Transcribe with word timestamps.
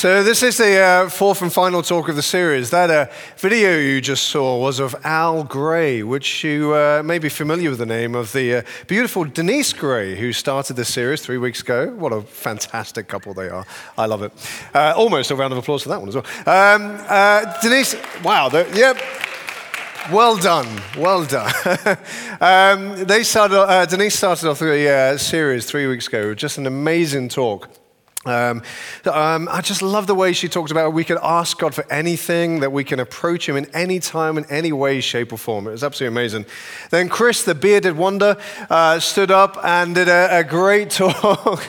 So, 0.00 0.22
this 0.22 0.42
is 0.42 0.56
the 0.56 0.78
uh, 0.78 1.08
fourth 1.10 1.42
and 1.42 1.52
final 1.52 1.82
talk 1.82 2.08
of 2.08 2.16
the 2.16 2.22
series. 2.22 2.70
That 2.70 2.88
uh, 2.88 3.12
video 3.36 3.76
you 3.76 4.00
just 4.00 4.28
saw 4.28 4.58
was 4.58 4.80
of 4.80 4.96
Al 5.04 5.44
Gray, 5.44 6.02
which 6.02 6.42
you 6.42 6.72
uh, 6.72 7.02
may 7.04 7.18
be 7.18 7.28
familiar 7.28 7.68
with 7.68 7.80
the 7.80 7.84
name 7.84 8.14
of 8.14 8.32
the 8.32 8.54
uh, 8.54 8.62
beautiful 8.86 9.26
Denise 9.26 9.74
Gray, 9.74 10.18
who 10.18 10.32
started 10.32 10.76
this 10.76 10.88
series 10.88 11.20
three 11.20 11.36
weeks 11.36 11.60
ago. 11.60 11.90
What 11.90 12.14
a 12.14 12.22
fantastic 12.22 13.08
couple 13.08 13.34
they 13.34 13.50
are. 13.50 13.66
I 13.98 14.06
love 14.06 14.22
it. 14.22 14.32
Uh, 14.72 14.94
almost 14.96 15.32
a 15.32 15.36
round 15.36 15.52
of 15.52 15.58
applause 15.58 15.82
for 15.82 15.90
that 15.90 16.00
one 16.00 16.08
as 16.08 16.14
well. 16.14 16.24
Um, 16.46 16.96
uh, 17.06 17.60
Denise, 17.60 17.94
wow, 18.24 18.48
yep. 18.72 18.96
Well 20.10 20.38
done, 20.38 20.80
well 20.96 21.26
done. 21.26 21.52
um, 22.40 23.04
they 23.04 23.22
started, 23.22 23.90
Denise 23.90 24.14
started 24.14 24.48
off 24.48 24.60
the 24.60 25.18
series 25.18 25.66
three 25.66 25.86
weeks 25.86 26.08
ago, 26.08 26.28
with 26.28 26.38
just 26.38 26.56
an 26.56 26.66
amazing 26.66 27.28
talk 27.28 27.68
um, 28.26 28.62
um, 29.06 29.48
I 29.50 29.62
just 29.62 29.80
love 29.80 30.06
the 30.06 30.14
way 30.14 30.34
she 30.34 30.46
talked 30.46 30.70
about 30.70 30.92
we 30.92 31.04
can 31.04 31.18
ask 31.22 31.58
God 31.58 31.74
for 31.74 31.90
anything, 31.90 32.60
that 32.60 32.70
we 32.70 32.84
can 32.84 33.00
approach 33.00 33.48
Him 33.48 33.56
in 33.56 33.64
any 33.74 33.98
time, 33.98 34.36
in 34.36 34.44
any 34.50 34.72
way, 34.72 35.00
shape, 35.00 35.32
or 35.32 35.38
form. 35.38 35.66
It 35.66 35.70
was 35.70 35.82
absolutely 35.82 36.18
amazing. 36.18 36.44
Then 36.90 37.08
Chris, 37.08 37.44
the 37.44 37.54
bearded 37.54 37.96
wonder, 37.96 38.36
uh, 38.68 39.00
stood 39.00 39.30
up 39.30 39.56
and 39.64 39.94
did 39.94 40.08
a, 40.08 40.40
a 40.40 40.44
great 40.44 40.90
talk. 40.90 41.64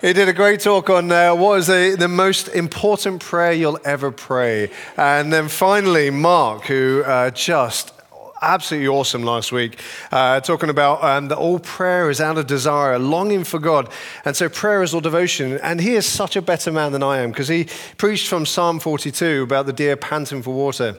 he 0.00 0.12
did 0.12 0.28
a 0.28 0.32
great 0.32 0.60
talk 0.60 0.88
on 0.88 1.10
uh, 1.10 1.34
what 1.34 1.58
is 1.58 1.66
the, 1.66 1.96
the 1.98 2.06
most 2.06 2.46
important 2.46 3.20
prayer 3.20 3.52
you'll 3.52 3.80
ever 3.84 4.12
pray. 4.12 4.70
And 4.96 5.32
then 5.32 5.48
finally, 5.48 6.10
Mark, 6.10 6.66
who 6.66 7.02
uh, 7.04 7.30
just 7.30 7.92
absolutely 8.42 8.88
awesome 8.88 9.22
last 9.22 9.52
week, 9.52 9.80
uh, 10.12 10.40
talking 10.40 10.70
about 10.70 11.02
um, 11.02 11.28
that 11.28 11.38
all 11.38 11.58
prayer 11.58 12.10
is 12.10 12.20
out 12.20 12.38
of 12.38 12.46
desire, 12.46 12.98
longing 12.98 13.44
for 13.44 13.58
God. 13.58 13.90
And 14.24 14.36
so 14.36 14.48
prayer 14.48 14.82
is 14.82 14.94
all 14.94 15.00
devotion. 15.00 15.58
And 15.62 15.80
he 15.80 15.94
is 15.94 16.06
such 16.06 16.36
a 16.36 16.42
better 16.42 16.72
man 16.72 16.92
than 16.92 17.02
I 17.02 17.18
am 17.18 17.30
because 17.30 17.48
he 17.48 17.68
preached 17.96 18.28
from 18.28 18.46
Psalm 18.46 18.80
42 18.80 19.42
about 19.42 19.66
the 19.66 19.72
deer 19.72 19.96
panting 19.96 20.42
for 20.42 20.54
water. 20.54 20.98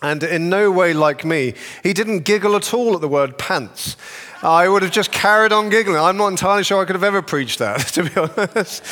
And 0.00 0.22
in 0.22 0.48
no 0.48 0.70
way 0.70 0.92
like 0.92 1.24
me, 1.24 1.54
he 1.82 1.92
didn't 1.92 2.20
giggle 2.20 2.54
at 2.54 2.72
all 2.72 2.94
at 2.94 3.00
the 3.00 3.08
word 3.08 3.36
pants. 3.36 3.96
I 4.42 4.68
would 4.68 4.82
have 4.82 4.92
just 4.92 5.10
carried 5.10 5.52
on 5.52 5.70
giggling. 5.70 6.00
I'm 6.00 6.16
not 6.16 6.28
entirely 6.28 6.62
sure 6.62 6.80
I 6.80 6.84
could 6.84 6.94
have 6.94 7.02
ever 7.02 7.22
preached 7.22 7.58
that, 7.58 7.80
to 7.94 8.04
be 8.04 8.16
honest. 8.16 8.84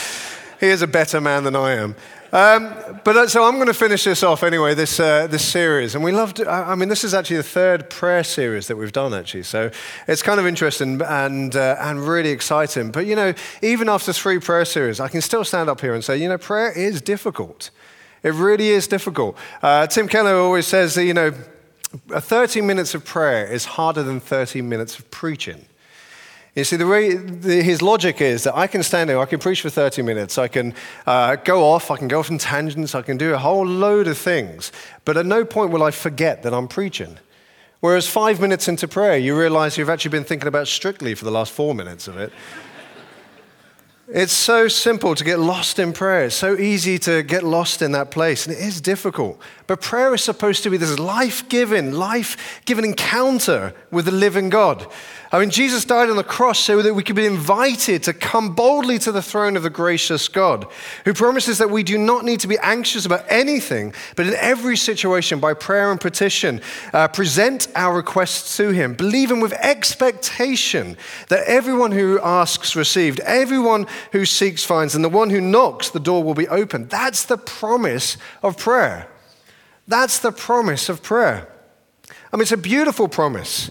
He 0.58 0.66
is 0.66 0.82
a 0.82 0.86
better 0.86 1.20
man 1.20 1.44
than 1.44 1.54
I 1.54 1.72
am. 1.72 1.94
Um, 2.32 2.74
but 3.04 3.30
so 3.30 3.44
I'm 3.44 3.54
going 3.54 3.68
to 3.68 3.74
finish 3.74 4.04
this 4.04 4.22
off 4.22 4.42
anyway, 4.42 4.74
this, 4.74 4.98
uh, 4.98 5.26
this 5.26 5.44
series. 5.44 5.94
And 5.94 6.02
we 6.02 6.12
loved, 6.12 6.44
I 6.44 6.74
mean, 6.74 6.88
this 6.88 7.04
is 7.04 7.14
actually 7.14 7.36
the 7.36 7.42
third 7.44 7.88
prayer 7.88 8.24
series 8.24 8.66
that 8.66 8.76
we've 8.76 8.92
done, 8.92 9.14
actually. 9.14 9.44
So 9.44 9.70
it's 10.08 10.22
kind 10.22 10.40
of 10.40 10.46
interesting 10.46 11.00
and, 11.02 11.54
uh, 11.54 11.76
and 11.78 12.06
really 12.06 12.30
exciting. 12.30 12.90
But, 12.90 13.06
you 13.06 13.14
know, 13.14 13.32
even 13.62 13.88
after 13.88 14.12
three 14.12 14.38
prayer 14.38 14.64
series, 14.64 14.98
I 14.98 15.08
can 15.08 15.20
still 15.20 15.44
stand 15.44 15.70
up 15.70 15.80
here 15.80 15.94
and 15.94 16.04
say, 16.04 16.16
you 16.16 16.28
know, 16.28 16.38
prayer 16.38 16.72
is 16.72 17.00
difficult. 17.00 17.70
It 18.22 18.34
really 18.34 18.68
is 18.68 18.88
difficult. 18.88 19.36
Uh, 19.62 19.86
Tim 19.86 20.08
Keller 20.08 20.36
always 20.36 20.66
says 20.66 20.94
that, 20.96 21.04
you 21.04 21.14
know, 21.14 21.32
30 22.08 22.60
minutes 22.60 22.94
of 22.94 23.04
prayer 23.04 23.46
is 23.46 23.64
harder 23.64 24.02
than 24.02 24.20
30 24.20 24.62
minutes 24.62 24.98
of 24.98 25.10
preaching. 25.10 25.66
You 26.56 26.64
see, 26.64 26.76
the 26.76 26.86
way 26.86 27.14
the, 27.14 27.62
his 27.62 27.82
logic 27.82 28.22
is 28.22 28.44
that 28.44 28.56
I 28.56 28.66
can 28.66 28.82
stand 28.82 29.10
there, 29.10 29.18
I 29.18 29.26
can 29.26 29.38
preach 29.38 29.60
for 29.60 29.68
30 29.68 30.00
minutes, 30.00 30.38
I 30.38 30.48
can 30.48 30.74
uh, 31.06 31.36
go 31.36 31.62
off, 31.62 31.90
I 31.90 31.98
can 31.98 32.08
go 32.08 32.18
off 32.18 32.30
in 32.30 32.38
tangents, 32.38 32.94
I 32.94 33.02
can 33.02 33.18
do 33.18 33.34
a 33.34 33.38
whole 33.38 33.66
load 33.66 34.08
of 34.08 34.16
things, 34.16 34.72
but 35.04 35.18
at 35.18 35.26
no 35.26 35.44
point 35.44 35.70
will 35.70 35.82
I 35.82 35.90
forget 35.90 36.42
that 36.44 36.54
I'm 36.54 36.66
preaching. 36.66 37.18
Whereas 37.80 38.08
five 38.08 38.40
minutes 38.40 38.68
into 38.68 38.88
prayer, 38.88 39.18
you 39.18 39.38
realize 39.38 39.76
you've 39.76 39.90
actually 39.90 40.12
been 40.12 40.24
thinking 40.24 40.48
about 40.48 40.66
strictly 40.66 41.14
for 41.14 41.26
the 41.26 41.30
last 41.30 41.52
four 41.52 41.74
minutes 41.74 42.08
of 42.08 42.16
it. 42.16 42.32
It's 44.08 44.32
so 44.32 44.68
simple 44.68 45.16
to 45.16 45.24
get 45.24 45.40
lost 45.40 45.80
in 45.80 45.92
prayer. 45.92 46.26
It's 46.26 46.36
so 46.36 46.56
easy 46.56 46.96
to 47.00 47.24
get 47.24 47.42
lost 47.42 47.82
in 47.82 47.90
that 47.92 48.12
place, 48.12 48.46
and 48.46 48.54
it 48.54 48.62
is 48.62 48.80
difficult. 48.80 49.40
But 49.66 49.80
prayer 49.80 50.14
is 50.14 50.22
supposed 50.22 50.62
to 50.62 50.70
be 50.70 50.76
this 50.76 50.96
life 50.96 51.48
giving, 51.48 51.90
life 51.90 52.60
giving 52.66 52.84
encounter 52.84 53.74
with 53.90 54.04
the 54.04 54.12
living 54.12 54.48
God. 54.48 54.86
I 55.32 55.40
mean, 55.40 55.50
Jesus 55.50 55.84
died 55.84 56.08
on 56.08 56.16
the 56.16 56.22
cross 56.22 56.60
so 56.60 56.82
that 56.82 56.94
we 56.94 57.02
could 57.02 57.16
be 57.16 57.26
invited 57.26 58.04
to 58.04 58.12
come 58.12 58.54
boldly 58.54 59.00
to 59.00 59.10
the 59.10 59.20
throne 59.20 59.56
of 59.56 59.64
the 59.64 59.70
gracious 59.70 60.28
God, 60.28 60.68
who 61.04 61.12
promises 61.12 61.58
that 61.58 61.68
we 61.68 61.82
do 61.82 61.98
not 61.98 62.24
need 62.24 62.38
to 62.40 62.48
be 62.48 62.58
anxious 62.62 63.06
about 63.06 63.24
anything, 63.28 63.92
but 64.14 64.28
in 64.28 64.34
every 64.34 64.76
situation, 64.76 65.40
by 65.40 65.52
prayer 65.52 65.90
and 65.90 66.00
petition, 66.00 66.60
uh, 66.92 67.08
present 67.08 67.66
our 67.74 67.96
requests 67.96 68.56
to 68.56 68.70
Him, 68.70 68.94
believing 68.94 69.40
with 69.40 69.52
expectation 69.54 70.96
that 71.28 71.44
everyone 71.48 71.90
who 71.90 72.20
asks 72.22 72.76
received, 72.76 73.18
everyone 73.20 73.86
who 74.12 74.24
seeks 74.24 74.64
finds, 74.64 74.94
and 74.94 75.04
the 75.04 75.08
one 75.08 75.30
who 75.30 75.40
knocks, 75.40 75.90
the 75.90 76.00
door 76.00 76.22
will 76.22 76.34
be 76.34 76.48
opened. 76.48 76.90
That's 76.90 77.24
the 77.24 77.38
promise 77.38 78.16
of 78.42 78.56
prayer. 78.56 79.08
That's 79.88 80.18
the 80.18 80.32
promise 80.32 80.88
of 80.88 81.02
prayer. 81.02 81.48
I 82.32 82.36
mean, 82.36 82.42
it's 82.42 82.52
a 82.52 82.56
beautiful 82.56 83.08
promise. 83.08 83.70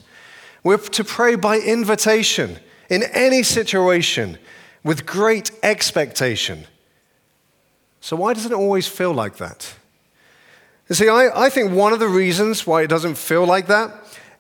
We're 0.64 0.78
to 0.78 1.04
pray 1.04 1.36
by 1.36 1.60
invitation 1.60 2.58
in 2.90 3.04
any 3.04 3.44
situation 3.44 4.38
with 4.84 5.06
great 5.06 5.52
expectation. 5.64 6.66
So, 8.02 8.16
why 8.16 8.34
doesn't 8.34 8.52
it 8.52 8.56
always 8.56 8.88
feel 8.88 9.14
like 9.14 9.38
that? 9.38 9.74
You 10.88 10.96
see, 10.96 11.10
I, 11.10 11.46
I 11.46 11.50
think 11.50 11.72
one 11.72 11.94
of 11.94 12.00
the 12.00 12.08
reasons 12.08 12.68
why 12.68 12.84
it 12.84 12.88
doesn't 12.88 13.16
feel 13.16 13.46
like 13.46 13.68
that 13.68 13.92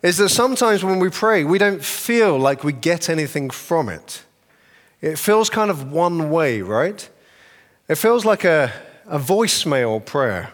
is 0.03 0.17
that 0.17 0.29
sometimes 0.29 0.83
when 0.83 0.99
we 0.99 1.09
pray, 1.09 1.43
we 1.43 1.57
don't 1.57 1.83
feel 1.83 2.37
like 2.37 2.63
we 2.63 2.71
get 2.71 3.09
anything 3.09 3.49
from 3.49 3.89
it. 3.89 4.23
It 5.05 5.19
feels 5.19 5.51
kind 5.51 5.69
of 5.69 5.91
one 5.91 6.31
way, 6.31 6.63
right? 6.63 7.07
It 7.87 7.93
feels 7.93 8.25
like 8.25 8.43
a, 8.43 8.73
a 9.05 9.19
voicemail 9.19 10.03
prayer. 10.03 10.51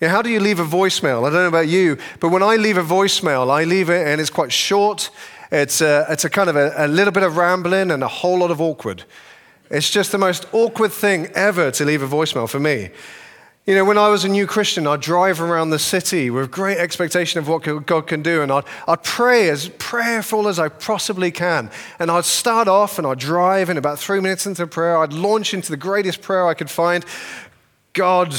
Yeah, 0.00 0.10
how 0.10 0.22
do 0.22 0.30
you 0.30 0.38
leave 0.38 0.60
a 0.60 0.64
voicemail? 0.64 1.26
I 1.26 1.30
don't 1.30 1.42
know 1.42 1.48
about 1.48 1.66
you, 1.66 1.98
but 2.20 2.28
when 2.28 2.40
I 2.40 2.54
leave 2.54 2.78
a 2.78 2.84
voicemail, 2.84 3.50
I 3.50 3.64
leave 3.64 3.90
it 3.90 4.06
and 4.06 4.20
it's 4.20 4.30
quite 4.30 4.52
short. 4.52 5.10
It's 5.50 5.80
a, 5.80 6.06
it's 6.08 6.24
a 6.24 6.30
kind 6.30 6.48
of 6.48 6.54
a, 6.54 6.72
a 6.76 6.86
little 6.86 7.12
bit 7.12 7.24
of 7.24 7.36
rambling 7.36 7.90
and 7.90 8.04
a 8.04 8.06
whole 8.06 8.38
lot 8.38 8.52
of 8.52 8.60
awkward. 8.60 9.02
It's 9.72 9.90
just 9.90 10.12
the 10.12 10.18
most 10.18 10.46
awkward 10.52 10.92
thing 10.92 11.26
ever 11.34 11.72
to 11.72 11.84
leave 11.84 12.02
a 12.02 12.06
voicemail 12.06 12.48
for 12.48 12.60
me. 12.60 12.90
You 13.68 13.74
know, 13.74 13.84
when 13.84 13.98
I 13.98 14.08
was 14.08 14.24
a 14.24 14.30
new 14.30 14.46
Christian, 14.46 14.86
I'd 14.86 15.02
drive 15.02 15.42
around 15.42 15.68
the 15.68 15.78
city 15.78 16.30
with 16.30 16.50
great 16.50 16.78
expectation 16.78 17.38
of 17.38 17.48
what 17.48 17.58
God 17.84 18.06
can 18.06 18.22
do, 18.22 18.40
and 18.40 18.50
I'd, 18.50 18.64
I'd 18.88 19.02
pray 19.02 19.50
as 19.50 19.68
prayerful 19.68 20.48
as 20.48 20.58
I 20.58 20.70
possibly 20.70 21.30
can. 21.30 21.70
And 21.98 22.10
I'd 22.10 22.24
start 22.24 22.66
off 22.66 22.96
and 22.96 23.06
I'd 23.06 23.18
drive, 23.18 23.68
and 23.68 23.78
about 23.78 23.98
three 23.98 24.20
minutes 24.20 24.46
into 24.46 24.66
prayer, 24.66 24.96
I'd 24.96 25.12
launch 25.12 25.52
into 25.52 25.70
the 25.70 25.76
greatest 25.76 26.22
prayer 26.22 26.48
I 26.48 26.54
could 26.54 26.70
find 26.70 27.04
God, 27.92 28.34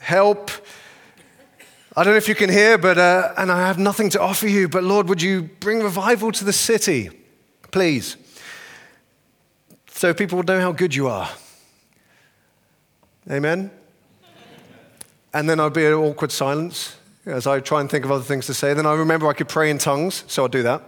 help. 0.00 0.50
I 1.96 2.04
don't 2.04 2.12
know 2.12 2.18
if 2.18 2.28
you 2.28 2.34
can 2.34 2.50
hear, 2.50 2.76
but, 2.76 2.98
uh, 2.98 3.32
and 3.38 3.50
I 3.50 3.66
have 3.66 3.78
nothing 3.78 4.10
to 4.10 4.20
offer 4.20 4.46
you, 4.46 4.68
but 4.68 4.84
Lord, 4.84 5.08
would 5.08 5.22
you 5.22 5.44
bring 5.60 5.82
revival 5.82 6.30
to 6.32 6.44
the 6.44 6.52
city, 6.52 7.08
please? 7.70 8.18
So 9.92 10.12
people 10.12 10.36
would 10.36 10.46
know 10.46 10.60
how 10.60 10.72
good 10.72 10.94
you 10.94 11.08
are. 11.08 11.30
Amen? 13.30 13.70
And 15.34 15.50
then 15.50 15.58
I'd 15.58 15.72
be 15.72 15.84
an 15.84 15.94
awkward 15.94 16.30
silence 16.30 16.96
as 17.26 17.46
I 17.46 17.58
try 17.58 17.80
and 17.80 17.90
think 17.90 18.04
of 18.04 18.12
other 18.12 18.22
things 18.22 18.46
to 18.46 18.54
say. 18.54 18.72
Then 18.72 18.86
I 18.86 18.94
remember 18.94 19.26
I 19.26 19.32
could 19.32 19.48
pray 19.48 19.68
in 19.68 19.78
tongues, 19.78 20.24
so 20.28 20.44
I'd 20.44 20.52
do 20.52 20.62
that. 20.62 20.82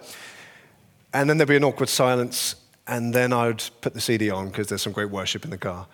And 1.12 1.28
then 1.28 1.36
there'd 1.36 1.48
be 1.48 1.56
an 1.56 1.64
awkward 1.64 1.88
silence, 1.88 2.54
and 2.86 3.12
then 3.12 3.32
I'd 3.32 3.64
put 3.80 3.92
the 3.92 4.00
CD 4.00 4.30
on 4.30 4.48
because 4.48 4.68
there's 4.68 4.82
some 4.82 4.92
great 4.92 5.10
worship 5.10 5.44
in 5.44 5.50
the 5.50 5.58
car. 5.58 5.86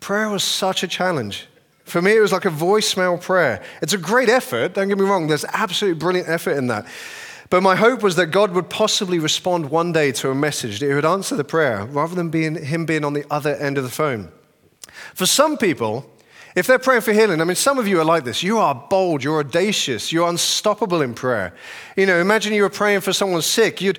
Prayer 0.00 0.28
was 0.28 0.42
such 0.42 0.82
a 0.82 0.88
challenge. 0.88 1.46
For 1.84 2.02
me, 2.02 2.16
it 2.16 2.20
was 2.20 2.32
like 2.32 2.44
a 2.44 2.50
voicemail 2.50 3.20
prayer. 3.20 3.62
It's 3.80 3.92
a 3.92 3.98
great 3.98 4.28
effort, 4.28 4.74
don't 4.74 4.88
get 4.88 4.98
me 4.98 5.04
wrong, 5.04 5.28
there's 5.28 5.44
absolutely 5.44 6.00
brilliant 6.00 6.28
effort 6.28 6.56
in 6.56 6.66
that. 6.66 6.86
But 7.48 7.62
my 7.62 7.76
hope 7.76 8.02
was 8.02 8.16
that 8.16 8.26
God 8.26 8.50
would 8.52 8.68
possibly 8.68 9.20
respond 9.20 9.70
one 9.70 9.92
day 9.92 10.10
to 10.12 10.30
a 10.30 10.34
message, 10.34 10.80
that 10.80 10.88
He 10.88 10.94
would 10.94 11.04
answer 11.04 11.36
the 11.36 11.44
prayer 11.44 11.84
rather 11.84 12.16
than 12.16 12.30
being, 12.30 12.56
Him 12.56 12.86
being 12.86 13.04
on 13.04 13.12
the 13.12 13.24
other 13.30 13.54
end 13.54 13.78
of 13.78 13.84
the 13.84 13.90
phone. 13.90 14.32
For 15.14 15.26
some 15.26 15.56
people, 15.56 16.10
if 16.56 16.66
they're 16.66 16.78
praying 16.78 17.02
for 17.02 17.12
healing, 17.12 17.42
I 17.42 17.44
mean, 17.44 17.54
some 17.54 17.78
of 17.78 17.86
you 17.86 18.00
are 18.00 18.04
like 18.04 18.24
this. 18.24 18.42
You 18.42 18.56
are 18.56 18.74
bold, 18.74 19.22
you're 19.22 19.40
audacious, 19.40 20.10
you're 20.10 20.26
unstoppable 20.26 21.02
in 21.02 21.12
prayer. 21.12 21.52
You 21.96 22.06
know, 22.06 22.18
imagine 22.18 22.54
you 22.54 22.62
were 22.62 22.70
praying 22.70 23.02
for 23.02 23.12
someone 23.12 23.42
sick. 23.42 23.82
You'd 23.82 23.98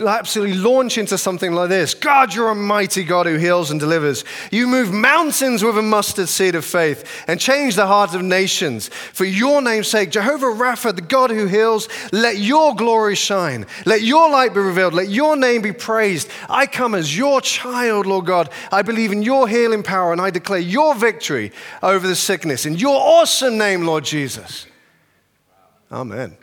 absolutely 0.00 0.56
launch 0.56 0.98
into 0.98 1.16
something 1.16 1.52
like 1.52 1.68
this 1.68 1.94
God, 1.94 2.34
you're 2.34 2.50
a 2.50 2.54
mighty 2.54 3.02
God 3.02 3.26
who 3.26 3.36
heals 3.36 3.70
and 3.70 3.80
delivers. 3.80 4.24
You 4.50 4.68
move 4.68 4.92
mountains 4.92 5.64
with 5.64 5.76
a 5.78 5.82
mustard 5.82 6.28
seed 6.28 6.54
of 6.54 6.64
faith 6.64 7.24
and 7.26 7.40
change 7.40 7.74
the 7.74 7.86
hearts 7.86 8.14
of 8.14 8.22
nations. 8.22 8.88
For 8.88 9.24
your 9.24 9.60
name's 9.60 9.88
sake, 9.88 10.10
Jehovah 10.10 10.46
Rapha, 10.46 10.94
the 10.94 11.02
God 11.02 11.30
who 11.30 11.46
heals, 11.46 11.88
let 12.12 12.38
your 12.38 12.74
glory 12.74 13.16
shine. 13.16 13.66
Let 13.84 14.02
your 14.02 14.30
light 14.30 14.54
be 14.54 14.60
revealed. 14.60 14.94
Let 14.94 15.08
your 15.08 15.36
name 15.36 15.62
be 15.62 15.72
praised. 15.72 16.28
I 16.48 16.66
come 16.66 16.94
as 16.94 17.16
your 17.16 17.40
child, 17.40 18.06
Lord 18.06 18.26
God. 18.26 18.48
I 18.70 18.82
believe 18.82 19.10
in 19.10 19.22
your 19.22 19.48
healing 19.48 19.82
power 19.82 20.12
and 20.12 20.20
I 20.20 20.30
declare 20.30 20.60
your 20.60 20.94
victory 20.94 21.50
over 21.82 22.06
the 22.06 22.16
sickness. 22.16 22.66
In 22.66 22.74
your 22.74 22.96
awesome 22.96 23.58
name, 23.58 23.86
Lord 23.86 24.04
Jesus. 24.04 24.66
Amen. 25.90 26.36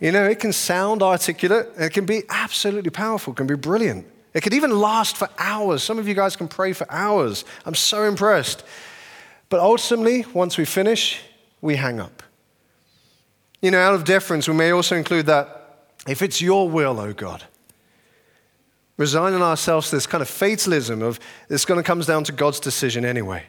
You 0.00 0.12
know, 0.12 0.24
it 0.24 0.38
can 0.38 0.52
sound 0.52 1.02
articulate, 1.02 1.68
it 1.76 1.92
can 1.92 2.06
be 2.06 2.22
absolutely 2.28 2.90
powerful, 2.90 3.32
it 3.32 3.36
can 3.36 3.48
be 3.48 3.56
brilliant. 3.56 4.06
It 4.34 4.42
could 4.42 4.54
even 4.54 4.78
last 4.78 5.16
for 5.16 5.28
hours. 5.38 5.82
Some 5.82 5.98
of 5.98 6.06
you 6.06 6.14
guys 6.14 6.36
can 6.36 6.46
pray 6.46 6.72
for 6.72 6.86
hours. 6.90 7.44
I'm 7.64 7.74
so 7.74 8.04
impressed. 8.04 8.62
But 9.48 9.60
ultimately, 9.60 10.26
once 10.32 10.58
we 10.58 10.64
finish, 10.64 11.20
we 11.60 11.76
hang 11.76 11.98
up. 11.98 12.22
You 13.60 13.70
know, 13.70 13.80
out 13.80 13.94
of 13.94 14.04
deference, 14.04 14.46
we 14.46 14.54
may 14.54 14.70
also 14.70 14.94
include 14.94 15.26
that 15.26 15.88
if 16.06 16.22
it's 16.22 16.40
your 16.40 16.68
will, 16.68 17.00
oh 17.00 17.12
God, 17.12 17.44
resigning 18.98 19.40
ourselves 19.40 19.88
to 19.88 19.96
this 19.96 20.06
kind 20.06 20.20
of 20.20 20.28
fatalism 20.28 21.00
of 21.00 21.18
it's 21.48 21.64
going 21.64 21.78
to 21.78 21.84
come 21.84 22.00
down 22.00 22.24
to 22.24 22.32
God's 22.32 22.60
decision 22.60 23.06
anyway. 23.06 23.44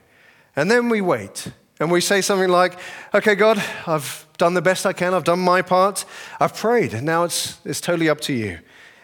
And 0.56 0.72
then 0.72 0.88
we 0.88 1.02
wait 1.02 1.52
and 1.82 1.92
we 1.92 2.00
say 2.00 2.22
something 2.22 2.50
like, 2.50 2.80
okay, 3.14 3.36
God, 3.36 3.62
I've 3.86 4.26
done 4.38 4.54
the 4.54 4.62
best 4.62 4.86
I 4.86 4.94
can, 4.94 5.14
I've 5.14 5.24
done 5.26 5.40
my 5.40 5.62
part, 5.62 6.06
I've 6.40 6.56
prayed, 6.56 6.94
and 6.94 7.06
now 7.06 7.24
it's, 7.24 7.58
it's 7.66 7.82
totally 7.82 8.08
up 8.08 8.22
to 8.22 8.34
you. 8.34 8.60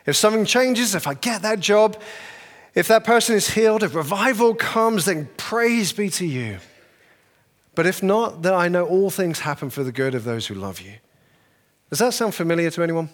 If 0.05 0.15
something 0.15 0.45
changes, 0.45 0.95
if 0.95 1.07
I 1.07 1.15
get 1.15 1.41
that 1.41 1.59
job, 1.59 1.99
if 2.75 2.87
that 2.89 3.03
person 3.03 3.35
is 3.35 3.49
healed, 3.49 3.83
if 3.83 3.95
revival 3.95 4.53
comes, 4.53 5.05
then 5.05 5.29
praise 5.37 5.93
be 5.93 6.09
to 6.11 6.25
you. 6.25 6.59
But 7.73 7.85
if 7.85 8.03
not, 8.03 8.41
then 8.41 8.53
I 8.53 8.67
know 8.67 8.85
all 8.85 9.09
things 9.09 9.39
happen 9.39 9.69
for 9.69 9.83
the 9.83 9.91
good 9.91 10.13
of 10.13 10.23
those 10.23 10.47
who 10.47 10.53
love 10.55 10.79
you. 10.79 10.93
Does 11.89 11.99
that 11.99 12.13
sound 12.13 12.35
familiar 12.35 12.69
to 12.71 12.83
anyone? 12.83 13.09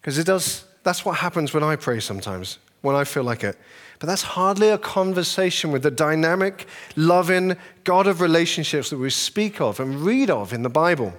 Because 0.00 0.18
it 0.18 0.26
does. 0.26 0.64
That's 0.82 1.04
what 1.04 1.16
happens 1.18 1.52
when 1.52 1.62
I 1.62 1.76
pray 1.76 2.00
sometimes, 2.00 2.58
when 2.80 2.96
I 2.96 3.04
feel 3.04 3.24
like 3.24 3.44
it. 3.44 3.56
But 3.98 4.06
that's 4.06 4.22
hardly 4.22 4.70
a 4.70 4.78
conversation 4.78 5.70
with 5.72 5.82
the 5.82 5.90
dynamic, 5.90 6.66
loving 6.96 7.56
God 7.84 8.06
of 8.06 8.22
relationships 8.22 8.90
that 8.90 8.96
we 8.96 9.10
speak 9.10 9.60
of 9.60 9.78
and 9.78 10.00
read 10.00 10.30
of 10.30 10.52
in 10.54 10.62
the 10.62 10.70
Bible. 10.70 11.12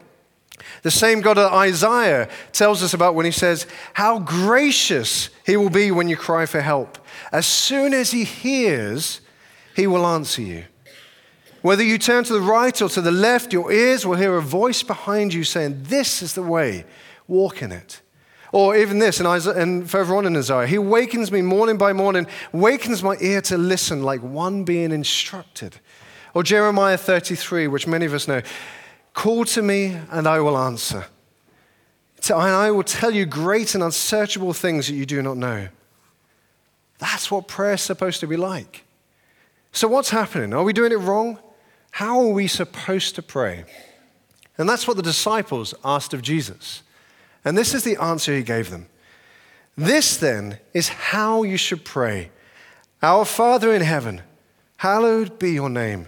The 0.81 0.92
same 0.92 1.22
God 1.22 1.38
that 1.38 1.54
Isaiah 1.54 2.28
tells 2.52 2.84
us 2.84 2.94
about 2.94 3.16
when 3.16 3.25
he 3.25 3.31
says, 3.31 3.68
How 3.94 4.19
gracious 4.19 5.30
he 5.46 5.58
will 5.58 5.69
be 5.69 5.92
when 5.92 6.07
you 6.07 6.18
cry 6.18 6.46
for 6.46 6.62
help. 6.62 6.98
As 7.31 7.46
soon 7.46 7.94
as 7.94 8.12
he 8.12 8.24
hears, 8.24 9.22
he 9.75 9.88
will 9.88 10.06
answer 10.06 10.42
you. 10.42 10.66
Whether 11.62 11.84
you 11.84 12.00
turn 12.00 12.24
to 12.24 12.34
the 12.34 12.42
right 12.42 12.81
or 12.81 12.90
to 12.90 13.02
the 13.02 13.12
left, 13.12 13.54
your 13.54 13.72
ears 13.72 14.06
will 14.06 14.16
hear 14.16 14.36
a 14.36 14.42
voice 14.42 14.81
behind 14.81 15.34
you 15.34 15.44
saying, 15.44 15.84
This 15.84 16.24
is 16.24 16.34
the 16.34 16.44
way, 16.44 16.86
walk 17.28 17.62
in 17.62 17.72
it. 17.72 18.02
Or 18.51 18.75
even 18.75 19.00
this, 19.00 19.19
and, 19.19 19.27
Isaiah, 19.27 19.56
and 19.56 19.89
further 19.89 20.15
on 20.15 20.25
in 20.25 20.36
Isaiah, 20.36 20.68
He 20.68 20.77
wakens 20.77 21.31
me 21.31 21.42
morning 21.42 21.77
by 21.77 21.94
morning, 21.94 22.27
wakens 22.51 23.01
my 23.01 23.15
ear 23.21 23.42
to 23.44 23.57
listen 23.57 24.03
like 24.03 24.21
one 24.21 24.63
being 24.63 24.92
instructed. 24.92 25.77
Or 26.33 26.44
Jeremiah 26.44 26.98
33, 26.98 27.68
which 27.68 27.88
many 27.88 28.06
of 28.06 28.13
us 28.13 28.27
know 28.27 28.42
Call 29.13 29.44
to 29.45 29.62
me, 29.62 29.98
and 30.09 30.27
I 30.27 30.39
will 30.39 30.57
answer. 30.57 31.06
And 32.30 32.39
I 32.39 32.71
will 32.71 32.83
tell 32.83 33.12
you 33.12 33.25
great 33.25 33.75
and 33.75 33.83
unsearchable 33.83 34.54
things 34.54 34.88
that 34.88 34.94
you 34.94 35.06
do 35.06 35.21
not 35.21 35.38
know. 35.38 35.68
That's 37.00 37.31
what 37.31 37.47
prayer 37.47 37.74
is 37.74 37.81
supposed 37.81 38.19
to 38.19 38.27
be 38.27 38.38
like. 38.38 38.86
So, 39.71 39.88
what's 39.88 40.12
happening? 40.12 40.54
Are 40.54 40.63
we 40.63 40.71
doing 40.71 40.92
it 40.92 40.97
wrong? 40.97 41.39
How 41.92 42.21
are 42.21 42.27
we 42.27 42.47
supposed 42.47 43.15
to 43.15 43.21
pray? 43.21 43.65
And 44.57 44.69
that's 44.69 44.88
what 44.88 44.97
the 44.97 45.04
disciples 45.04 45.74
asked 45.83 46.13
of 46.13 46.21
Jesus. 46.21 46.83
And 47.44 47.58
this 47.58 47.74
is 47.74 47.84
the 47.84 47.98
answer 48.02 48.36
he 48.36 48.44
gave 48.44 48.70
them. 48.70 48.88
This 49.78 50.18
then 50.18 50.60
is 50.74 50.90
how 50.90 51.44
you 51.44 51.58
should 51.58 51.86
pray 51.86 52.30
Our 53.02 53.26
Father 53.26 53.74
in 53.74 53.82
heaven, 53.82 54.22
hallowed 54.78 55.40
be 55.40 55.52
your 55.54 55.70
name. 55.70 56.08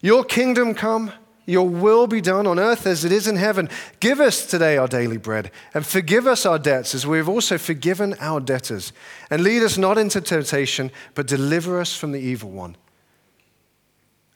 Your 0.00 0.22
kingdom 0.22 0.74
come, 0.74 1.12
your 1.46 1.68
will 1.68 2.06
be 2.06 2.20
done 2.20 2.46
on 2.46 2.58
earth 2.58 2.86
as 2.86 3.04
it 3.04 3.10
is 3.10 3.26
in 3.26 3.36
heaven. 3.36 3.68
Give 4.00 4.20
us 4.20 4.46
today 4.46 4.76
our 4.76 4.86
daily 4.86 5.16
bread, 5.16 5.50
and 5.72 5.84
forgive 5.84 6.26
us 6.26 6.46
our 6.46 6.58
debts 6.58 6.94
as 6.94 7.06
we 7.06 7.18
have 7.18 7.28
also 7.28 7.58
forgiven 7.58 8.14
our 8.20 8.38
debtors. 8.38 8.92
And 9.30 9.42
lead 9.42 9.62
us 9.62 9.76
not 9.76 9.98
into 9.98 10.20
temptation, 10.20 10.92
but 11.14 11.26
deliver 11.26 11.80
us 11.80 11.96
from 11.96 12.12
the 12.12 12.20
evil 12.20 12.50
one. 12.50 12.76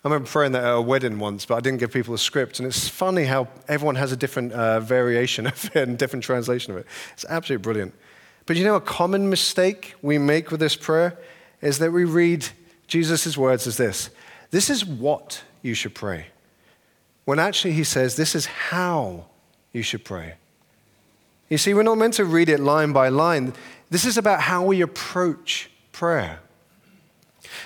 I 0.09 0.15
remember 0.15 0.31
praying 0.31 0.53
that 0.53 0.65
at 0.65 0.75
a 0.75 0.81
wedding 0.81 1.19
once, 1.19 1.45
but 1.45 1.57
I 1.57 1.61
didn't 1.61 1.81
give 1.81 1.93
people 1.93 2.15
a 2.15 2.19
script. 2.19 2.61
And 2.61 2.67
it's 2.67 2.89
funny 2.89 3.25
how 3.25 3.49
everyone 3.69 3.97
has 3.97 4.11
a 4.11 4.17
different 4.17 4.53
uh, 4.53 4.81
variation 4.81 5.47
of 5.49 5.67
it 5.67 5.77
and 5.77 5.99
different 5.99 6.25
translation 6.25 6.73
of 6.73 6.79
it. 6.79 6.87
It's 7.13 7.27
absolutely 7.29 7.63
brilliant. 7.63 7.95
But 8.47 8.57
you 8.57 8.65
know, 8.65 8.77
a 8.77 8.81
common 8.81 9.29
mistake 9.29 9.95
we 10.01 10.17
make 10.17 10.51
with 10.51 10.61
this 10.61 10.77
prayer 10.77 11.19
is 11.61 11.79
that 11.81 11.93
we 11.93 12.05
read 12.05 12.49
Jesus' 12.87 13.37
words 13.37 13.67
as 13.67 13.77
this 13.77 14.09
This 14.51 14.71
is 14.71 14.83
what 14.83 15.43
you 15.61 15.75
should 15.75 15.95
pray. 15.95 16.29
When 17.27 17.39
actually 17.39 17.73
he 17.73 17.85
says, 17.85 18.17
This 18.17 18.35
is 18.35 18.47
how 18.47 19.27
you 19.75 19.83
should 19.83 20.07
pray. 20.07 20.37
You 21.51 21.59
see, 21.59 21.75
we're 21.75 21.83
not 21.83 21.99
meant 21.99 22.15
to 22.15 22.25
read 22.25 22.49
it 22.49 22.61
line 22.61 22.95
by 22.95 23.11
line. 23.11 23.53
This 23.91 24.07
is 24.07 24.17
about 24.17 24.41
how 24.41 24.65
we 24.65 24.81
approach 24.81 25.71
prayer. 25.93 26.41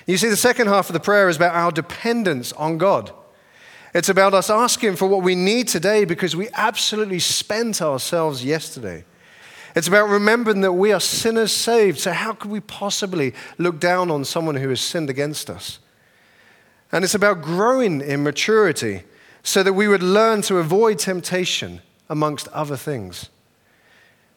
You 0.07 0.17
see, 0.17 0.29
the 0.29 0.37
second 0.37 0.69
half 0.69 0.89
of 0.89 0.95
the 0.95 1.01
prayer 1.01 1.29
is 1.29 1.37
about 1.37 1.55
our 1.55 1.71
dependence 1.71 2.53
on 2.53 2.79
God. 2.79 3.13
It's 3.95 4.09
about 4.09 4.35
us 4.35 4.49
asking 4.49 4.97
for 4.97 5.07
what 5.07 5.23
we 5.23 5.35
need 5.35 5.69
today 5.69 6.05
because 6.05 6.35
we 6.35 6.49
absolutely 6.55 7.19
spent 7.19 7.83
ourselves 7.83 8.45
yesterday. 8.45 9.05
It's 9.75 9.89
about 9.89 10.09
remembering 10.09 10.61
that 10.63 10.73
we 10.73 10.93
are 10.93 11.01
sinners 11.01 11.53
saved. 11.53 11.99
So, 11.99 12.13
how 12.13 12.33
could 12.33 12.51
we 12.51 12.61
possibly 12.61 13.35
look 13.59 13.81
down 13.81 14.11
on 14.11 14.25
someone 14.25 14.57
who 14.57 14.69
has 14.69 14.81
sinned 14.81 15.11
against 15.11 15.49
us? 15.51 15.79
And 16.91 17.05
it's 17.05 17.15
about 17.15 17.43
growing 17.43 18.01
in 18.01 18.23
maturity 18.23 19.05
so 19.43 19.63
that 19.63 19.73
we 19.73 19.89
would 19.89 20.03
learn 20.03 20.43
to 20.43 20.59
avoid 20.59 20.99
temptation, 20.99 21.81
amongst 22.13 22.47
other 22.49 22.77
things. 22.77 23.31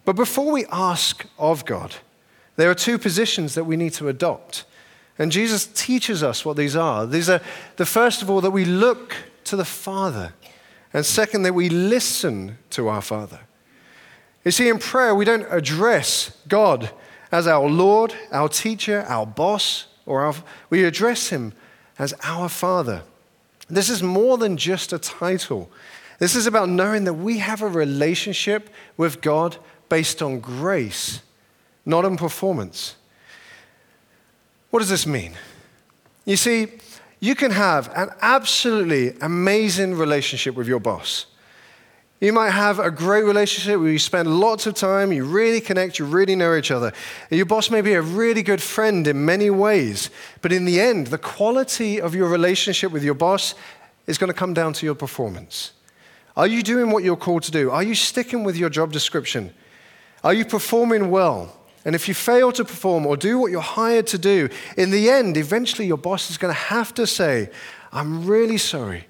But 0.06 0.16
before 0.16 0.52
we 0.52 0.66
ask 0.72 1.26
of 1.38 1.66
God, 1.66 1.96
there 2.56 2.70
are 2.70 2.76
two 2.76 2.98
positions 2.98 3.54
that 3.56 3.66
we 3.66 3.76
need 3.76 3.92
to 3.94 4.08
adopt. 4.08 4.64
And 5.18 5.32
Jesus 5.32 5.66
teaches 5.68 6.24
us 6.24 6.44
what 6.44 6.58
these 6.58 6.76
are. 6.76 7.06
These 7.06 7.30
are 7.30 7.42
the 7.78 7.86
first 7.86 8.22
of 8.22 8.30
all, 8.30 8.42
that 8.42 8.52
we 8.52 8.66
look 8.66 9.16
to 9.46 9.56
the 9.56 9.66
Father, 9.66 10.34
and 10.94 11.06
second, 11.06 11.44
that 11.44 11.54
we 11.54 11.70
listen 11.70 12.58
to 12.72 12.88
our 12.88 13.02
Father. 13.02 13.40
You 14.44 14.52
see, 14.52 14.70
in 14.70 14.80
prayer, 14.80 15.16
we 15.16 15.26
don't 15.26 15.48
address 15.50 16.38
God 16.48 16.90
as 17.32 17.48
our 17.48 17.68
Lord, 17.68 18.14
our 18.32 18.50
teacher, 18.50 19.06
our 19.08 19.26
boss, 19.26 19.88
or 20.06 20.22
our, 20.22 20.36
we 20.70 20.84
address 20.84 21.30
Him 21.30 21.54
as 21.98 22.14
our 22.24 22.50
Father. 22.50 23.04
This 23.68 23.90
is 23.90 24.04
more 24.04 24.38
than 24.38 24.58
just 24.58 24.94
a 24.94 25.00
title. 25.00 25.72
This 26.20 26.36
is 26.36 26.46
about 26.46 26.70
knowing 26.70 27.06
that 27.06 27.14
we 27.14 27.40
have 27.40 27.62
a 27.62 27.68
relationship 27.68 28.70
with 28.98 29.22
God 29.22 29.58
based 29.90 30.22
on 30.22 30.40
grace, 30.40 31.22
not 31.86 32.06
on 32.06 32.18
performance. 32.18 32.96
What 34.76 34.82
does 34.82 34.90
this 34.90 35.08
mean? 35.08 35.32
You 36.26 36.36
see, 36.36 36.68
you 37.22 37.34
can 37.34 37.52
have 37.52 37.90
an 37.96 38.10
absolutely 38.22 39.16
amazing 39.22 39.96
relationship 39.96 40.54
with 40.54 40.68
your 40.68 40.82
boss. 40.82 41.28
You 42.20 42.34
might 42.34 42.50
have 42.50 42.80
a 42.80 42.92
great 42.92 43.24
relationship 43.24 43.80
where 43.80 43.90
you 43.90 44.00
spend 44.00 44.38
lots 44.38 44.68
of 44.68 44.74
time, 44.74 45.14
you 45.14 45.24
really 45.24 45.62
connect, 45.62 45.98
you 45.98 46.04
really 46.04 46.36
know 46.36 46.54
each 46.58 46.72
other. 46.72 46.92
Your 47.30 47.46
boss 47.46 47.70
may 47.70 47.80
be 47.80 47.94
a 47.94 48.02
really 48.02 48.44
good 48.44 48.62
friend 48.62 49.08
in 49.08 49.24
many 49.24 49.50
ways, 49.50 50.10
but 50.42 50.52
in 50.52 50.66
the 50.66 50.82
end, 50.82 51.08
the 51.08 51.18
quality 51.18 52.02
of 52.02 52.14
your 52.14 52.28
relationship 52.28 52.92
with 52.92 53.02
your 53.02 53.14
boss 53.14 53.56
is 54.08 54.18
going 54.18 54.28
to 54.28 54.38
come 54.38 54.54
down 54.54 54.74
to 54.74 54.86
your 54.86 54.96
performance. 54.96 55.72
Are 56.36 56.48
you 56.48 56.62
doing 56.62 56.92
what 56.92 57.06
you're 57.06 57.16
called 57.16 57.44
to 57.44 57.52
do? 57.52 57.72
Are 57.72 57.82
you 57.82 57.96
sticking 57.96 58.44
with 58.44 58.58
your 58.58 58.70
job 58.70 58.92
description? 58.92 59.54
Are 60.22 60.34
you 60.34 60.44
performing 60.44 61.12
well? 61.12 61.65
And 61.86 61.94
if 61.94 62.08
you 62.08 62.16
fail 62.16 62.52
to 62.52 62.66
perform 62.66 63.06
or 63.06 63.16
do 63.16 63.38
what 63.38 63.52
you're 63.52 63.62
hired 63.62 64.08
to 64.08 64.18
do, 64.18 64.50
in 64.76 64.90
the 64.90 65.10
end, 65.10 65.38
eventually 65.38 65.88
your 65.88 65.98
boss 65.98 66.32
is 66.32 66.38
going 66.38 66.54
to 66.54 66.60
have 66.60 66.94
to 66.96 67.06
say, 67.06 67.52
I'm 67.94 68.26
really 68.26 68.58
sorry, 68.58 69.08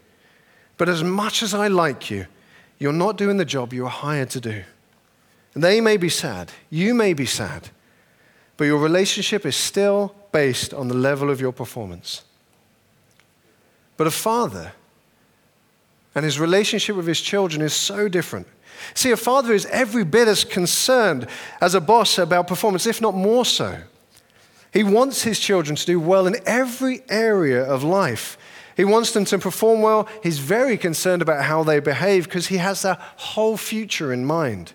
but 0.78 0.90
as 0.90 1.02
much 1.02 1.42
as 1.42 1.54
I 1.54 1.70
like 1.70 2.12
you, 2.12 2.28
you're 2.78 2.92
not 2.92 3.18
doing 3.18 3.38
the 3.38 3.46
job 3.46 3.74
you 3.74 3.84
were 3.84 3.90
hired 3.90 4.30
to 4.32 4.42
do. 4.42 4.64
And 5.54 5.64
they 5.64 5.80
may 5.80 5.96
be 5.96 6.10
sad, 6.10 6.52
you 6.70 6.94
may 6.94 7.14
be 7.14 7.26
sad, 7.26 7.70
but 8.58 8.66
your 8.66 8.80
relationship 8.80 9.46
is 9.46 9.56
still 9.56 10.14
based 10.34 10.74
on 10.74 10.90
the 10.90 10.94
level 10.94 11.30
of 11.30 11.40
your 11.40 11.54
performance. 11.54 12.26
But 13.96 14.08
a 14.08 14.12
father 14.12 14.74
and 16.14 16.26
his 16.26 16.40
relationship 16.42 16.98
with 16.98 17.08
his 17.08 17.22
children 17.22 17.62
is 17.62 17.74
so 17.74 18.10
different. 18.10 18.48
See, 18.94 19.12
a 19.12 19.18
father 19.18 19.54
is 19.54 19.66
every 19.68 20.04
bit 20.04 20.28
as 20.28 20.44
concerned 20.44 21.28
as 21.62 21.76
a 21.76 21.82
boss 21.82 22.18
about 22.18 22.48
performance, 22.48 22.86
if 22.86 23.02
not 23.02 23.14
more 23.14 23.46
so. 23.46 23.80
He 24.72 24.84
wants 24.84 25.24
his 25.24 25.40
children 25.40 25.76
to 25.76 25.86
do 25.86 26.00
well 26.00 26.28
in 26.28 26.36
every 26.46 27.02
area 27.10 27.64
of 27.64 27.84
life. 27.84 28.38
He 28.76 28.84
wants 28.84 29.12
them 29.12 29.24
to 29.26 29.40
perform 29.40 29.82
well. 29.82 30.08
He's 30.22 30.40
very 30.40 30.78
concerned 30.78 31.22
about 31.22 31.46
how 31.46 31.64
they 31.64 31.80
behave 31.80 32.26
because 32.26 32.48
he 32.48 32.58
has 32.58 32.82
their 32.82 32.98
whole 33.16 33.56
future 33.56 34.12
in 34.12 34.26
mind. 34.26 34.74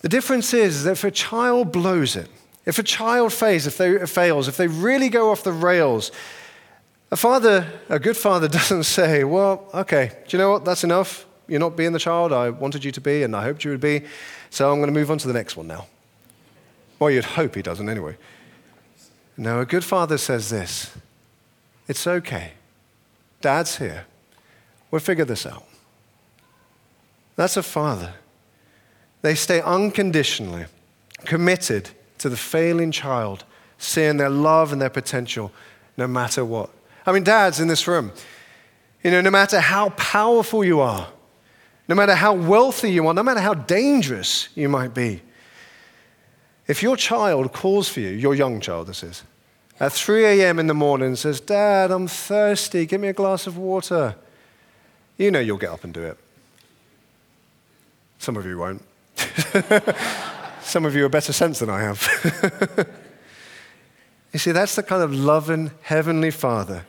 The 0.00 0.08
difference 0.08 0.54
is 0.54 0.84
that 0.84 0.92
if 0.92 1.04
a 1.04 1.10
child 1.10 1.70
blows 1.70 2.16
it, 2.16 2.28
if 2.64 2.78
a 2.78 2.82
child 2.82 3.32
fails, 3.32 3.66
if 3.66 3.76
they 3.76 4.06
fails, 4.06 4.48
if 4.48 4.56
they 4.56 4.68
really 4.68 5.08
go 5.08 5.30
off 5.30 5.44
the 5.44 5.52
rails, 5.52 6.10
a 7.10 7.16
father, 7.16 7.66
a 7.88 7.98
good 7.98 8.16
father, 8.16 8.48
doesn't 8.48 8.84
say, 8.84 9.22
"Well, 9.22 9.68
okay, 9.74 10.12
do 10.26 10.36
you 10.36 10.42
know 10.42 10.50
what? 10.50 10.64
That's 10.64 10.82
enough. 10.82 11.26
You're 11.52 11.60
not 11.60 11.76
being 11.76 11.92
the 11.92 11.98
child 11.98 12.32
I 12.32 12.48
wanted 12.48 12.82
you 12.82 12.92
to 12.92 13.00
be 13.02 13.24
and 13.24 13.36
I 13.36 13.42
hoped 13.42 13.62
you 13.62 13.72
would 13.72 13.80
be, 13.80 14.04
so 14.48 14.72
I'm 14.72 14.78
going 14.78 14.86
to 14.86 14.98
move 14.98 15.10
on 15.10 15.18
to 15.18 15.26
the 15.26 15.34
next 15.34 15.54
one 15.54 15.66
now. 15.66 15.86
Well, 16.98 17.10
you'd 17.10 17.26
hope 17.26 17.54
he 17.54 17.60
doesn't 17.60 17.90
anyway. 17.90 18.16
No, 19.36 19.60
a 19.60 19.66
good 19.66 19.84
father 19.84 20.16
says 20.16 20.48
this 20.48 20.96
it's 21.86 22.06
okay. 22.06 22.52
Dad's 23.42 23.76
here. 23.76 24.06
We'll 24.90 25.00
figure 25.00 25.26
this 25.26 25.44
out. 25.44 25.64
That's 27.36 27.58
a 27.58 27.62
father. 27.62 28.14
They 29.20 29.34
stay 29.34 29.60
unconditionally 29.60 30.64
committed 31.26 31.90
to 32.16 32.30
the 32.30 32.36
failing 32.38 32.92
child, 32.92 33.44
seeing 33.76 34.16
their 34.16 34.30
love 34.30 34.72
and 34.72 34.80
their 34.80 34.88
potential 34.88 35.52
no 35.98 36.06
matter 36.06 36.46
what. 36.46 36.70
I 37.04 37.12
mean, 37.12 37.24
dads 37.24 37.60
in 37.60 37.68
this 37.68 37.86
room, 37.86 38.10
you 39.04 39.10
know, 39.10 39.20
no 39.20 39.30
matter 39.30 39.60
how 39.60 39.90
powerful 39.90 40.64
you 40.64 40.80
are, 40.80 41.08
no 41.88 41.94
matter 41.94 42.14
how 42.14 42.32
wealthy 42.32 42.92
you 42.92 43.06
are, 43.06 43.14
no 43.14 43.22
matter 43.22 43.40
how 43.40 43.54
dangerous 43.54 44.48
you 44.54 44.68
might 44.68 44.94
be, 44.94 45.20
if 46.66 46.82
your 46.82 46.96
child 46.96 47.52
calls 47.52 47.88
for 47.88 48.00
you, 48.00 48.10
your 48.10 48.34
young 48.34 48.60
child, 48.60 48.86
this 48.86 49.02
is, 49.02 49.24
at 49.80 49.92
3 49.92 50.24
a.m. 50.24 50.58
in 50.58 50.68
the 50.68 50.74
morning 50.74 51.08
and 51.08 51.18
says, 51.18 51.40
Dad, 51.40 51.90
I'm 51.90 52.06
thirsty, 52.06 52.86
give 52.86 53.00
me 53.00 53.08
a 53.08 53.12
glass 53.12 53.46
of 53.46 53.58
water, 53.58 54.14
you 55.18 55.30
know 55.30 55.40
you'll 55.40 55.58
get 55.58 55.70
up 55.70 55.84
and 55.84 55.92
do 55.92 56.02
it. 56.02 56.16
Some 58.18 58.36
of 58.36 58.46
you 58.46 58.58
won't. 58.58 58.82
Some 60.62 60.84
of 60.84 60.94
you 60.94 61.04
are 61.04 61.08
better 61.08 61.32
sense 61.32 61.58
than 61.58 61.68
I 61.68 61.80
have. 61.80 62.86
you 64.32 64.38
see, 64.38 64.52
that's 64.52 64.76
the 64.76 64.82
kind 64.82 65.02
of 65.02 65.12
loving 65.12 65.72
Heavenly 65.82 66.30
Father 66.30 66.86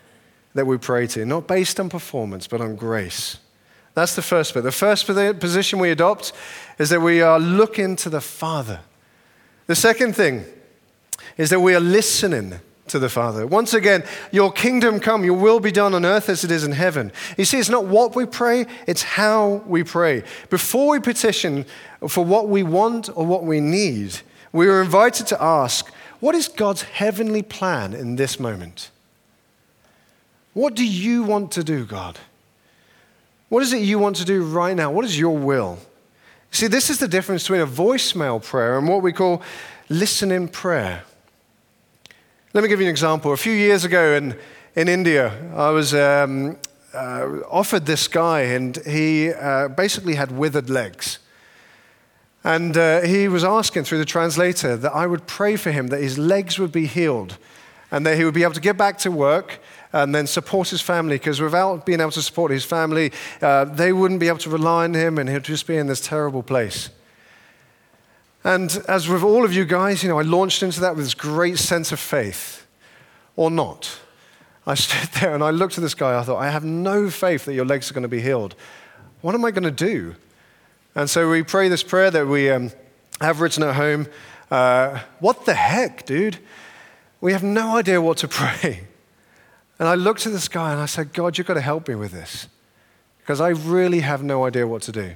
that 0.54 0.68
we 0.68 0.78
pray 0.78 1.08
to, 1.08 1.26
not 1.26 1.48
based 1.48 1.80
on 1.80 1.90
performance, 1.90 2.48
but 2.48 2.62
on 2.62 2.76
grace. 2.76 3.40
That's 3.94 4.16
the 4.16 4.22
first 4.22 4.54
bit. 4.54 4.64
The 4.64 4.72
first 4.72 5.06
position 5.06 5.80
we 5.80 5.92
adopt 5.92 6.34
is 6.80 6.90
that 6.90 7.02
we 7.02 7.22
are 7.22 7.40
looking 7.40 7.96
to 7.98 8.10
the 8.10 8.22
Father. 8.22 8.80
The 9.68 9.76
second 9.76 10.16
thing 10.16 10.46
is 11.38 11.50
that 11.52 11.60
we 11.60 11.76
are 11.76 11.80
listening 11.80 12.60
to 12.88 13.00
the 13.00 13.10
Father. 13.10 13.48
Once 13.48 13.74
again, 13.74 14.04
your 14.32 14.52
kingdom 14.52 15.00
come, 15.00 15.24
your 15.24 15.38
will 15.38 15.60
be 15.60 15.72
done 15.72 15.94
on 15.94 16.06
earth 16.06 16.28
as 16.28 16.44
it 16.44 16.52
is 16.52 16.64
in 16.64 16.74
heaven. 16.74 17.12
You 17.38 17.46
see, 17.46 17.58
it's 17.58 17.70
not 17.70 17.86
what 17.86 18.16
we 18.16 18.26
pray, 18.26 18.66
it's 18.88 19.04
how 19.04 19.64
we 19.66 19.84
pray. 19.84 20.24
Before 20.50 20.92
we 20.92 21.00
petition 21.00 21.66
for 22.08 22.26
what 22.26 22.50
we 22.50 22.64
want 22.64 23.10
or 23.16 23.26
what 23.26 23.44
we 23.46 23.62
need, 23.62 24.20
we 24.52 24.68
are 24.68 24.82
invited 24.82 25.28
to 25.28 25.42
ask, 25.42 25.92
what 26.20 26.36
is 26.36 26.48
God's 26.48 26.84
heavenly 26.84 27.42
plan 27.42 27.94
in 27.94 28.16
this 28.16 28.40
moment? 28.40 28.90
What 30.54 30.76
do 30.76 30.86
you 30.86 31.24
want 31.24 31.52
to 31.54 31.64
do, 31.64 31.86
God? 31.86 32.20
What 33.54 33.62
is 33.62 33.72
it 33.72 33.84
you 33.84 34.00
want 34.00 34.16
to 34.16 34.26
do 34.26 34.44
right 34.44 34.76
now? 34.76 34.90
What 34.90 35.06
is 35.06 35.20
your 35.20 35.38
will? 35.38 35.78
See, 36.50 36.66
this 36.66 36.90
is 36.90 36.98
the 36.98 37.08
difference 37.08 37.44
between 37.44 37.62
a 37.62 37.68
voicemail 37.68 38.44
prayer 38.44 38.80
and 38.80 38.88
what 38.88 39.04
we 39.04 39.14
call 39.14 39.44
listening 39.90 40.48
prayer. 40.48 41.04
Let 42.56 42.64
me 42.64 42.68
give 42.68 42.80
you 42.80 42.88
an 42.88 42.90
example. 42.90 43.32
A 43.32 43.38
few 43.38 43.54
years 43.54 43.86
ago 43.86 44.16
in, 44.16 44.36
in 44.76 44.90
India, 44.90 45.32
I 45.56 45.70
was 45.70 45.94
um, 45.94 46.58
uh, 46.96 47.42
offered 47.48 47.86
this 47.86 48.08
guy, 48.08 48.42
and 48.42 48.76
he 48.88 49.32
uh, 49.32 49.68
basically 49.68 50.16
had 50.16 50.32
withered 50.32 50.72
legs. 50.72 51.20
And 52.44 52.76
uh, 52.76 53.02
he 53.02 53.28
was 53.28 53.44
asking 53.44 53.84
through 53.84 54.00
the 54.00 54.06
translator 54.06 54.76
that 54.78 54.94
I 54.94 55.06
would 55.06 55.28
pray 55.28 55.58
for 55.58 55.72
him 55.72 55.90
that 55.90 56.02
his 56.02 56.18
legs 56.18 56.58
would 56.58 56.72
be 56.72 56.88
healed 56.88 57.38
and 57.92 58.04
that 58.08 58.18
he 58.18 58.26
would 58.26 58.34
be 58.34 58.42
able 58.42 58.56
to 58.56 58.62
get 58.62 58.78
back 58.78 58.98
to 58.98 59.12
work 59.12 59.60
and 59.94 60.14
then 60.14 60.28
support 60.28 60.70
his 60.70 60.82
family 60.82 61.16
because 61.16 61.40
without 61.40 61.86
being 61.86 62.02
able 62.02 62.12
to 62.12 62.22
support 62.22 62.52
his 62.52 62.66
family, 62.66 63.12
uh, 63.42 63.66
they 63.66 63.94
wouldn't 63.94 64.20
be 64.20 64.28
able 64.28 64.40
to 64.40 64.50
rely 64.50 64.84
on 64.84 64.94
him 64.94 65.20
and 65.20 65.30
he'd 65.30 65.44
just 65.44 65.68
be 65.68 65.78
in 65.78 65.88
this 65.88 66.02
terrible 66.02 66.44
place. 66.44 66.90
And 68.44 68.84
as 68.90 69.08
with 69.08 69.24
all 69.24 69.46
of 69.46 69.54
you 69.54 69.64
guys, 69.64 70.04
you 70.04 70.10
know, 70.10 70.20
I 70.20 70.24
launched 70.24 70.64
into 70.64 70.82
that 70.82 70.96
with 70.96 71.06
this 71.06 71.14
great 71.14 71.58
sense 71.58 71.92
of 71.92 72.00
faith, 72.00 72.66
or 73.36 73.50
not. 73.50 74.00
I 74.66 74.74
stood 74.76 75.10
there 75.22 75.34
and 75.34 75.44
I 75.44 75.52
looked 75.52 75.78
at 75.78 75.82
this 75.82 75.94
guy. 75.94 76.20
I 76.20 76.24
thought, 76.24 76.40
I 76.40 76.50
have 76.50 76.64
no 76.64 77.10
faith 77.10 77.46
that 77.46 77.54
your 77.54 77.66
legs 77.66 77.90
are 77.90 77.94
going 77.94 78.02
to 78.02 78.10
be 78.10 78.22
healed. 78.22 78.56
What 79.22 79.36
am 79.36 79.46
I 79.46 79.52
going 79.52 79.64
to 79.64 79.72
do? 79.72 80.16
And 80.96 81.10
so 81.10 81.30
we 81.30 81.44
pray 81.44 81.70
this 81.70 81.84
prayer 81.84 82.12
that 82.12 82.28
we 82.28 82.50
um, 82.50 82.72
have 83.22 83.40
written 83.40 83.64
at 83.64 83.76
home. 83.76 84.08
Uh, 84.52 85.00
what 85.20 85.46
the 85.46 85.54
heck, 85.54 86.06
dude? 86.06 86.38
We 87.22 87.32
have 87.32 87.44
no 87.44 87.78
idea 87.78 88.02
what 88.02 88.18
to 88.18 88.28
pray. 88.28 88.88
And 89.80 89.88
I 89.88 89.96
looked 89.96 90.26
at 90.26 90.32
this 90.32 90.48
guy 90.48 90.72
and 90.72 90.82
I 90.82 90.86
said, 90.86 91.14
God, 91.14 91.38
you've 91.38 91.48
got 91.48 91.56
to 91.56 91.62
help 91.62 91.88
me 91.88 91.96
with 91.96 92.12
this 92.12 92.48
because 93.20 93.42
I 93.42 93.50
really 93.50 94.02
have 94.02 94.24
no 94.24 94.46
idea 94.46 94.68
what 94.68 94.82
to 94.84 94.92
do. 94.92 95.16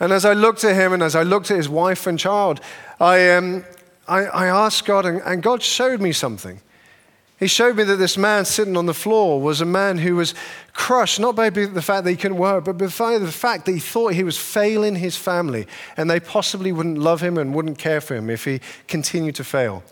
And 0.00 0.12
as 0.12 0.24
I 0.24 0.32
looked 0.32 0.64
at 0.64 0.74
him 0.74 0.92
and 0.92 1.02
as 1.02 1.16
I 1.16 1.24
looked 1.24 1.50
at 1.50 1.56
his 1.56 1.68
wife 1.68 2.06
and 2.06 2.18
child, 2.18 2.60
I, 3.00 3.30
um, 3.30 3.64
I, 4.06 4.24
I 4.26 4.46
asked 4.46 4.84
God, 4.84 5.04
and, 5.04 5.20
and 5.22 5.42
God 5.42 5.62
showed 5.62 6.00
me 6.00 6.12
something. 6.12 6.60
He 7.38 7.46
showed 7.46 7.76
me 7.76 7.84
that 7.84 7.96
this 7.96 8.16
man 8.16 8.44
sitting 8.44 8.76
on 8.76 8.86
the 8.86 8.94
floor 8.94 9.40
was 9.40 9.60
a 9.60 9.64
man 9.64 9.98
who 9.98 10.16
was 10.16 10.34
crushed, 10.72 11.20
not 11.20 11.36
by 11.36 11.50
the 11.50 11.82
fact 11.82 12.04
that 12.04 12.10
he 12.10 12.16
couldn't 12.16 12.36
work, 12.36 12.64
but 12.64 12.78
by 12.78 13.18
the 13.18 13.30
fact 13.30 13.66
that 13.66 13.72
he 13.72 13.78
thought 13.78 14.14
he 14.14 14.24
was 14.24 14.36
failing 14.36 14.96
his 14.96 15.16
family 15.16 15.66
and 15.96 16.10
they 16.10 16.18
possibly 16.18 16.72
wouldn't 16.72 16.98
love 16.98 17.20
him 17.20 17.38
and 17.38 17.54
wouldn't 17.54 17.78
care 17.78 18.00
for 18.00 18.16
him 18.16 18.28
if 18.28 18.44
he 18.44 18.60
continued 18.88 19.36
to 19.36 19.44
fail. 19.44 19.84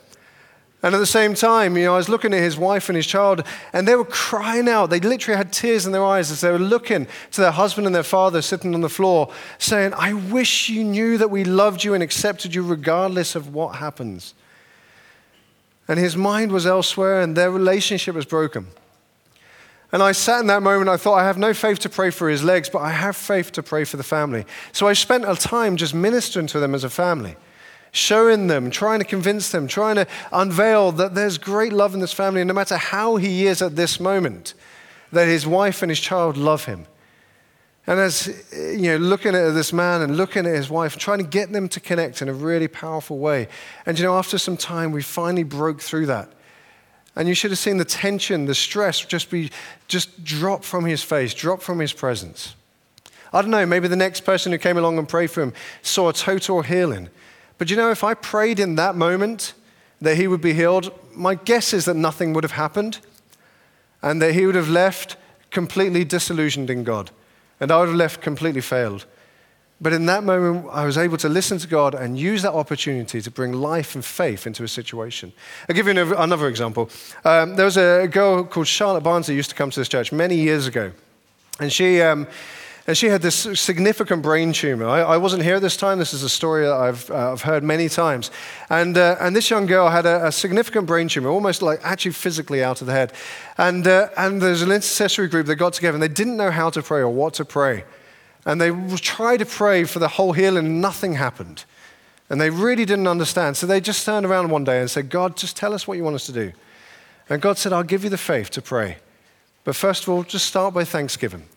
And 0.82 0.94
at 0.94 0.98
the 0.98 1.06
same 1.06 1.34
time, 1.34 1.76
you 1.76 1.84
know, 1.84 1.94
I 1.94 1.96
was 1.96 2.08
looking 2.08 2.34
at 2.34 2.40
his 2.40 2.58
wife 2.58 2.88
and 2.88 2.96
his 2.96 3.06
child, 3.06 3.42
and 3.72 3.88
they 3.88 3.96
were 3.96 4.04
crying 4.04 4.68
out. 4.68 4.90
They 4.90 5.00
literally 5.00 5.36
had 5.36 5.52
tears 5.52 5.86
in 5.86 5.92
their 5.92 6.04
eyes 6.04 6.30
as 6.30 6.42
they 6.42 6.50
were 6.50 6.58
looking 6.58 7.06
to 7.32 7.40
their 7.40 7.50
husband 7.50 7.86
and 7.86 7.94
their 7.94 8.02
father 8.02 8.42
sitting 8.42 8.74
on 8.74 8.82
the 8.82 8.88
floor, 8.88 9.32
saying, 9.58 9.94
I 9.94 10.12
wish 10.12 10.68
you 10.68 10.84
knew 10.84 11.16
that 11.18 11.30
we 11.30 11.44
loved 11.44 11.82
you 11.82 11.94
and 11.94 12.02
accepted 12.02 12.54
you 12.54 12.62
regardless 12.62 13.34
of 13.34 13.54
what 13.54 13.76
happens. 13.76 14.34
And 15.88 15.98
his 15.98 16.16
mind 16.16 16.52
was 16.52 16.66
elsewhere, 16.66 17.22
and 17.22 17.36
their 17.36 17.50
relationship 17.50 18.14
was 18.14 18.26
broken. 18.26 18.66
And 19.92 20.02
I 20.02 20.12
sat 20.12 20.40
in 20.40 20.46
that 20.48 20.62
moment, 20.62 20.90
I 20.90 20.98
thought, 20.98 21.14
I 21.14 21.24
have 21.24 21.38
no 21.38 21.54
faith 21.54 21.78
to 21.80 21.88
pray 21.88 22.10
for 22.10 22.28
his 22.28 22.44
legs, 22.44 22.68
but 22.68 22.80
I 22.80 22.90
have 22.90 23.16
faith 23.16 23.50
to 23.52 23.62
pray 23.62 23.84
for 23.84 23.96
the 23.96 24.02
family. 24.02 24.44
So 24.72 24.86
I 24.86 24.92
spent 24.92 25.24
a 25.24 25.36
time 25.36 25.76
just 25.76 25.94
ministering 25.94 26.48
to 26.48 26.60
them 26.60 26.74
as 26.74 26.84
a 26.84 26.90
family 26.90 27.36
showing 27.96 28.46
them, 28.46 28.70
trying 28.70 28.98
to 28.98 29.04
convince 29.04 29.50
them, 29.50 29.66
trying 29.66 29.96
to 29.96 30.06
unveil 30.32 30.92
that 30.92 31.14
there's 31.14 31.38
great 31.38 31.72
love 31.72 31.94
in 31.94 32.00
this 32.00 32.12
family, 32.12 32.44
no 32.44 32.52
matter 32.52 32.76
how 32.76 33.16
he 33.16 33.46
is 33.46 33.62
at 33.62 33.76
this 33.76 33.98
moment, 33.98 34.54
that 35.12 35.26
his 35.26 35.46
wife 35.46 35.82
and 35.82 35.90
his 35.90 36.00
child 36.00 36.36
love 36.36 36.66
him. 36.66 36.86
And 37.86 38.00
as 38.00 38.44
you 38.52 38.90
know, 38.90 38.96
looking 38.96 39.34
at 39.34 39.50
this 39.50 39.72
man 39.72 40.02
and 40.02 40.16
looking 40.16 40.44
at 40.44 40.54
his 40.54 40.68
wife, 40.68 40.96
trying 40.96 41.18
to 41.18 41.24
get 41.24 41.52
them 41.52 41.68
to 41.68 41.80
connect 41.80 42.20
in 42.20 42.28
a 42.28 42.34
really 42.34 42.68
powerful 42.68 43.18
way. 43.18 43.48
And 43.86 43.98
you 43.98 44.04
know, 44.04 44.18
after 44.18 44.38
some 44.38 44.56
time, 44.56 44.90
we 44.90 45.02
finally 45.02 45.44
broke 45.44 45.80
through 45.80 46.06
that. 46.06 46.28
And 47.14 47.28
you 47.28 47.34
should 47.34 47.50
have 47.50 47.58
seen 47.58 47.78
the 47.78 47.84
tension, 47.84 48.44
the 48.44 48.54
stress 48.54 49.00
just 49.00 49.30
be 49.30 49.50
just 49.88 50.22
drop 50.24 50.64
from 50.64 50.84
his 50.84 51.02
face, 51.02 51.32
drop 51.32 51.62
from 51.62 51.78
his 51.78 51.92
presence. 51.92 52.54
I 53.32 53.40
don't 53.40 53.50
know, 53.50 53.64
maybe 53.64 53.88
the 53.88 53.96
next 53.96 54.22
person 54.22 54.52
who 54.52 54.58
came 54.58 54.76
along 54.76 54.98
and 54.98 55.08
prayed 55.08 55.30
for 55.30 55.42
him 55.42 55.52
saw 55.82 56.08
a 56.08 56.12
total 56.12 56.62
healing. 56.62 57.08
But 57.58 57.70
you 57.70 57.76
know, 57.76 57.90
if 57.90 58.04
I 58.04 58.14
prayed 58.14 58.60
in 58.60 58.74
that 58.76 58.96
moment 58.96 59.54
that 60.00 60.16
he 60.16 60.26
would 60.26 60.40
be 60.40 60.52
healed, 60.52 60.92
my 61.14 61.34
guess 61.34 61.72
is 61.72 61.86
that 61.86 61.94
nothing 61.94 62.32
would 62.34 62.44
have 62.44 62.52
happened 62.52 62.98
and 64.02 64.20
that 64.20 64.34
he 64.34 64.46
would 64.46 64.54
have 64.54 64.68
left 64.68 65.16
completely 65.50 66.04
disillusioned 66.04 66.68
in 66.68 66.84
God 66.84 67.10
and 67.60 67.70
I 67.70 67.78
would 67.78 67.88
have 67.88 67.96
left 67.96 68.20
completely 68.20 68.60
failed. 68.60 69.06
But 69.80 69.92
in 69.92 70.06
that 70.06 70.24
moment, 70.24 70.66
I 70.72 70.86
was 70.86 70.96
able 70.96 71.18
to 71.18 71.28
listen 71.28 71.58
to 71.58 71.66
God 71.66 71.94
and 71.94 72.18
use 72.18 72.42
that 72.42 72.52
opportunity 72.52 73.20
to 73.20 73.30
bring 73.30 73.52
life 73.52 73.94
and 73.94 74.02
faith 74.02 74.46
into 74.46 74.64
a 74.64 74.68
situation. 74.68 75.32
I'll 75.68 75.76
give 75.76 75.86
you 75.86 76.14
another 76.14 76.48
example. 76.48 76.88
Um, 77.24 77.56
there 77.56 77.66
was 77.66 77.76
a 77.76 78.08
girl 78.10 78.44
called 78.44 78.68
Charlotte 78.68 79.02
Barnes 79.02 79.26
who 79.26 79.34
used 79.34 79.50
to 79.50 79.56
come 79.56 79.70
to 79.70 79.80
this 79.80 79.88
church 79.88 80.12
many 80.12 80.36
years 80.36 80.66
ago. 80.66 80.92
And 81.60 81.70
she, 81.70 82.00
um, 82.00 82.26
and 82.86 82.96
she 82.96 83.08
had 83.08 83.20
this 83.20 83.34
significant 83.60 84.22
brain 84.22 84.52
tumor. 84.52 84.86
I, 84.86 85.00
I, 85.00 85.16
wasn't 85.16 85.42
here 85.42 85.58
this 85.58 85.76
time. 85.76 85.98
This 85.98 86.14
is 86.14 86.22
a 86.22 86.28
story 86.28 86.66
that 86.66 86.72
I've, 86.74 87.10
uh, 87.10 87.32
I've 87.32 87.42
heard 87.42 87.64
many 87.64 87.88
times. 87.88 88.30
And, 88.70 88.96
uh, 88.96 89.16
and 89.18 89.34
this 89.34 89.50
young 89.50 89.66
girl 89.66 89.88
had 89.88 90.06
a, 90.06 90.26
a, 90.26 90.32
significant 90.32 90.86
brain 90.86 91.08
tumor, 91.08 91.30
almost 91.30 91.62
like 91.62 91.80
actually 91.82 92.12
physically 92.12 92.62
out 92.62 92.80
of 92.80 92.86
the 92.86 92.92
head. 92.92 93.12
And, 93.58 93.86
uh, 93.88 94.10
and 94.16 94.40
there's 94.40 94.62
an 94.62 94.70
intercessory 94.70 95.26
group 95.26 95.46
that 95.48 95.56
got 95.56 95.72
together 95.72 95.96
and 95.96 96.02
they 96.02 96.08
didn't 96.08 96.36
know 96.36 96.52
how 96.52 96.70
to 96.70 96.82
pray 96.82 97.00
or 97.00 97.08
what 97.08 97.34
to 97.34 97.44
pray. 97.44 97.84
And 98.44 98.60
they 98.60 98.70
tried 98.98 99.38
to 99.38 99.46
pray 99.46 99.82
for 99.82 99.98
the 99.98 100.08
whole 100.08 100.32
healing, 100.32 100.80
nothing 100.80 101.14
happened. 101.14 101.64
And 102.30 102.40
they 102.40 102.50
really 102.50 102.84
didn't 102.84 103.08
understand. 103.08 103.56
So 103.56 103.66
they 103.66 103.80
just 103.80 104.06
turned 104.06 104.26
around 104.26 104.50
one 104.50 104.62
day 104.62 104.80
and 104.80 104.88
said, 104.88 105.10
God, 105.10 105.36
just 105.36 105.56
tell 105.56 105.74
us 105.74 105.88
what 105.88 105.96
you 105.96 106.04
want 106.04 106.14
us 106.14 106.26
to 106.26 106.32
do. 106.32 106.52
And 107.28 107.42
God 107.42 107.58
said, 107.58 107.72
I'll 107.72 107.82
give 107.82 108.04
you 108.04 108.10
the 108.10 108.18
faith 108.18 108.50
to 108.50 108.62
pray. 108.62 108.98
But 109.64 109.74
first 109.74 110.04
of 110.04 110.08
all, 110.10 110.22
just 110.22 110.46
start 110.46 110.72
by 110.72 110.84
thanksgiving. 110.84 111.48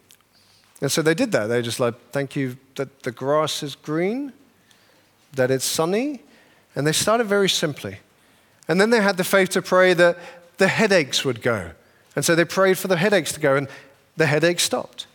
And 0.82 0.92
so 0.92 1.02
they 1.02 1.14
did 1.14 1.32
that. 1.34 1.48
They 1.48 1.62
just 1.62 1.80
like, 1.80 1.96
thank 2.12 2.36
you 2.36 2.58
that 2.76 3.04
the 3.04 3.12
grass 3.12 3.64
is 3.64 3.76
green, 3.76 4.34
that 5.34 5.52
it's 5.52 5.66
sunny. 5.66 6.22
And 6.76 6.88
they 6.88 6.94
started 6.94 7.26
very 7.26 7.50
simply. 7.50 7.98
And 8.68 8.80
then 8.80 8.90
they 8.90 9.02
had 9.02 9.18
the 9.18 9.24
faith 9.24 9.50
to 9.50 9.62
pray 9.62 9.94
that 9.96 10.18
the 10.58 10.68
headaches 10.68 11.26
would 11.26 11.42
go. 11.42 11.72
And 12.16 12.24
so 12.24 12.36
they 12.36 12.46
prayed 12.46 12.78
for 12.78 12.88
the 12.88 12.98
headaches 12.98 13.32
to 13.34 13.40
go, 13.40 13.56
and 13.56 13.68
the 14.18 14.26
headache 14.26 14.60
stopped. 14.60 15.08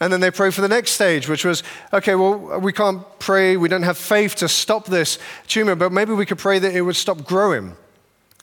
And 0.00 0.12
then 0.12 0.20
they 0.20 0.30
prayed 0.30 0.54
for 0.54 0.60
the 0.60 0.68
next 0.68 0.92
stage, 0.92 1.28
which 1.28 1.44
was 1.44 1.62
okay, 1.92 2.14
well, 2.14 2.60
we 2.60 2.72
can't 2.72 3.02
pray, 3.18 3.56
we 3.56 3.68
don't 3.68 3.82
have 3.82 3.98
faith 3.98 4.36
to 4.36 4.48
stop 4.48 4.86
this 4.86 5.18
tumor, 5.48 5.74
but 5.74 5.90
maybe 5.90 6.12
we 6.12 6.24
could 6.24 6.38
pray 6.38 6.58
that 6.60 6.74
it 6.74 6.82
would 6.82 6.96
stop 6.96 7.24
growing. 7.24 7.76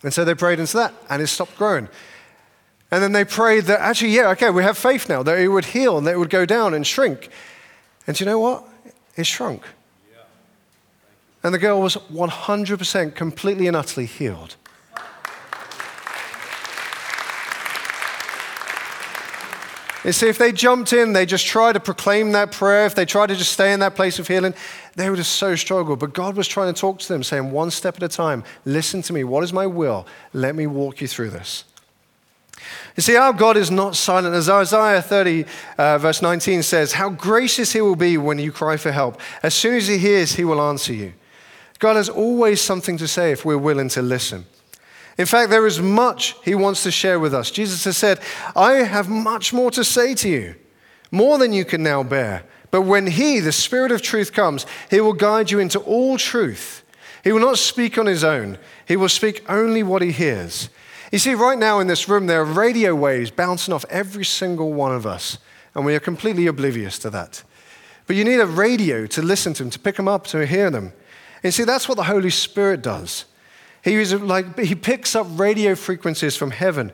And 0.04 0.14
so 0.14 0.26
they 0.26 0.36
prayed 0.36 0.60
into 0.60 0.78
that, 0.78 0.94
and 1.10 1.22
it 1.22 1.28
stopped 1.28 1.58
growing. 1.58 1.88
And 2.96 3.04
then 3.04 3.12
they 3.12 3.26
prayed 3.26 3.66
that 3.66 3.82
actually, 3.82 4.12
yeah, 4.12 4.30
okay, 4.30 4.50
we 4.50 4.64
have 4.64 4.78
faith 4.78 5.10
now, 5.10 5.22
that 5.22 5.38
it 5.38 5.50
would 5.50 5.66
heal 5.66 5.98
and 5.98 6.08
that 6.08 6.14
it 6.14 6.18
would 6.18 6.30
go 6.30 6.46
down 6.46 6.74
and 6.74 6.88
shrink. 6.88 7.28
And 8.08 8.18
you 8.18 8.26
know 8.26 8.40
what? 8.40 8.64
It 9.18 9.26
shrunk. 9.26 9.64
And 11.44 11.54
the 11.54 11.58
girl 11.58 11.82
was 11.82 11.98
100% 11.98 13.14
completely 13.14 13.68
and 13.68 13.76
utterly 13.76 14.06
healed. 14.06 14.56
You 20.06 20.14
see, 20.14 20.30
if 20.30 20.38
they 20.38 20.54
jumped 20.54 20.94
in, 20.94 21.12
they 21.12 21.26
just 21.26 21.46
tried 21.46 21.74
to 21.74 21.82
proclaim 21.82 22.32
that 22.32 22.54
prayer, 22.54 22.86
if 22.86 22.96
they 22.96 23.04
tried 23.04 23.28
to 23.28 23.36
just 23.36 23.52
stay 23.52 23.74
in 23.74 23.82
that 23.82 23.96
place 23.96 24.20
of 24.20 24.28
healing, 24.30 24.54
they 24.96 25.10
would 25.10 25.20
have 25.20 25.28
so 25.28 25.58
struggled. 25.58 26.00
But 26.00 26.14
God 26.14 26.38
was 26.38 26.48
trying 26.48 26.74
to 26.74 26.80
talk 26.80 27.00
to 27.00 27.08
them, 27.10 27.24
saying, 27.24 27.52
one 27.52 27.72
step 27.72 27.98
at 27.98 28.04
a 28.04 28.08
time, 28.08 28.46
listen 28.64 29.02
to 29.02 29.12
me. 29.12 29.26
What 29.26 29.44
is 29.44 29.52
my 29.52 29.68
will? 29.68 30.08
Let 30.32 30.56
me 30.56 30.66
walk 30.66 31.02
you 31.02 31.10
through 31.10 31.32
this. 31.32 31.66
You 32.96 33.04
see, 33.04 33.18
our 33.18 33.34
God 33.34 33.58
is 33.58 33.70
not 33.70 33.96
silent. 33.96 34.36
As 34.36 34.48
Isaiah 34.48 35.02
30, 35.02 35.46
uh, 35.78 35.98
verse 35.98 36.22
19 36.22 36.64
says, 36.64 36.94
How 36.94 37.10
gracious 37.10 37.74
he 37.74 37.82
will 37.82 37.98
be 37.98 38.18
when 38.18 38.40
you 38.40 38.52
cry 38.52 38.78
for 38.78 38.92
help. 38.92 39.20
As 39.44 39.54
soon 39.54 39.76
as 39.76 39.88
he 39.88 39.98
hears, 39.98 40.34
he 40.34 40.46
will 40.46 40.62
answer 40.62 40.94
you. 40.94 41.14
God 41.80 41.98
has 41.98 42.08
always 42.08 42.62
something 42.62 42.98
to 42.98 43.08
say 43.08 43.32
if 43.32 43.44
we're 43.44 43.58
willing 43.58 43.90
to 43.90 44.02
listen. 44.02 44.46
In 45.18 45.26
fact, 45.26 45.50
there 45.50 45.68
is 45.68 45.82
much 45.82 46.36
he 46.44 46.56
wants 46.56 46.84
to 46.84 46.92
share 46.92 47.20
with 47.20 47.34
us. 47.34 47.52
Jesus 47.52 47.84
has 47.84 47.98
said, 47.98 48.20
I 48.56 48.74
have 48.76 49.10
much 49.10 49.54
more 49.54 49.72
to 49.72 49.84
say 49.84 50.14
to 50.16 50.30
you, 50.30 50.56
more 51.12 51.38
than 51.38 51.54
you 51.54 51.66
can 51.66 51.84
now 51.84 52.04
bear. 52.04 52.44
But 52.72 52.82
when 52.82 53.08
he, 53.08 53.40
the 53.40 53.52
Spirit 53.52 53.92
of 53.92 54.02
truth, 54.02 54.34
comes, 54.34 54.66
he 54.90 55.00
will 55.00 55.14
guide 55.14 55.52
you 55.52 55.60
into 55.60 55.80
all 55.80 56.18
truth. 56.18 56.84
He 57.24 57.32
will 57.32 57.40
not 57.40 57.58
speak 57.58 57.98
on 57.98 58.06
his 58.06 58.24
own, 58.24 58.58
he 58.88 58.96
will 58.96 59.10
speak 59.10 59.44
only 59.50 59.84
what 59.84 60.02
he 60.02 60.12
hears. 60.12 60.70
You 61.16 61.20
see, 61.20 61.34
right 61.34 61.58
now 61.58 61.80
in 61.80 61.88
this 61.88 62.10
room, 62.10 62.28
there 62.28 62.42
are 62.42 62.44
radio 62.44 62.94
waves 62.94 63.32
bouncing 63.32 63.74
off 63.74 63.86
every 63.90 64.26
single 64.26 64.74
one 64.74 64.92
of 64.92 65.06
us, 65.06 65.38
and 65.74 65.86
we 65.86 65.96
are 65.96 66.00
completely 66.02 66.46
oblivious 66.46 67.00
to 67.00 67.10
that. 67.10 67.42
But 68.06 68.18
you 68.18 68.26
need 68.26 68.42
a 68.42 68.46
radio 68.46 69.06
to 69.06 69.22
listen 69.22 69.54
to 69.54 69.64
them, 69.64 69.70
to 69.70 69.80
pick 69.80 69.96
them 69.96 70.10
up, 70.10 70.28
to 70.28 70.46
hear 70.46 70.70
them. 70.70 70.92
And 71.42 71.54
see, 71.54 71.64
that's 71.64 71.88
what 71.88 71.96
the 71.96 72.04
Holy 72.04 72.32
Spirit 72.32 72.82
does. 72.82 73.24
He, 73.82 73.96
was 73.96 74.14
like, 74.14 74.60
he 74.60 74.76
picks 74.76 75.16
up 75.16 75.26
radio 75.40 75.74
frequencies 75.76 76.36
from 76.36 76.52
heaven. 76.52 76.92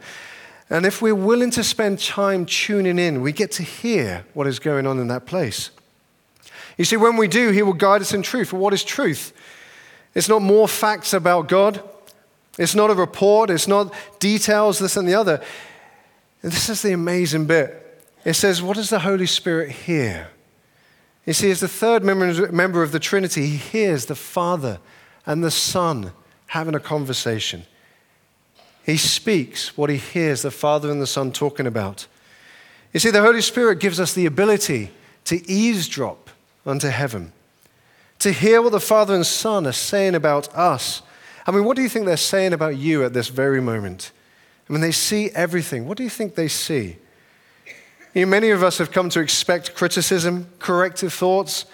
And 0.70 0.86
if 0.86 1.02
we're 1.02 1.16
willing 1.16 1.50
to 1.50 1.64
spend 1.64 1.98
time 1.98 2.46
tuning 2.46 3.00
in, 3.00 3.24
we 3.24 3.32
get 3.32 3.52
to 3.54 3.64
hear 3.64 4.24
what 4.36 4.46
is 4.46 4.60
going 4.60 4.86
on 4.86 5.00
in 5.00 5.08
that 5.08 5.26
place. 5.26 5.72
You 6.78 6.86
see, 6.86 6.96
when 6.96 7.18
we 7.18 7.28
do, 7.28 7.50
He 7.50 7.64
will 7.64 7.74
guide 7.74 8.02
us 8.02 8.14
in 8.14 8.22
truth. 8.22 8.54
What 8.54 8.72
is 8.72 8.84
truth? 8.84 9.34
It's 10.14 10.30
not 10.30 10.44
more 10.44 10.68
facts 10.68 11.12
about 11.12 11.48
God, 11.48 11.82
it's 12.58 12.76
not 12.76 12.90
a 12.90 12.96
report, 12.96 13.50
it's 13.50 13.68
not 13.68 13.94
details, 14.20 14.80
this 14.80 14.98
and 14.98 15.08
the 15.08 15.16
other. 15.16 15.42
This 16.42 16.70
is 16.70 16.82
the 16.82 16.92
amazing 16.92 17.46
bit. 17.46 18.04
It 18.26 18.34
says, 18.34 18.62
What 18.62 18.78
does 18.78 18.90
the 18.90 19.00
Holy 19.00 19.26
Spirit 19.26 19.72
hear? 19.72 20.30
You 21.26 21.34
see, 21.34 21.52
as 21.52 21.60
the 21.60 21.68
third 21.68 22.04
member 22.04 22.84
of 22.84 22.92
the 22.92 23.00
Trinity, 23.00 23.48
He 23.48 23.58
hears 23.58 24.06
the 24.06 24.16
Father 24.16 24.80
and 25.26 25.44
the 25.44 25.52
Son 25.52 26.12
having 26.48 26.76
a 26.76 26.80
conversation. 26.80 27.66
He 28.86 28.98
speaks 28.98 29.78
what 29.78 29.90
he 29.90 29.98
hears 29.98 30.42
the 30.42 30.52
Father 30.52 30.90
and 30.90 31.02
the 31.02 31.08
Son 31.08 31.32
talking 31.32 31.68
about. 31.68 32.08
You 32.94 33.00
see, 33.00 33.12
the 33.12 33.22
Holy 33.22 33.42
Spirit 33.42 33.80
gives 33.80 34.00
us 34.00 34.14
the 34.14 34.26
ability 34.26 34.92
to 35.26 35.50
eavesdrop 35.50 36.30
unto 36.66 36.88
heaven, 36.88 37.32
to 38.20 38.32
hear 38.32 38.62
what 38.62 38.72
the 38.72 38.80
Father 38.80 39.16
and 39.16 39.26
Son 39.26 39.66
are 39.68 39.72
saying 39.72 40.16
about 40.16 40.54
us. 40.56 41.02
I 41.46 41.52
mean, 41.52 41.66
what 41.66 41.76
do 41.76 41.82
you 41.82 41.90
think 41.90 42.06
they're 42.06 42.18
saying 42.18 42.54
about 42.54 42.78
you 42.78 43.04
at 43.04 43.14
this 43.14 43.30
very 43.30 43.62
moment? 43.62 44.12
I 44.70 44.74
mean, 44.74 44.82
they 44.82 44.92
see 44.92 45.30
everything. 45.32 45.88
What 45.88 45.98
do 45.98 46.04
you 46.04 46.10
think 46.10 46.36
they 46.36 46.48
see? 46.48 46.98
You 48.14 48.26
know, 48.26 48.30
many 48.30 48.50
of 48.50 48.64
us 48.64 48.78
have 48.78 48.92
come 48.92 49.10
to 49.10 49.20
expect 49.20 49.74
criticism, 49.74 50.48
corrective 50.60 51.14
thoughts, 51.14 51.66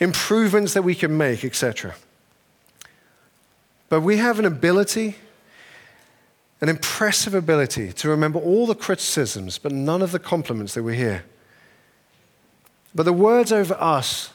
improvements 0.00 0.74
that 0.74 0.82
we 0.82 0.94
can 0.94 1.16
make, 1.16 1.44
etc. 1.44 1.94
But 3.88 4.00
we 4.02 4.18
have 4.18 4.38
an 4.38 4.44
ability, 4.44 5.16
an 6.60 6.68
impressive 6.68 7.34
ability 7.34 7.92
to 7.94 8.08
remember 8.08 8.38
all 8.38 8.66
the 8.66 8.74
criticisms, 8.74 9.58
but 9.58 9.72
none 9.72 10.02
of 10.02 10.12
the 10.12 10.18
compliments 10.18 10.74
that 10.74 10.82
we 10.82 10.96
hear. 10.96 11.24
But 12.94 13.04
the 13.04 13.12
words 13.12 13.52
over 13.52 13.74
us 13.74 14.30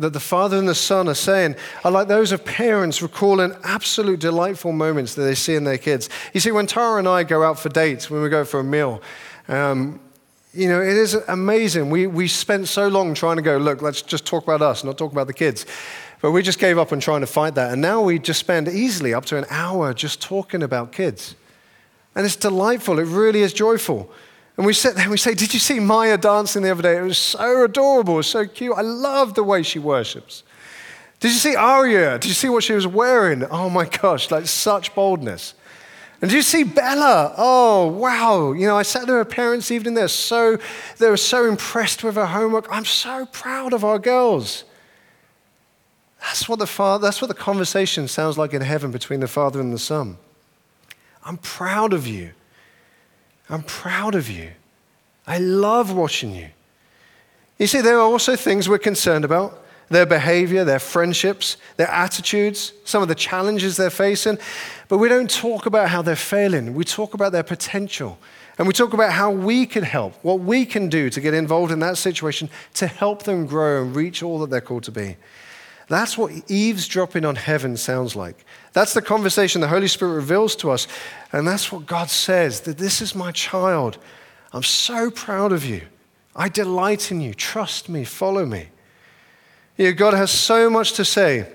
that 0.00 0.12
the 0.12 0.20
Father 0.20 0.56
and 0.56 0.68
the 0.68 0.74
Son 0.74 1.08
are 1.08 1.14
saying 1.14 1.54
are 1.84 1.90
like 1.90 2.08
those 2.08 2.32
of 2.32 2.44
parents 2.44 3.02
recalling 3.02 3.54
absolute 3.62 4.18
delightful 4.18 4.72
moments 4.72 5.14
that 5.14 5.22
they 5.22 5.34
see 5.34 5.54
in 5.54 5.64
their 5.64 5.78
kids. 5.78 6.08
You 6.32 6.40
see, 6.40 6.50
when 6.50 6.66
Tara 6.66 6.98
and 6.98 7.06
I 7.06 7.22
go 7.22 7.42
out 7.42 7.58
for 7.58 7.68
dates, 7.68 8.10
when 8.10 8.22
we 8.22 8.28
go 8.28 8.44
for 8.44 8.60
a 8.60 8.64
meal, 8.64 9.02
um, 9.48 10.00
you 10.52 10.68
know, 10.68 10.80
it 10.80 10.96
is 10.96 11.14
amazing. 11.14 11.90
We, 11.90 12.06
we 12.06 12.26
spent 12.26 12.66
so 12.66 12.88
long 12.88 13.14
trying 13.14 13.36
to 13.36 13.42
go, 13.42 13.56
look, 13.58 13.82
let's 13.82 14.02
just 14.02 14.26
talk 14.26 14.42
about 14.42 14.62
us, 14.62 14.82
not 14.82 14.98
talk 14.98 15.12
about 15.12 15.26
the 15.26 15.34
kids. 15.34 15.66
But 16.20 16.32
we 16.32 16.42
just 16.42 16.58
gave 16.58 16.78
up 16.78 16.92
on 16.92 17.00
trying 17.00 17.20
to 17.20 17.26
fight 17.26 17.54
that. 17.54 17.72
And 17.72 17.80
now 17.80 18.02
we 18.02 18.18
just 18.18 18.40
spend 18.40 18.68
easily 18.68 19.14
up 19.14 19.26
to 19.26 19.36
an 19.36 19.44
hour 19.48 19.94
just 19.94 20.20
talking 20.20 20.62
about 20.62 20.92
kids. 20.92 21.36
And 22.14 22.26
it's 22.26 22.36
delightful. 22.36 22.98
It 22.98 23.06
really 23.06 23.42
is 23.42 23.52
joyful. 23.52 24.10
And 24.56 24.66
we 24.66 24.72
sit 24.72 24.94
there 24.94 25.04
and 25.04 25.10
we 25.10 25.16
say, 25.16 25.34
Did 25.34 25.54
you 25.54 25.60
see 25.60 25.80
Maya 25.80 26.18
dancing 26.18 26.62
the 26.62 26.70
other 26.70 26.82
day? 26.82 26.98
It 26.98 27.02
was 27.02 27.18
so 27.18 27.64
adorable, 27.64 28.22
so 28.22 28.46
cute. 28.46 28.76
I 28.76 28.82
love 28.82 29.34
the 29.34 29.44
way 29.44 29.62
she 29.62 29.78
worships. 29.78 30.42
Did 31.20 31.28
you 31.28 31.38
see 31.38 31.54
Aria? 31.54 32.18
Did 32.18 32.28
you 32.28 32.34
see 32.34 32.48
what 32.48 32.64
she 32.64 32.72
was 32.72 32.86
wearing? 32.86 33.44
Oh 33.44 33.70
my 33.70 33.86
gosh, 33.86 34.30
like 34.30 34.46
such 34.46 34.94
boldness. 34.94 35.54
And 36.20 36.30
did 36.30 36.36
you 36.36 36.42
see 36.42 36.64
Bella? 36.64 37.34
Oh, 37.38 37.86
wow. 37.86 38.52
You 38.52 38.66
know, 38.66 38.76
I 38.76 38.82
sat 38.82 39.06
there 39.06 39.16
her 39.16 39.24
parents' 39.24 39.70
evening. 39.70 39.94
They're 39.94 40.08
so, 40.08 40.58
they 40.98 41.08
were 41.08 41.16
so 41.16 41.46
impressed 41.46 42.04
with 42.04 42.16
her 42.16 42.26
homework. 42.26 42.66
I'm 42.70 42.84
so 42.84 43.24
proud 43.26 43.72
of 43.72 43.84
our 43.84 43.98
girls. 43.98 44.64
That's 46.20 46.46
what 46.48 46.58
the 46.58 46.66
father, 46.66 47.06
that's 47.06 47.22
what 47.22 47.28
the 47.28 47.34
conversation 47.34 48.06
sounds 48.06 48.36
like 48.36 48.52
in 48.52 48.60
heaven 48.60 48.90
between 48.90 49.20
the 49.20 49.28
Father 49.28 49.60
and 49.60 49.72
the 49.72 49.78
Son. 49.78 50.18
I'm 51.24 51.38
proud 51.38 51.94
of 51.94 52.06
you. 52.06 52.32
I'm 53.50 53.62
proud 53.64 54.14
of 54.14 54.30
you. 54.30 54.50
I 55.26 55.38
love 55.38 55.92
watching 55.92 56.34
you. 56.34 56.48
You 57.58 57.66
see, 57.66 57.80
there 57.82 57.98
are 57.98 58.10
also 58.10 58.36
things 58.36 58.68
we're 58.68 58.78
concerned 58.78 59.24
about 59.24 59.58
their 59.90 60.06
behavior, 60.06 60.64
their 60.64 60.78
friendships, 60.78 61.56
their 61.76 61.90
attitudes, 61.90 62.72
some 62.84 63.02
of 63.02 63.08
the 63.08 63.14
challenges 63.14 63.76
they're 63.76 63.90
facing. 63.90 64.38
But 64.88 64.98
we 64.98 65.08
don't 65.08 65.28
talk 65.28 65.66
about 65.66 65.88
how 65.88 66.00
they're 66.00 66.14
failing. 66.14 66.74
We 66.74 66.84
talk 66.84 67.12
about 67.12 67.32
their 67.32 67.42
potential. 67.42 68.16
And 68.56 68.68
we 68.68 68.72
talk 68.72 68.92
about 68.92 69.12
how 69.12 69.30
we 69.30 69.66
can 69.66 69.82
help, 69.82 70.14
what 70.22 70.40
we 70.40 70.64
can 70.64 70.88
do 70.88 71.10
to 71.10 71.20
get 71.20 71.34
involved 71.34 71.72
in 71.72 71.80
that 71.80 71.98
situation 71.98 72.50
to 72.74 72.86
help 72.86 73.24
them 73.24 73.46
grow 73.46 73.82
and 73.82 73.96
reach 73.96 74.22
all 74.22 74.38
that 74.40 74.50
they're 74.50 74.60
called 74.60 74.84
to 74.84 74.92
be. 74.92 75.16
That's 75.90 76.16
what 76.16 76.30
eavesdropping 76.48 77.24
on 77.24 77.34
heaven 77.34 77.76
sounds 77.76 78.14
like. 78.14 78.46
That's 78.72 78.94
the 78.94 79.02
conversation 79.02 79.60
the 79.60 79.66
Holy 79.66 79.88
Spirit 79.88 80.14
reveals 80.14 80.54
to 80.56 80.70
us. 80.70 80.86
And 81.32 81.48
that's 81.48 81.72
what 81.72 81.84
God 81.84 82.08
says 82.10 82.60
that 82.60 82.78
this 82.78 83.02
is 83.02 83.12
my 83.12 83.32
child. 83.32 83.98
I'm 84.52 84.62
so 84.62 85.10
proud 85.10 85.50
of 85.50 85.64
you. 85.64 85.82
I 86.36 86.48
delight 86.48 87.10
in 87.10 87.20
you. 87.20 87.34
Trust 87.34 87.88
me. 87.88 88.04
Follow 88.04 88.46
me. 88.46 88.68
God 89.96 90.14
has 90.14 90.30
so 90.30 90.70
much 90.70 90.92
to 90.92 91.04
say. 91.04 91.52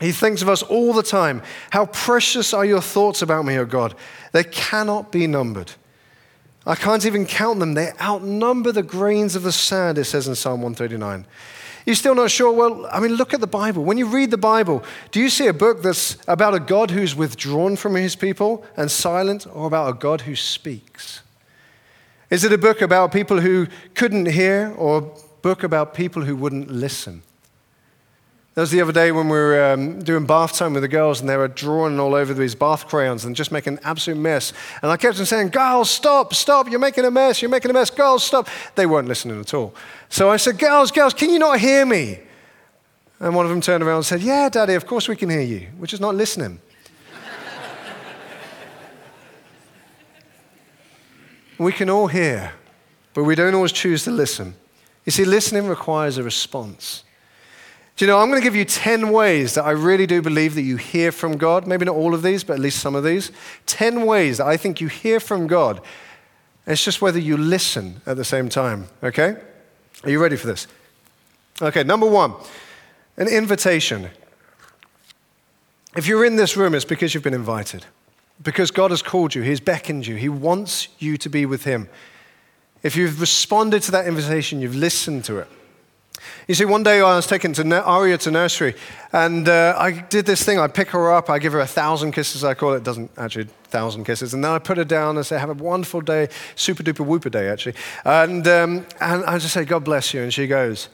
He 0.00 0.10
thinks 0.10 0.42
of 0.42 0.48
us 0.48 0.64
all 0.64 0.92
the 0.92 1.02
time. 1.04 1.40
How 1.70 1.86
precious 1.86 2.52
are 2.52 2.64
your 2.64 2.82
thoughts 2.82 3.22
about 3.22 3.44
me, 3.44 3.58
O 3.58 3.64
God? 3.64 3.94
They 4.32 4.42
cannot 4.42 5.12
be 5.12 5.28
numbered. 5.28 5.70
I 6.66 6.74
can't 6.74 7.06
even 7.06 7.26
count 7.26 7.60
them. 7.60 7.74
They 7.74 7.92
outnumber 8.00 8.72
the 8.72 8.82
grains 8.82 9.36
of 9.36 9.44
the 9.44 9.52
sand, 9.52 9.98
it 9.98 10.04
says 10.04 10.26
in 10.26 10.34
Psalm 10.34 10.62
139. 10.62 11.26
You're 11.88 11.94
still 11.94 12.14
not 12.14 12.30
sure? 12.30 12.52
Well, 12.52 12.86
I 12.92 13.00
mean, 13.00 13.14
look 13.14 13.32
at 13.32 13.40
the 13.40 13.46
Bible. 13.46 13.82
When 13.82 13.96
you 13.96 14.04
read 14.04 14.30
the 14.30 14.36
Bible, 14.36 14.84
do 15.10 15.20
you 15.20 15.30
see 15.30 15.46
a 15.46 15.54
book 15.54 15.80
that's 15.80 16.18
about 16.28 16.52
a 16.52 16.60
God 16.60 16.90
who's 16.90 17.16
withdrawn 17.16 17.76
from 17.76 17.94
his 17.94 18.14
people 18.14 18.62
and 18.76 18.90
silent, 18.90 19.46
or 19.54 19.66
about 19.66 19.88
a 19.88 19.94
God 19.94 20.20
who 20.20 20.36
speaks? 20.36 21.22
Is 22.28 22.44
it 22.44 22.52
a 22.52 22.58
book 22.58 22.82
about 22.82 23.10
people 23.10 23.40
who 23.40 23.68
couldn't 23.94 24.26
hear, 24.26 24.74
or 24.76 24.98
a 24.98 25.40
book 25.40 25.62
about 25.62 25.94
people 25.94 26.20
who 26.20 26.36
wouldn't 26.36 26.70
listen? 26.70 27.22
That 28.58 28.62
was 28.62 28.70
the 28.72 28.80
other 28.80 28.92
day 28.92 29.12
when 29.12 29.28
we 29.28 29.38
were 29.38 29.72
um, 29.72 30.00
doing 30.00 30.26
bath 30.26 30.54
time 30.54 30.74
with 30.74 30.82
the 30.82 30.88
girls, 30.88 31.20
and 31.20 31.28
they 31.28 31.36
were 31.36 31.46
drawing 31.46 32.00
all 32.00 32.14
over 32.14 32.34
these 32.34 32.56
bath 32.56 32.88
crayons 32.88 33.24
and 33.24 33.36
just 33.36 33.52
making 33.52 33.74
an 33.74 33.80
absolute 33.84 34.18
mess. 34.18 34.52
And 34.82 34.90
I 34.90 34.96
kept 34.96 35.20
on 35.20 35.26
saying, 35.26 35.50
Girls, 35.50 35.88
stop, 35.88 36.34
stop, 36.34 36.68
you're 36.68 36.80
making 36.80 37.04
a 37.04 37.10
mess, 37.10 37.40
you're 37.40 37.52
making 37.52 37.70
a 37.70 37.74
mess, 37.74 37.88
girls, 37.88 38.24
stop. 38.24 38.48
They 38.74 38.84
weren't 38.84 39.06
listening 39.06 39.40
at 39.40 39.54
all. 39.54 39.74
So 40.08 40.30
I 40.30 40.36
said, 40.36 40.58
Girls, 40.58 40.90
girls, 40.90 41.14
can 41.14 41.30
you 41.30 41.38
not 41.38 41.60
hear 41.60 41.86
me? 41.86 42.18
And 43.20 43.34
one 43.34 43.44
of 43.44 43.50
them 43.50 43.60
turned 43.60 43.82
around 43.82 43.96
and 43.96 44.06
said, 44.06 44.20
Yeah, 44.20 44.48
Daddy, 44.48 44.74
of 44.74 44.86
course 44.86 45.08
we 45.08 45.16
can 45.16 45.28
hear 45.28 45.40
you. 45.40 45.68
We're 45.78 45.86
just 45.86 46.02
not 46.02 46.14
listening. 46.14 46.60
we 51.58 51.72
can 51.72 51.90
all 51.90 52.06
hear, 52.06 52.52
but 53.14 53.24
we 53.24 53.34
don't 53.34 53.54
always 53.54 53.72
choose 53.72 54.04
to 54.04 54.10
listen. 54.10 54.54
You 55.04 55.12
see, 55.12 55.24
listening 55.24 55.66
requires 55.66 56.18
a 56.18 56.22
response. 56.22 57.04
Do 57.96 58.04
you 58.04 58.12
know, 58.12 58.20
I'm 58.20 58.28
going 58.28 58.40
to 58.40 58.44
give 58.44 58.54
you 58.54 58.64
10 58.64 59.10
ways 59.10 59.54
that 59.54 59.64
I 59.64 59.72
really 59.72 60.06
do 60.06 60.22
believe 60.22 60.54
that 60.54 60.62
you 60.62 60.76
hear 60.76 61.10
from 61.10 61.36
God. 61.36 61.66
Maybe 61.66 61.84
not 61.84 61.96
all 61.96 62.14
of 62.14 62.22
these, 62.22 62.44
but 62.44 62.52
at 62.52 62.60
least 62.60 62.78
some 62.78 62.94
of 62.94 63.02
these. 63.02 63.32
10 63.66 64.06
ways 64.06 64.38
that 64.38 64.46
I 64.46 64.56
think 64.56 64.80
you 64.80 64.86
hear 64.86 65.18
from 65.18 65.48
God. 65.48 65.80
It's 66.64 66.84
just 66.84 67.02
whether 67.02 67.18
you 67.18 67.36
listen 67.36 68.00
at 68.06 68.16
the 68.16 68.24
same 68.24 68.48
time, 68.48 68.86
okay? 69.02 69.38
Are 70.04 70.10
you 70.10 70.20
ready 70.20 70.36
for 70.36 70.46
this? 70.46 70.66
Okay, 71.60 71.82
number 71.82 72.06
one, 72.08 72.34
an 73.16 73.28
invitation. 73.28 74.10
If 75.96 76.06
you're 76.06 76.24
in 76.24 76.36
this 76.36 76.56
room, 76.56 76.74
it's 76.74 76.84
because 76.84 77.14
you've 77.14 77.24
been 77.24 77.34
invited. 77.34 77.84
Because 78.42 78.70
God 78.70 78.92
has 78.92 79.02
called 79.02 79.34
you, 79.34 79.42
He's 79.42 79.60
beckoned 79.60 80.06
you, 80.06 80.14
He 80.14 80.28
wants 80.28 80.88
you 80.98 81.16
to 81.18 81.28
be 81.28 81.46
with 81.46 81.64
Him. 81.64 81.88
If 82.82 82.94
you've 82.94 83.20
responded 83.20 83.82
to 83.82 83.90
that 83.90 84.06
invitation, 84.06 84.60
you've 84.60 84.76
listened 84.76 85.24
to 85.24 85.38
it. 85.38 85.48
You 86.46 86.54
see, 86.54 86.64
one 86.64 86.82
day 86.82 87.00
I 87.00 87.16
was 87.16 87.26
taken 87.26 87.52
to 87.54 87.82
Aria 87.82 88.18
to 88.18 88.30
nursery, 88.30 88.74
and 89.12 89.48
uh, 89.48 89.74
I 89.78 89.92
did 89.92 90.26
this 90.26 90.42
thing. 90.44 90.58
I 90.58 90.66
pick 90.66 90.88
her 90.90 91.12
up, 91.12 91.30
I 91.30 91.38
give 91.38 91.52
her 91.52 91.60
a 91.60 91.66
thousand 91.66 92.12
kisses, 92.12 92.44
I 92.44 92.54
call 92.54 92.74
it. 92.74 92.84
Doesn't 92.84 93.10
actually 93.16 93.48
thousand 93.64 94.04
kisses, 94.04 94.34
and 94.34 94.42
then 94.42 94.50
I 94.50 94.58
put 94.58 94.76
her 94.78 94.84
down 94.84 95.16
and 95.16 95.26
say, 95.26 95.38
"Have 95.38 95.50
a 95.50 95.54
wonderful 95.54 96.00
day, 96.00 96.28
super 96.54 96.82
duper 96.82 97.04
whooper 97.04 97.30
day, 97.30 97.48
actually." 97.48 97.74
And 98.04 98.46
um, 98.48 98.86
and 99.00 99.24
I 99.24 99.38
just 99.38 99.54
say, 99.54 99.64
"God 99.64 99.84
bless 99.84 100.14
you," 100.14 100.22
and 100.22 100.32
she 100.32 100.46
goes. 100.46 100.88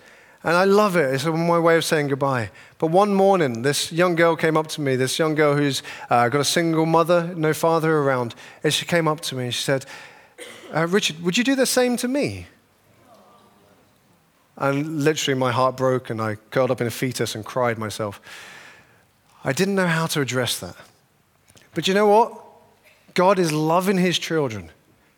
And 0.44 0.54
I 0.54 0.64
love 0.64 0.94
it. 0.96 1.14
It's 1.14 1.24
my 1.24 1.58
way 1.58 1.78
of 1.78 1.86
saying 1.86 2.08
goodbye. 2.08 2.50
But 2.78 2.90
one 2.90 3.14
morning, 3.14 3.62
this 3.62 3.90
young 3.90 4.14
girl 4.14 4.36
came 4.36 4.58
up 4.58 4.66
to 4.68 4.82
me, 4.82 4.94
this 4.94 5.18
young 5.18 5.34
girl 5.34 5.56
who's 5.56 5.82
uh, 6.10 6.28
got 6.28 6.38
a 6.38 6.44
single 6.44 6.84
mother, 6.84 7.32
no 7.34 7.54
father 7.54 7.96
around. 7.96 8.34
And 8.62 8.70
she 8.70 8.84
came 8.84 9.08
up 9.08 9.22
to 9.22 9.36
me 9.36 9.44
and 9.44 9.54
she 9.54 9.62
said, 9.62 9.86
uh, 10.74 10.86
Richard, 10.86 11.22
would 11.22 11.38
you 11.38 11.44
do 11.44 11.54
the 11.54 11.64
same 11.64 11.96
to 11.96 12.08
me? 12.08 12.46
And 14.56 15.02
literally, 15.02 15.38
my 15.38 15.50
heart 15.50 15.76
broke, 15.76 16.10
and 16.10 16.20
I 16.20 16.36
curled 16.50 16.70
up 16.70 16.80
in 16.80 16.86
a 16.86 16.90
fetus 16.90 17.34
and 17.34 17.44
cried 17.44 17.78
myself. 17.78 18.20
I 19.42 19.52
didn't 19.52 19.74
know 19.74 19.86
how 19.86 20.06
to 20.06 20.20
address 20.20 20.58
that. 20.60 20.76
But 21.74 21.88
you 21.88 21.94
know 21.94 22.06
what? 22.06 22.40
God 23.14 23.38
is 23.38 23.52
loving 23.52 23.98
his 23.98 24.18
children. 24.18 24.70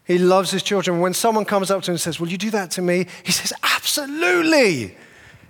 He 0.05 0.19
loves 0.19 0.51
his 0.51 0.63
children. 0.63 1.01
When 1.01 1.15
someone 1.15 1.45
comes 1.45 1.71
up 1.71 1.83
to 1.83 1.91
him 1.91 1.95
and 1.95 2.01
says, 2.01 2.19
Will 2.19 2.29
you 2.29 2.39
do 2.39 2.51
that 2.51 2.71
to 2.73 2.83
me? 2.83 3.07
He 3.25 3.33
says, 3.33 3.53
Absolutely. 3.63 4.97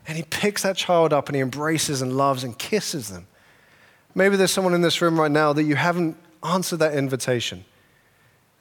And 0.08 0.16
he 0.16 0.22
picks 0.24 0.62
that 0.62 0.76
child 0.76 1.12
up 1.12 1.28
and 1.28 1.36
he 1.36 1.42
embraces 1.42 2.00
and 2.00 2.16
loves 2.16 2.44
and 2.44 2.56
kisses 2.58 3.08
them. 3.08 3.26
Maybe 4.14 4.36
there's 4.36 4.52
someone 4.52 4.72
in 4.72 4.82
this 4.82 5.02
room 5.02 5.18
right 5.18 5.30
now 5.30 5.52
that 5.52 5.64
you 5.64 5.76
haven't 5.76 6.16
answered 6.42 6.78
that 6.78 6.94
invitation. 6.94 7.64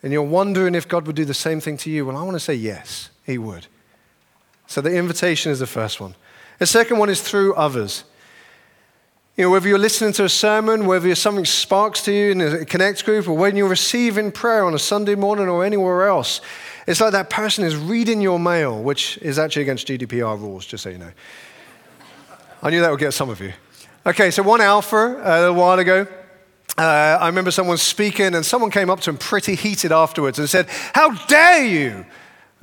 And 0.04 0.12
you're 0.12 0.24
wondering 0.24 0.76
if 0.76 0.88
God 0.88 1.08
would 1.08 1.16
do 1.16 1.26
the 1.26 1.34
same 1.34 1.62
thing 1.62 1.78
to 1.78 1.90
you. 1.90 2.06
Well, 2.06 2.18
I 2.18 2.24
want 2.24 2.36
to 2.36 2.40
say 2.40 2.56
yes, 2.56 3.10
he 3.26 3.38
would. 3.38 3.68
So 4.68 4.82
the 4.82 4.96
invitation 4.96 5.52
is 5.52 5.60
the 5.60 5.68
first 5.68 6.00
one. 6.00 6.16
The 6.60 6.66
second 6.66 6.98
one 6.98 7.10
is 7.10 7.22
through 7.22 7.54
others. 7.56 8.04
You 9.38 9.44
know, 9.44 9.52
whether 9.52 9.68
you're 9.68 9.78
listening 9.78 10.14
to 10.14 10.24
a 10.24 10.30
sermon, 10.30 10.86
whether 10.86 11.14
something 11.14 11.44
sparks 11.44 12.02
to 12.04 12.14
you 12.14 12.32
in 12.32 12.42
a 12.42 12.64
connect 12.64 13.04
group, 13.04 13.28
or 13.28 13.34
when 13.34 13.58
you're 13.58 13.68
receiving 13.68 14.32
prayer 14.32 14.64
on 14.64 14.74
a 14.74 14.80
Sunday 14.80 15.16
morning 15.16 15.50
or 15.50 15.66
anywhere 15.66 16.08
else, 16.08 16.40
it's 16.88 17.02
like 17.02 17.12
that 17.12 17.30
person 17.30 17.66
is 17.66 17.76
reading 17.76 18.22
your 18.22 18.40
mail, 18.40 18.82
which 18.82 19.18
is 19.18 19.38
actually 19.38 19.64
against 19.64 19.88
GDPR 19.88 20.40
rules, 20.40 20.66
just 20.66 20.84
so 20.84 20.90
you 20.90 21.00
know. 21.00 21.12
I 22.64 22.70
knew 22.70 22.80
that 22.80 22.90
would 22.90 23.00
get 23.00 23.14
some 23.14 23.30
of 23.30 23.42
you. 23.42 23.52
Okay, 24.06 24.32
so 24.32 24.42
one 24.42 24.62
alpha 24.62 24.96
uh, 24.96 25.48
a 25.50 25.54
while 25.54 25.80
ago, 25.80 26.08
uh, 26.78 27.18
I 27.20 27.28
remember 27.28 27.52
someone 27.52 27.78
speaking, 27.78 28.36
and 28.36 28.46
someone 28.46 28.72
came 28.72 28.90
up 28.90 29.02
to 29.02 29.10
him 29.10 29.18
pretty 29.18 29.56
heated 29.56 29.92
afterwards 29.92 30.40
and 30.40 30.50
said, 30.50 30.68
How 30.94 31.10
dare 31.26 31.66
you! 31.66 32.06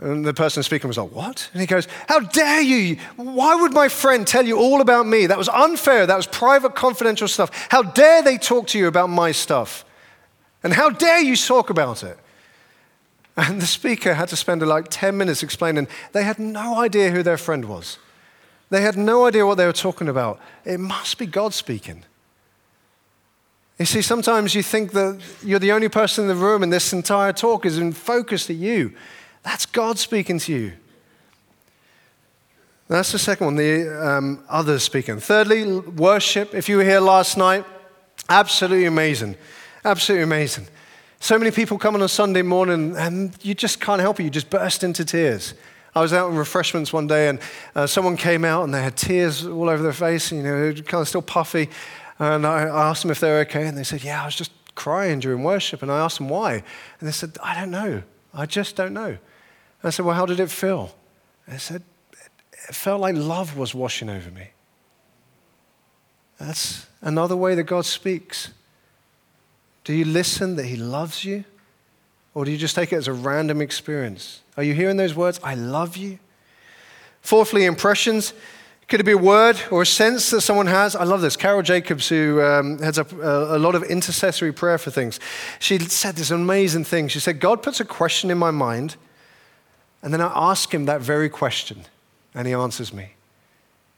And 0.02 0.24
the 0.24 0.34
person 0.34 0.64
speaking 0.64 0.88
was 0.88 0.98
like, 0.98 1.12
What? 1.12 1.48
And 1.52 1.60
he 1.60 1.66
goes, 1.66 1.86
How 2.08 2.18
dare 2.18 2.60
you? 2.60 2.96
Why 3.14 3.54
would 3.54 3.72
my 3.72 3.88
friend 3.88 4.26
tell 4.26 4.44
you 4.44 4.58
all 4.58 4.80
about 4.80 5.06
me? 5.06 5.26
That 5.26 5.38
was 5.38 5.48
unfair. 5.48 6.06
That 6.06 6.16
was 6.16 6.26
private, 6.26 6.74
confidential 6.74 7.28
stuff. 7.28 7.68
How 7.70 7.82
dare 7.82 8.20
they 8.20 8.36
talk 8.36 8.66
to 8.68 8.78
you 8.78 8.88
about 8.88 9.10
my 9.10 9.30
stuff? 9.30 9.84
And 10.64 10.72
how 10.72 10.90
dare 10.90 11.20
you 11.20 11.36
talk 11.36 11.70
about 11.70 12.02
it? 12.02 12.18
And 13.36 13.62
the 13.62 13.66
speaker 13.66 14.14
had 14.14 14.28
to 14.28 14.36
spend 14.36 14.66
like 14.66 14.86
10 14.90 15.16
minutes 15.16 15.42
explaining 15.42 15.86
they 16.12 16.24
had 16.24 16.38
no 16.38 16.80
idea 16.80 17.10
who 17.10 17.22
their 17.22 17.38
friend 17.38 17.64
was. 17.64 17.98
They 18.70 18.82
had 18.82 18.96
no 18.96 19.26
idea 19.26 19.46
what 19.46 19.56
they 19.56 19.66
were 19.66 19.72
talking 19.72 20.08
about. 20.08 20.40
It 20.64 20.80
must 20.80 21.16
be 21.16 21.26
God 21.26 21.54
speaking. 21.54 22.04
You 23.78 23.86
see, 23.86 24.02
sometimes 24.02 24.54
you 24.54 24.62
think 24.62 24.92
that 24.92 25.20
you're 25.44 25.58
the 25.58 25.72
only 25.72 25.88
person 25.88 26.24
in 26.24 26.28
the 26.28 26.34
room 26.34 26.62
and 26.62 26.72
this 26.72 26.92
entire 26.92 27.32
talk 27.32 27.64
is 27.64 27.78
in 27.78 27.92
focus 27.92 28.46
to 28.46 28.54
you. 28.54 28.94
That's 29.42 29.66
God 29.66 29.98
speaking 29.98 30.38
to 30.40 30.52
you. 30.52 30.72
That's 32.88 33.12
the 33.12 33.18
second 33.18 33.46
one, 33.46 33.56
the 33.56 34.06
um, 34.06 34.44
others 34.48 34.82
speaking. 34.82 35.18
Thirdly, 35.18 35.78
worship. 35.78 36.54
If 36.54 36.68
you 36.68 36.76
were 36.76 36.84
here 36.84 37.00
last 37.00 37.38
night, 37.38 37.64
absolutely 38.28 38.84
amazing. 38.84 39.36
Absolutely 39.84 40.24
amazing. 40.24 40.66
So 41.18 41.38
many 41.38 41.50
people 41.50 41.78
come 41.78 41.94
on 41.94 42.02
a 42.02 42.08
Sunday 42.08 42.42
morning 42.42 42.96
and 42.96 43.32
you 43.42 43.54
just 43.54 43.80
can't 43.80 44.00
help 44.00 44.20
it. 44.20 44.24
You 44.24 44.30
just 44.30 44.50
burst 44.50 44.84
into 44.84 45.04
tears. 45.04 45.54
I 45.94 46.00
was 46.00 46.12
out 46.12 46.30
in 46.30 46.36
refreshments 46.36 46.92
one 46.92 47.06
day 47.06 47.28
and 47.28 47.38
uh, 47.74 47.86
someone 47.86 48.16
came 48.16 48.44
out 48.44 48.64
and 48.64 48.74
they 48.74 48.82
had 48.82 48.96
tears 48.96 49.46
all 49.46 49.68
over 49.68 49.82
their 49.82 49.92
face, 49.92 50.32
and, 50.32 50.42
you 50.42 50.46
know, 50.46 50.72
kind 50.72 51.00
of 51.00 51.08
still 51.08 51.22
puffy. 51.22 51.68
And 52.18 52.46
I 52.46 52.62
asked 52.62 53.02
them 53.02 53.10
if 53.10 53.20
they 53.20 53.30
were 53.30 53.38
okay, 53.40 53.66
and 53.66 53.76
they 53.76 53.84
said, 53.84 54.02
Yeah, 54.02 54.22
I 54.22 54.26
was 54.26 54.34
just 54.34 54.52
crying 54.74 55.20
during 55.20 55.42
worship. 55.42 55.82
And 55.82 55.90
I 55.90 55.98
asked 55.98 56.18
them 56.18 56.28
why. 56.28 56.54
And 56.54 57.08
they 57.08 57.12
said, 57.12 57.36
I 57.42 57.58
don't 57.58 57.70
know. 57.70 58.02
I 58.32 58.46
just 58.46 58.76
don't 58.76 58.92
know. 58.92 59.18
I 59.84 59.90
said, 59.90 60.06
Well, 60.06 60.14
how 60.14 60.26
did 60.26 60.40
it 60.40 60.50
feel? 60.50 60.94
They 61.46 61.58
said, 61.58 61.82
It 62.68 62.74
felt 62.74 63.00
like 63.00 63.16
love 63.16 63.56
was 63.56 63.74
washing 63.74 64.08
over 64.08 64.30
me. 64.30 64.50
That's 66.38 66.86
another 67.00 67.36
way 67.36 67.54
that 67.54 67.64
God 67.64 67.84
speaks. 67.84 68.50
Do 69.84 69.92
you 69.92 70.04
listen 70.04 70.56
that 70.56 70.66
He 70.66 70.76
loves 70.76 71.24
you? 71.24 71.44
Or 72.34 72.44
do 72.44 72.50
you 72.50 72.58
just 72.58 72.74
take 72.74 72.92
it 72.92 72.96
as 72.96 73.08
a 73.08 73.12
random 73.12 73.60
experience? 73.60 74.40
Are 74.56 74.62
you 74.62 74.74
hearing 74.74 74.96
those 74.96 75.14
words? 75.14 75.38
I 75.42 75.54
love 75.54 75.96
you. 75.96 76.18
Fourthly, 77.20 77.64
impressions. 77.64 78.32
Could 78.88 79.00
it 79.00 79.04
be 79.04 79.12
a 79.12 79.18
word 79.18 79.60
or 79.70 79.82
a 79.82 79.86
sense 79.86 80.30
that 80.30 80.40
someone 80.40 80.66
has? 80.66 80.96
I 80.96 81.04
love 81.04 81.20
this. 81.20 81.36
Carol 81.36 81.62
Jacobs, 81.62 82.08
who 82.08 82.42
um, 82.42 82.78
heads 82.78 82.98
up 82.98 83.12
a, 83.12 83.56
a, 83.56 83.58
lot 83.58 83.74
of 83.74 83.82
intercessory 83.84 84.52
prayer 84.52 84.76
for 84.76 84.90
things, 84.90 85.20
she 85.58 85.78
said 85.78 86.16
this 86.16 86.30
amazing 86.30 86.84
thing. 86.84 87.08
She 87.08 87.20
said, 87.20 87.38
God 87.38 87.62
puts 87.62 87.80
a 87.80 87.84
question 87.84 88.30
in 88.30 88.38
my 88.38 88.50
mind 88.50 88.96
and 90.02 90.12
then 90.12 90.20
I 90.20 90.32
ask 90.34 90.72
him 90.72 90.86
that 90.86 91.00
very 91.00 91.28
question, 91.28 91.84
and 92.34 92.46
he 92.46 92.52
answers 92.52 92.92
me. 92.92 93.12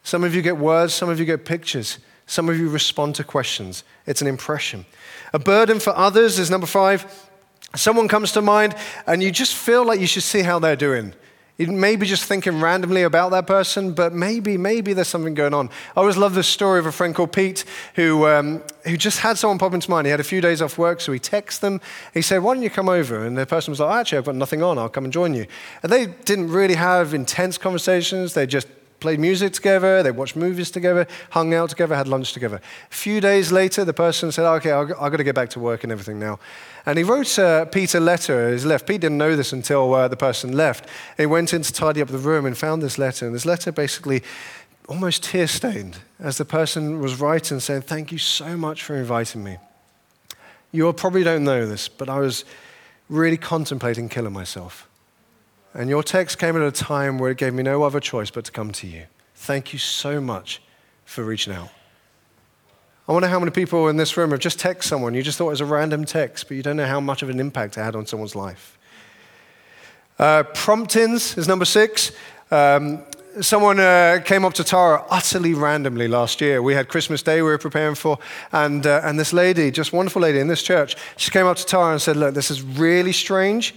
Some 0.03 0.23
of 0.23 0.35
you 0.35 0.43
get 0.43 0.59
words, 0.59 0.93
some 0.93 1.09
of 1.09 1.19
you 1.19 1.25
get 1.25 1.45
pictures, 1.45 1.99
some 2.27 2.49
of 2.49 2.59
you 2.59 2.69
respond 2.69 3.15
to 3.17 3.25
questions. 3.25 3.85
It's 4.07 4.21
an 4.21 4.27
impression. 4.27 4.85
A 5.33 5.39
burden 5.39 5.81
for 5.81 5.97
others 5.97 6.39
is 6.39 6.51
number 6.51 6.67
five. 6.67 7.29
Someone 7.75 8.07
comes 8.07 8.33
to 8.33 8.43
mind, 8.43 8.75
and 9.07 9.23
you 9.23 9.31
just 9.31 9.55
feel 9.55 9.85
like 9.85 10.01
you 10.01 10.07
should 10.07 10.23
see 10.23 10.43
how 10.43 10.59
they're 10.59 10.77
doing. 10.77 11.15
You 11.57 11.69
may 11.69 11.95
be 11.95 12.05
just 12.05 12.25
thinking 12.25 12.61
randomly 12.61 13.05
about 13.05 13.31
that 13.31 13.47
person, 13.47 13.93
but 13.93 14.13
maybe, 14.13 14.57
maybe 14.57 14.93
there's 14.93 15.07
something 15.07 15.35
going 15.35 15.55
on. 15.55 15.69
I 15.97 16.01
always 16.01 16.17
love 16.17 16.35
the 16.35 16.43
story 16.43 16.81
of 16.81 16.87
a 16.87 16.91
friend 16.91 17.15
called 17.15 17.33
Pete 17.33 17.65
who, 17.95 18.27
um, 18.27 18.61
who 18.83 18.97
just 18.97 19.21
had 19.21 19.39
someone 19.39 19.59
pop 19.59 19.73
into 19.73 19.89
mind. 19.89 20.09
He 20.09 20.11
had 20.11 20.19
a 20.19 20.25
few 20.25 20.41
days 20.41 20.61
off 20.61 20.79
work, 20.79 21.01
so 21.01 21.13
he 21.13 21.21
texted 21.21 21.61
them. 21.61 21.81
He 22.13 22.23
said, 22.23 22.43
Why 22.43 22.55
don't 22.55 22.65
you 22.65 22.71
come 22.71 22.89
over? 22.89 23.25
And 23.25 23.39
the 23.39 23.47
person 23.47 23.71
was 23.71 23.79
like, 23.79 24.01
Actually, 24.01 24.19
I've 24.19 24.25
got 24.25 24.35
nothing 24.35 24.65
on. 24.65 24.79
I'll 24.79 24.89
come 24.89 25.05
and 25.05 25.13
join 25.13 25.33
you. 25.33 25.47
And 25.85 25.93
they 25.93 26.07
didn't 26.07 26.51
really 26.51 26.75
have 26.75 27.15
intense 27.15 27.57
conversations. 27.57 28.35
They 28.35 28.47
just 28.47 28.67
played 29.05 29.21
music 29.21 29.53
together, 29.53 30.03
they 30.03 30.11
watched 30.11 30.35
movies 30.35 30.71
together, 30.71 31.07
hung 31.29 31.53
out 31.53 31.69
together, 31.69 31.95
had 31.95 32.09
lunch 32.09 32.33
together. 32.33 32.59
A 32.91 32.95
few 32.95 33.21
days 33.21 33.53
later, 33.53 33.85
the 33.85 33.93
person 33.93 34.33
said, 34.33 34.51
Okay, 34.57 34.71
I've 34.71 34.89
got 34.89 35.19
to 35.19 35.25
get 35.25 35.35
back 35.35 35.51
to 35.51 35.61
work 35.61 35.83
and 35.83 35.93
everything 35.93 36.19
now. 36.19 36.39
And 36.87 36.97
he 36.97 37.05
wrote 37.05 37.39
uh, 37.39 37.67
Pete 37.67 37.95
a 37.95 38.01
letter 38.01 38.49
as 38.49 38.63
he 38.63 38.69
left. 38.71 38.87
Pete 38.87 39.03
didn't 39.03 39.19
know 39.19 39.37
this 39.37 39.53
until 39.53 39.93
uh, 39.93 40.09
the 40.09 40.17
person 40.17 40.53
left. 40.53 40.89
He 41.19 41.27
went 41.27 41.53
in 41.53 41.61
to 41.61 41.71
tidy 41.71 42.01
up 42.01 42.09
the 42.09 42.17
room 42.17 42.47
and 42.47 42.57
found 42.57 42.81
this 42.81 42.97
letter. 42.97 43.27
And 43.27 43.35
this 43.35 43.45
letter 43.45 43.71
basically 43.73 44.23
almost 44.89 45.23
tear 45.23 45.49
stained 45.49 45.99
as 46.19 46.39
the 46.39 46.47
person 46.47 46.99
was 46.99 47.21
writing, 47.21 47.61
saying, 47.61 47.83
Thank 47.83 48.11
you 48.11 48.17
so 48.17 48.57
much 48.57 48.83
for 48.83 48.97
inviting 48.97 49.45
me. 49.45 49.59
You 50.73 50.91
probably 50.95 51.25
don't 51.25 51.45
know 51.45 51.67
this, 51.67 51.89
but 51.89 52.09
I 52.09 52.21
was 52.21 52.47
really 53.11 53.37
contemplating 53.37 54.09
killing 54.09 54.33
myself. 54.33 54.89
And 55.75 55.91
your 55.91 56.05
text 56.05 56.39
came 56.39 56.57
at 56.57 56.63
a 56.63 56.71
time 56.71 57.19
where 57.19 57.33
it 57.33 57.37
gave 57.37 57.53
me 57.53 57.65
no 57.65 57.83
other 57.83 57.99
choice 57.99 58.31
but 58.31 58.45
to 58.45 58.53
come 58.53 58.71
to 58.73 58.87
you. 58.87 59.05
Thank 59.35 59.73
you 59.73 59.79
so 59.79 60.21
much 60.21 60.63
for 61.05 61.25
reaching 61.25 61.53
out. 61.53 61.69
I 63.09 63.13
wonder 63.13 63.29
how 63.29 63.39
many 63.39 63.51
people 63.51 63.89
in 63.89 63.97
this 63.97 64.17
room 64.17 64.31
have 64.31 64.41
just 64.41 64.59
texted 64.59 64.85
someone. 64.85 65.15
You 65.15 65.23
just 65.23 65.37
thought 65.37 65.49
it 65.49 65.51
was 65.51 65.61
a 65.61 65.67
random 65.67 66.05
text, 66.05 66.49
but 66.49 66.57
you 66.57 66.63
don't 66.63 66.77
know 66.77 66.87
how 66.87 67.01
much 67.01 67.23
of 67.23 67.29
an 67.29 67.41
impact 67.41 67.77
it 67.77 67.83
had 67.83 67.97
on 67.97 68.07
someone's 68.07 68.35
life. 68.35 68.79
Uh, 70.19 70.45
promptings 70.55 71.37
is 71.37 71.49
number 71.49 71.65
six. 71.65 72.13
Um, 72.51 73.03
someone 73.41 73.81
uh, 73.81 74.21
came 74.25 74.45
up 74.45 74.55
to 74.55 74.65
Tara 74.65 75.05
utterly 75.11 75.55
randomly 75.55 76.07
last 76.07 76.41
year. 76.41 76.63
We 76.63 76.73
had 76.73 76.89
Christmas 76.89 77.21
Day 77.21 77.43
we 77.43 77.49
were 77.49 77.59
preparing 77.59 77.97
for, 77.97 78.19
and, 78.53 78.87
uh, 78.87 79.01
and 79.05 79.19
this 79.19 79.33
lady, 79.33 79.71
just 79.71 79.93
wonderful 79.93 80.23
lady 80.23 80.39
in 80.39 80.47
this 80.47 80.63
church, 80.63 80.97
she 81.17 81.31
came 81.31 81.47
up 81.47 81.57
to 81.57 81.67
Tara 81.67 81.93
and 81.93 82.01
said, 82.01 82.17
Look, 82.17 82.33
this 82.33 82.51
is 82.51 82.63
really 82.63 83.13
strange. 83.13 83.75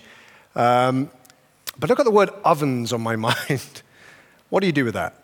Um, 0.56 1.10
but 1.80 1.90
look 1.90 2.00
at 2.00 2.06
the 2.06 2.12
word 2.12 2.30
ovens 2.44 2.94
on 2.94 3.02
my 3.02 3.16
mind. 3.28 3.82
What 4.50 4.62
do 4.62 4.68
you 4.68 4.74
do 4.74 4.86
with 4.86 4.94
that? 4.94 5.24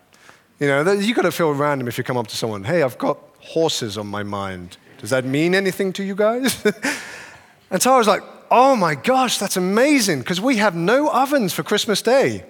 You 0.59 0.67
know, 0.67 0.91
you've 0.91 1.15
got 1.15 1.23
to 1.23 1.31
feel 1.31 1.53
random 1.53 1.87
if 1.87 1.97
you 1.97 2.03
come 2.03 2.17
up 2.17 2.27
to 2.27 2.35
someone, 2.35 2.63
hey, 2.63 2.83
I've 2.83 2.97
got 2.97 3.17
horses 3.39 3.97
on 3.97 4.07
my 4.07 4.23
mind. 4.23 4.77
Does 4.99 5.09
that 5.09 5.25
mean 5.25 5.55
anything 5.55 5.91
to 5.93 6.03
you 6.03 6.15
guys? 6.15 6.63
and 7.71 7.81
so 7.81 7.93
I 7.93 7.97
was 7.97 8.07
like, 8.07 8.23
oh 8.51 8.75
my 8.75 8.95
gosh, 8.95 9.39
that's 9.39 9.57
amazing, 9.57 10.19
because 10.19 10.39
we 10.39 10.57
have 10.57 10.75
no 10.75 11.09
ovens 11.09 11.53
for 11.53 11.63
Christmas 11.63 12.01
Day. 12.01 12.45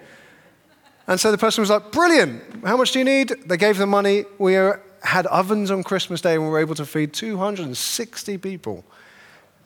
And 1.07 1.19
so 1.19 1.31
the 1.31 1.37
person 1.37 1.61
was 1.61 1.69
like, 1.69 1.91
brilliant, 1.91 2.65
how 2.65 2.77
much 2.77 2.91
do 2.91 2.99
you 2.99 3.05
need? 3.05 3.29
They 3.45 3.57
gave 3.57 3.77
the 3.77 3.87
money. 3.87 4.25
We 4.37 4.57
uh, 4.57 4.73
had 5.01 5.25
ovens 5.27 5.71
on 5.71 5.83
Christmas 5.83 6.21
Day 6.21 6.35
and 6.35 6.43
we 6.43 6.49
were 6.49 6.59
able 6.59 6.75
to 6.75 6.85
feed 6.85 7.13
260 7.13 8.37
people 8.37 8.85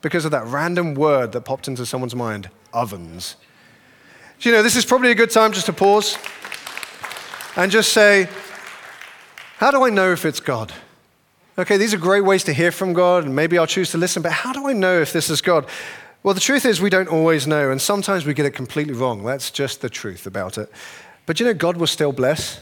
because 0.00 0.24
of 0.24 0.30
that 0.30 0.46
random 0.46 0.94
word 0.94 1.32
that 1.32 1.42
popped 1.42 1.68
into 1.68 1.86
someone's 1.86 2.14
mind 2.14 2.50
ovens. 2.72 3.36
Do 4.40 4.48
you 4.48 4.54
know, 4.54 4.62
this 4.62 4.76
is 4.76 4.84
probably 4.84 5.10
a 5.10 5.16
good 5.16 5.30
time 5.30 5.52
just 5.52 5.66
to 5.66 5.72
pause 5.72 6.16
and 7.56 7.72
just 7.72 7.92
say, 7.92 8.28
How 9.56 9.72
do 9.72 9.84
I 9.84 9.90
know 9.90 10.12
if 10.12 10.24
it's 10.24 10.38
God? 10.38 10.72
Okay, 11.58 11.76
these 11.76 11.92
are 11.92 11.98
great 11.98 12.20
ways 12.20 12.44
to 12.44 12.52
hear 12.52 12.70
from 12.70 12.92
God, 12.92 13.24
and 13.24 13.34
maybe 13.34 13.58
I'll 13.58 13.66
choose 13.66 13.90
to 13.90 13.98
listen, 13.98 14.22
but 14.22 14.30
how 14.30 14.52
do 14.52 14.68
I 14.68 14.72
know 14.72 15.00
if 15.00 15.12
this 15.12 15.28
is 15.28 15.40
God? 15.40 15.66
Well, 16.22 16.34
the 16.34 16.40
truth 16.40 16.64
is, 16.64 16.80
we 16.80 16.88
don't 16.88 17.08
always 17.08 17.48
know, 17.48 17.72
and 17.72 17.82
sometimes 17.82 18.26
we 18.26 18.32
get 18.32 18.46
it 18.46 18.52
completely 18.52 18.94
wrong. 18.94 19.24
That's 19.24 19.50
just 19.50 19.80
the 19.80 19.90
truth 19.90 20.24
about 20.24 20.56
it. 20.56 20.70
But 21.26 21.40
you 21.40 21.46
know, 21.46 21.54
God 21.54 21.76
will 21.76 21.88
still 21.88 22.12
bless. 22.12 22.60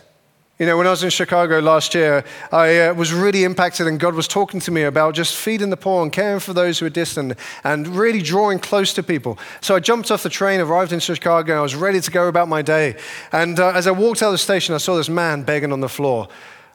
You 0.59 0.65
know, 0.65 0.79
when 0.79 0.87
I 0.87 0.91
was 0.91 1.05
in 1.05 1.11
Chicago 1.11 1.59
last 1.59 1.95
year, 1.95 2.25
I 2.51 2.87
uh, 2.87 2.95
was 2.95 3.13
really 3.13 3.45
impacted, 3.45 3.87
and 3.87 4.01
God 4.01 4.15
was 4.15 4.27
talking 4.27 4.59
to 4.61 4.71
me 4.71 4.85
about 4.85 5.15
just 5.15 5.37
feeding 5.37 5.69
the 5.69 5.77
poor 5.77 6.03
and 6.03 6.11
caring 6.11 6.41
for 6.41 6.55
those 6.55 6.79
who 6.79 6.87
are 6.87 6.91
distant 6.91 7.35
and 7.63 7.87
really 7.89 8.23
drawing 8.23 8.59
close 8.59 8.95
to 8.95 9.03
people. 9.03 9.39
So 9.61 9.75
I 9.77 9.81
jumped 9.81 10.11
off 10.11 10.23
the 10.23 10.31
train, 10.31 10.61
arrived 10.61 10.95
in 10.95 11.01
Chicago, 11.01 11.53
and 11.53 11.59
I 11.59 11.63
was 11.63 11.75
ready 11.75 12.01
to 12.01 12.11
go 12.11 12.29
about 12.29 12.49
my 12.49 12.63
day. 12.63 12.97
And 13.33 13.61
uh, 13.61 13.73
as 13.75 13.87
I 13.87 13.91
walked 13.91 14.23
out 14.23 14.29
of 14.29 14.33
the 14.33 14.39
station, 14.39 14.75
I 14.75 14.79
saw 14.79 14.97
this 14.97 15.11
man 15.11 15.43
begging 15.43 15.73
on 15.73 15.81
the 15.81 15.91
floor. 15.91 16.27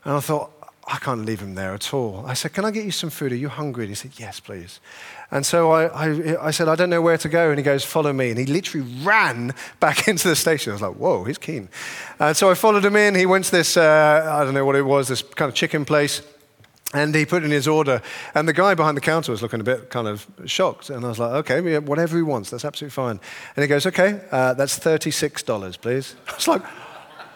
And 0.04 0.14
I 0.14 0.20
thought, 0.20 0.52
I 0.88 0.98
can't 0.98 1.26
leave 1.26 1.40
him 1.40 1.56
there 1.56 1.74
at 1.74 1.92
all. 1.92 2.24
I 2.28 2.36
said, 2.36 2.54
Can 2.54 2.66
I 2.66 2.72
get 2.72 2.86
you 2.86 2.92
some 2.92 3.10
food? 3.10 3.32
Are 3.32 3.36
you 3.36 3.50
hungry? 3.50 3.86
And 3.86 3.90
he 3.90 3.96
said, 3.96 4.12
Yes, 4.18 4.40
please. 4.40 4.80
And 5.32 5.46
so 5.46 5.72
I, 5.72 5.86
I, 5.86 6.48
I, 6.48 6.52
said, 6.52 6.68
I 6.68 6.76
don't 6.76 6.90
know 6.90 7.02
where 7.02 7.18
to 7.18 7.30
go. 7.30 7.50
And 7.50 7.58
he 7.58 7.64
goes, 7.64 7.86
Follow 7.86 8.12
me. 8.12 8.30
And 8.32 8.38
he 8.38 8.46
literally 8.46 8.86
ran 9.02 9.56
back 9.80 10.08
into 10.08 10.28
the 10.28 10.36
station. 10.36 10.72
I 10.72 10.74
was 10.74 10.82
like, 10.82 10.96
Whoa, 10.96 11.24
he's 11.24 11.38
keen. 11.38 11.70
And 12.20 12.36
so 12.36 12.52
I 12.52 12.54
followed 12.54 12.84
him 12.84 12.98
in. 12.98 13.16
He 13.16 13.26
went 13.26 13.46
to 13.46 13.52
this, 13.52 13.78
uh, 13.78 14.30
I 14.30 14.44
don't 14.44 14.54
know 14.54 14.66
what 14.66 14.76
it 14.76 14.84
was, 14.84 15.08
this 15.08 15.22
kind 15.22 15.48
of 15.48 15.56
chicken 15.56 15.86
place. 15.86 16.22
And 16.94 17.16
he 17.16 17.26
put 17.26 17.46
in 17.46 17.52
his 17.52 17.70
order. 17.70 18.02
And 18.36 18.48
the 18.48 18.54
guy 18.54 18.76
behind 18.76 18.98
the 18.98 19.02
counter 19.02 19.32
was 19.32 19.42
looking 19.42 19.62
a 19.62 19.64
bit 19.64 19.90
kind 19.90 20.10
of 20.10 20.28
shocked. 20.46 20.90
And 20.90 21.06
I 21.06 21.08
was 21.08 21.20
like, 21.20 21.32
okay, 21.50 21.80
whatever 21.80 22.18
he 22.18 22.24
wants, 22.24 22.50
that's 22.50 22.66
absolutely 22.66 22.92
fine. 22.92 23.20
And 23.56 23.64
he 23.64 23.68
goes, 23.68 23.86
okay, 23.86 24.20
uh, 24.32 24.54
that's 24.56 24.78
$36, 24.78 25.80
please. 25.80 26.16
I 26.28 26.36
was 26.36 26.48
like, 26.50 26.64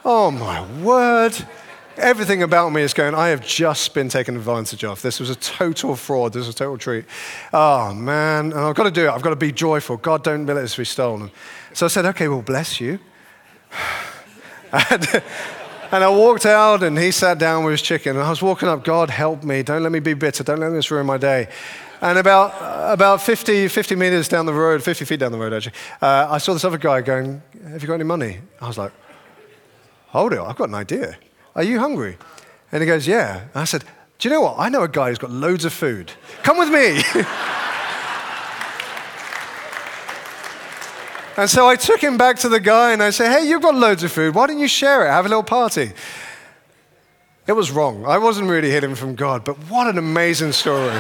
oh 0.03 0.29
my 0.31 0.65
word. 0.84 1.34
Everything 1.97 2.43
about 2.43 2.69
me 2.69 2.81
is 2.81 2.93
going, 2.93 3.15
I 3.15 3.29
have 3.29 3.45
just 3.45 3.93
been 3.93 4.10
taken 4.10 4.36
advantage 4.36 4.84
of. 4.84 5.01
This 5.01 5.19
was 5.19 5.29
a 5.29 5.36
total 5.36 5.95
fraud. 5.95 6.34
This 6.34 6.45
was 6.45 6.55
a 6.55 6.58
total 6.58 6.77
treat. 6.77 7.05
Oh, 7.53 7.93
man. 7.93 8.51
And 8.51 8.60
I've 8.60 8.75
got 8.75 8.84
to 8.84 8.91
do 8.91 9.05
it. 9.05 9.10
I've 9.10 9.21
got 9.21 9.29
to 9.29 9.38
be 9.38 9.51
joyful. 9.51 9.95
God, 9.97 10.23
don't 10.23 10.45
let 10.45 10.55
this 10.55 10.75
be 10.75 10.84
stolen. 10.84 11.31
So 11.73 11.86
I 11.86 11.89
said, 11.89 12.05
okay, 12.08 12.27
well, 12.27 12.41
bless 12.41 12.81
you. 12.81 12.99
and, 14.71 15.23
and 15.91 16.03
I 16.03 16.10
walked 16.10 16.45
out, 16.45 16.84
and 16.84 16.97
he 16.97 17.12
sat 17.12 17.38
down 17.38 17.63
with 17.63 17.71
his 17.71 17.81
chicken. 17.81 18.17
And 18.17 18.25
I 18.25 18.29
was 18.29 18.41
walking 18.41 18.67
up, 18.67 18.84
God, 18.84 19.10
help 19.10 19.43
me. 19.43 19.63
Don't 19.63 19.81
let 19.81 19.91
me 19.91 19.99
be 19.99 20.13
bitter. 20.13 20.43
Don't 20.43 20.60
let 20.60 20.71
this 20.71 20.91
ruin 20.91 21.05
my 21.05 21.17
day. 21.17 21.47
And 22.01 22.17
about, 22.19 22.93
about 22.93 23.21
50, 23.21 23.69
50 23.69 23.95
meters 23.95 24.27
down 24.27 24.45
the 24.45 24.53
road, 24.53 24.84
50 24.84 25.05
feet 25.05 25.19
down 25.21 25.31
the 25.31 25.38
road, 25.38 25.53
actually, 25.53 25.75
uh, 26.01 26.27
I 26.29 26.39
saw 26.39 26.53
this 26.53 26.65
other 26.65 26.77
guy 26.77 27.01
going, 27.01 27.41
Have 27.69 27.81
you 27.81 27.88
got 27.88 27.95
any 27.95 28.03
money? 28.03 28.39
I 28.60 28.67
was 28.67 28.77
like, 28.77 28.91
Hold 30.08 30.34
it, 30.34 30.39
I've 30.39 30.58
got 30.58 30.67
an 30.69 30.75
idea. 30.75 31.17
Are 31.56 31.63
you 31.63 31.80
hungry? 31.80 32.18
And 32.72 32.82
he 32.82 32.88
goes, 32.88 33.08
Yeah. 33.08 33.41
And 33.41 33.50
I 33.56 33.63
said, 33.63 33.84
Do 34.20 34.28
you 34.28 34.36
know 34.36 34.41
what? 34.41 34.56
I 34.58 34.70
know 34.70 34.84
a 34.84 34.88
guy 34.88 35.10
who's 35.10 35.18
got 35.18 35.32
loads 35.32 35.65
of 35.65 35.74
food. 35.74 36.12
Come 36.44 36.58
with 36.58 36.70
me. 36.70 37.02
and 41.38 41.50
so 41.50 41.68
I 41.68 41.76
took 41.76 42.02
him 42.02 42.18
back 42.18 42.38
to 42.39 42.50
the 42.50 42.60
guy 42.60 42.91
and 42.91 43.02
I 43.02 43.10
said, 43.12 43.32
Hey, 43.32 43.48
you've 43.48 43.62
got 43.62 43.76
loads 43.76 44.04
of 44.04 44.12
food. 44.12 44.36
Why 44.36 44.48
don't 44.48 44.60
you 44.60 44.68
share 44.68 45.06
it? 45.06 45.10
Have 45.10 45.26
a 45.26 45.30
little 45.30 45.44
party. 45.44 45.94
It 47.48 47.54
was 47.54 47.72
wrong. 47.72 48.06
I 48.06 48.18
wasn't 48.18 48.50
really 48.50 48.72
hidden 48.72 48.96
from 48.96 49.15
God, 49.15 49.46
but 49.46 49.56
what 49.70 49.88
an 49.88 49.98
amazing 49.98 50.52
story. 50.52 51.00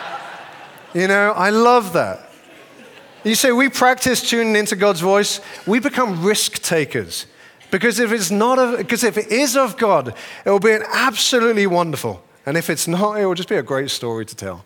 you 0.94 1.08
know, 1.08 1.32
I 1.32 1.50
love 1.50 1.92
that. 1.94 2.30
You 3.24 3.34
say 3.34 3.52
we 3.52 3.68
practice 3.68 4.26
tuning 4.26 4.56
into 4.56 4.76
God's 4.76 5.00
voice, 5.00 5.40
we 5.66 5.80
become 5.80 6.24
risk 6.24 6.62
takers. 6.62 7.26
Because 7.70 8.00
if 8.00 8.12
it's 8.12 8.30
not, 8.30 8.58
of, 8.58 8.78
because 8.78 9.04
if 9.04 9.16
it 9.16 9.28
is 9.28 9.56
of 9.56 9.76
God, 9.76 10.14
it 10.44 10.50
will 10.50 10.58
be 10.58 10.72
an 10.72 10.84
absolutely 10.92 11.66
wonderful. 11.66 12.22
And 12.46 12.56
if 12.56 12.70
it's 12.70 12.88
not, 12.88 13.20
it 13.20 13.26
will 13.26 13.34
just 13.34 13.48
be 13.48 13.56
a 13.56 13.62
great 13.62 13.90
story 13.90 14.26
to 14.26 14.34
tell. 14.34 14.64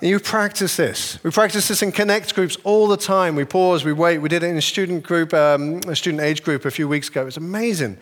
You 0.00 0.18
practice 0.18 0.76
this. 0.76 1.22
We 1.22 1.30
practice 1.30 1.68
this 1.68 1.80
in 1.80 1.92
connect 1.92 2.34
groups 2.34 2.56
all 2.64 2.88
the 2.88 2.96
time. 2.96 3.36
We 3.36 3.44
pause, 3.44 3.84
we 3.84 3.92
wait. 3.92 4.18
We 4.18 4.28
did 4.28 4.42
it 4.42 4.48
in 4.48 4.56
a 4.56 4.62
student 4.62 5.04
group, 5.04 5.32
um, 5.32 5.80
a 5.86 5.94
student 5.94 6.22
age 6.22 6.42
group 6.42 6.64
a 6.64 6.72
few 6.72 6.88
weeks 6.88 7.08
ago. 7.08 7.22
It 7.22 7.26
was 7.26 7.36
amazing. 7.36 7.98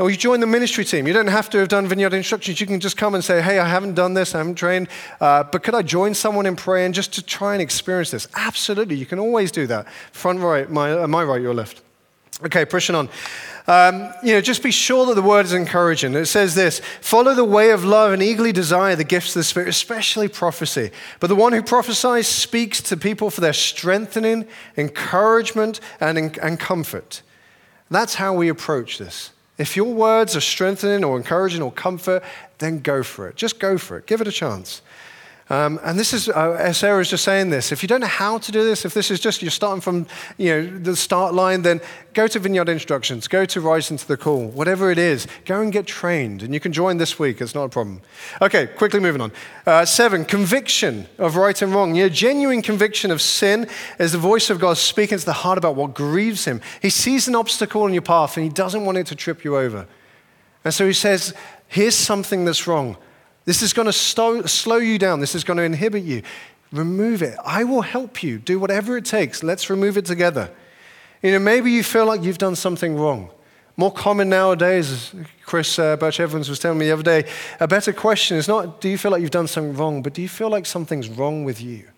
Or 0.00 0.10
you 0.10 0.16
join 0.16 0.40
the 0.40 0.46
ministry 0.46 0.84
team. 0.84 1.06
You 1.06 1.12
don't 1.12 1.28
have 1.28 1.48
to 1.50 1.58
have 1.58 1.68
done 1.68 1.86
vineyard 1.86 2.14
instructions. 2.14 2.60
You 2.60 2.66
can 2.66 2.80
just 2.80 2.96
come 2.96 3.14
and 3.14 3.22
say, 3.22 3.42
hey, 3.42 3.60
I 3.60 3.68
haven't 3.68 3.94
done 3.94 4.14
this, 4.14 4.34
I 4.34 4.38
haven't 4.38 4.56
trained, 4.56 4.88
uh, 5.20 5.44
but 5.44 5.62
could 5.62 5.74
I 5.74 5.82
join 5.82 6.14
someone 6.14 6.46
in 6.46 6.56
prayer 6.56 6.86
and 6.86 6.94
just 6.94 7.12
to 7.14 7.22
try 7.22 7.52
and 7.52 7.62
experience 7.62 8.10
this? 8.10 8.26
Absolutely. 8.34 8.96
You 8.96 9.06
can 9.06 9.18
always 9.18 9.52
do 9.52 9.66
that. 9.68 9.86
Front 10.12 10.40
right, 10.40 10.68
my, 10.68 10.92
uh, 10.92 11.06
my 11.06 11.22
right, 11.22 11.40
your 11.40 11.54
left. 11.54 11.82
Okay, 12.44 12.64
pushing 12.64 12.94
on. 12.94 13.08
Um, 13.66 14.12
you 14.22 14.32
know, 14.32 14.40
just 14.40 14.62
be 14.62 14.70
sure 14.70 15.06
that 15.06 15.14
the 15.14 15.22
word 15.22 15.44
is 15.44 15.52
encouraging. 15.52 16.14
It 16.14 16.26
says 16.26 16.54
this 16.54 16.80
follow 17.00 17.34
the 17.34 17.44
way 17.44 17.70
of 17.70 17.84
love 17.84 18.12
and 18.12 18.22
eagerly 18.22 18.52
desire 18.52 18.96
the 18.96 19.04
gifts 19.04 19.36
of 19.36 19.40
the 19.40 19.44
Spirit, 19.44 19.68
especially 19.68 20.28
prophecy. 20.28 20.90
But 21.20 21.28
the 21.28 21.36
one 21.36 21.52
who 21.52 21.62
prophesies 21.62 22.26
speaks 22.26 22.80
to 22.82 22.96
people 22.96 23.30
for 23.30 23.40
their 23.40 23.52
strengthening, 23.52 24.46
encouragement, 24.76 25.80
and, 26.00 26.38
and 26.38 26.58
comfort. 26.58 27.22
That's 27.90 28.14
how 28.14 28.34
we 28.34 28.48
approach 28.48 28.98
this. 28.98 29.32
If 29.58 29.76
your 29.76 29.92
words 29.92 30.34
are 30.34 30.40
strengthening 30.40 31.04
or 31.04 31.18
encouraging 31.18 31.60
or 31.60 31.70
comfort, 31.70 32.22
then 32.58 32.80
go 32.80 33.02
for 33.02 33.28
it. 33.28 33.36
Just 33.36 33.58
go 33.58 33.76
for 33.76 33.98
it. 33.98 34.06
Give 34.06 34.20
it 34.20 34.28
a 34.28 34.32
chance. 34.32 34.80
Um, 35.50 35.80
and 35.82 35.98
this 35.98 36.12
is, 36.12 36.28
uh, 36.28 36.72
Sarah 36.72 36.98
was 36.98 37.10
just 37.10 37.24
saying 37.24 37.50
this. 37.50 37.72
If 37.72 37.82
you 37.82 37.88
don't 37.88 38.00
know 38.00 38.06
how 38.06 38.38
to 38.38 38.52
do 38.52 38.62
this, 38.62 38.84
if 38.84 38.94
this 38.94 39.10
is 39.10 39.18
just 39.18 39.42
you're 39.42 39.50
starting 39.50 39.80
from 39.80 40.06
you 40.38 40.48
know, 40.48 40.78
the 40.78 40.94
start 40.94 41.34
line, 41.34 41.62
then 41.62 41.80
go 42.14 42.28
to 42.28 42.38
Vineyard 42.38 42.68
Instructions, 42.68 43.26
go 43.26 43.44
to 43.44 43.60
Rise 43.60 43.90
into 43.90 44.06
the 44.06 44.16
Call, 44.16 44.46
whatever 44.46 44.92
it 44.92 44.98
is, 44.98 45.26
go 45.46 45.60
and 45.60 45.72
get 45.72 45.88
trained. 45.88 46.44
And 46.44 46.54
you 46.54 46.60
can 46.60 46.72
join 46.72 46.98
this 46.98 47.18
week, 47.18 47.40
it's 47.40 47.52
not 47.52 47.64
a 47.64 47.68
problem. 47.68 48.00
Okay, 48.40 48.68
quickly 48.68 49.00
moving 49.00 49.20
on. 49.20 49.32
Uh, 49.66 49.84
seven, 49.84 50.24
conviction 50.24 51.08
of 51.18 51.34
right 51.34 51.60
and 51.60 51.74
wrong. 51.74 51.96
You 51.96 52.04
know, 52.04 52.10
genuine 52.10 52.62
conviction 52.62 53.10
of 53.10 53.20
sin 53.20 53.66
is 53.98 54.12
the 54.12 54.18
voice 54.18 54.50
of 54.50 54.60
God 54.60 54.76
speaking 54.76 55.18
to 55.18 55.26
the 55.26 55.32
heart 55.32 55.58
about 55.58 55.74
what 55.74 55.94
grieves 55.94 56.44
him. 56.44 56.60
He 56.80 56.90
sees 56.90 57.26
an 57.26 57.34
obstacle 57.34 57.88
in 57.88 57.92
your 57.92 58.02
path 58.02 58.36
and 58.36 58.44
he 58.44 58.52
doesn't 58.52 58.84
want 58.84 58.98
it 58.98 59.08
to 59.08 59.16
trip 59.16 59.42
you 59.42 59.56
over. 59.56 59.88
And 60.64 60.72
so 60.72 60.86
he 60.86 60.92
says, 60.92 61.34
Here's 61.66 61.96
something 61.96 62.44
that's 62.44 62.68
wrong. 62.68 62.96
This 63.50 63.62
is 63.62 63.72
going 63.72 63.86
to 63.86 63.92
slow, 63.92 64.42
slow 64.42 64.76
you 64.76 64.96
down. 64.96 65.18
This 65.18 65.34
is 65.34 65.42
going 65.42 65.56
to 65.56 65.64
inhibit 65.64 66.04
you. 66.04 66.22
Remove 66.70 67.20
it. 67.20 67.36
I 67.44 67.64
will 67.64 67.80
help 67.80 68.22
you. 68.22 68.38
Do 68.38 68.60
whatever 68.60 68.96
it 68.96 69.04
takes. 69.04 69.42
Let's 69.42 69.68
remove 69.68 69.96
it 69.96 70.04
together. 70.04 70.52
You 71.20 71.32
know, 71.32 71.40
maybe 71.40 71.72
you 71.72 71.82
feel 71.82 72.06
like 72.06 72.22
you've 72.22 72.38
done 72.38 72.54
something 72.54 72.94
wrong. 72.94 73.28
More 73.76 73.92
common 73.92 74.28
nowadays, 74.28 74.92
as 74.92 75.14
Chris 75.44 75.80
uh, 75.80 75.96
Birch 75.96 76.20
Evans 76.20 76.48
was 76.48 76.60
telling 76.60 76.78
me 76.78 76.86
the 76.86 76.92
other 76.92 77.02
day, 77.02 77.28
a 77.58 77.66
better 77.66 77.92
question 77.92 78.36
is 78.36 78.46
not 78.46 78.80
do 78.80 78.88
you 78.88 78.96
feel 78.96 79.10
like 79.10 79.20
you've 79.20 79.32
done 79.32 79.48
something 79.48 79.76
wrong, 79.76 80.00
but 80.00 80.12
do 80.12 80.22
you 80.22 80.28
feel 80.28 80.48
like 80.48 80.64
something's 80.64 81.08
wrong 81.08 81.42
with 81.42 81.60
you? 81.60 81.88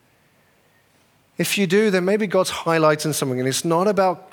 If 1.37 1.59
you 1.59 1.67
do, 1.67 1.91
then 1.91 2.07
maybe 2.07 2.27
God's 2.27 2.51
highlighting 2.51 3.13
something, 3.13 3.39
and 3.39 3.47
it's 3.47 3.63
not 3.63 3.89
about 3.89 4.31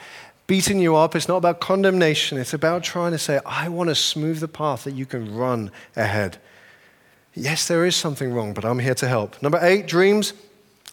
beating 0.48 0.80
you 0.80 0.96
up, 0.96 1.18
it's 1.18 1.28
not 1.28 1.36
about 1.36 1.60
condemnation, 1.60 2.38
it's 2.38 2.54
about 2.54 2.82
trying 2.82 3.12
to 3.12 3.20
say, 3.20 3.42
I 3.46 3.68
want 3.68 3.90
to 3.90 3.96
smooth 3.96 4.40
the 4.40 4.48
path 4.48 4.86
that 4.86 4.94
you 4.94 5.06
can 5.06 5.36
run 5.36 5.70
ahead. 5.98 6.38
Yes, 7.34 7.68
there 7.68 7.86
is 7.86 7.96
something 7.96 8.34
wrong, 8.34 8.54
but 8.54 8.66
I'm 8.66 8.80
here 8.80 8.96
to 8.96 9.08
help. 9.08 9.42
Number 9.42 9.60
eight, 9.62 9.88
dreams. 9.88 10.34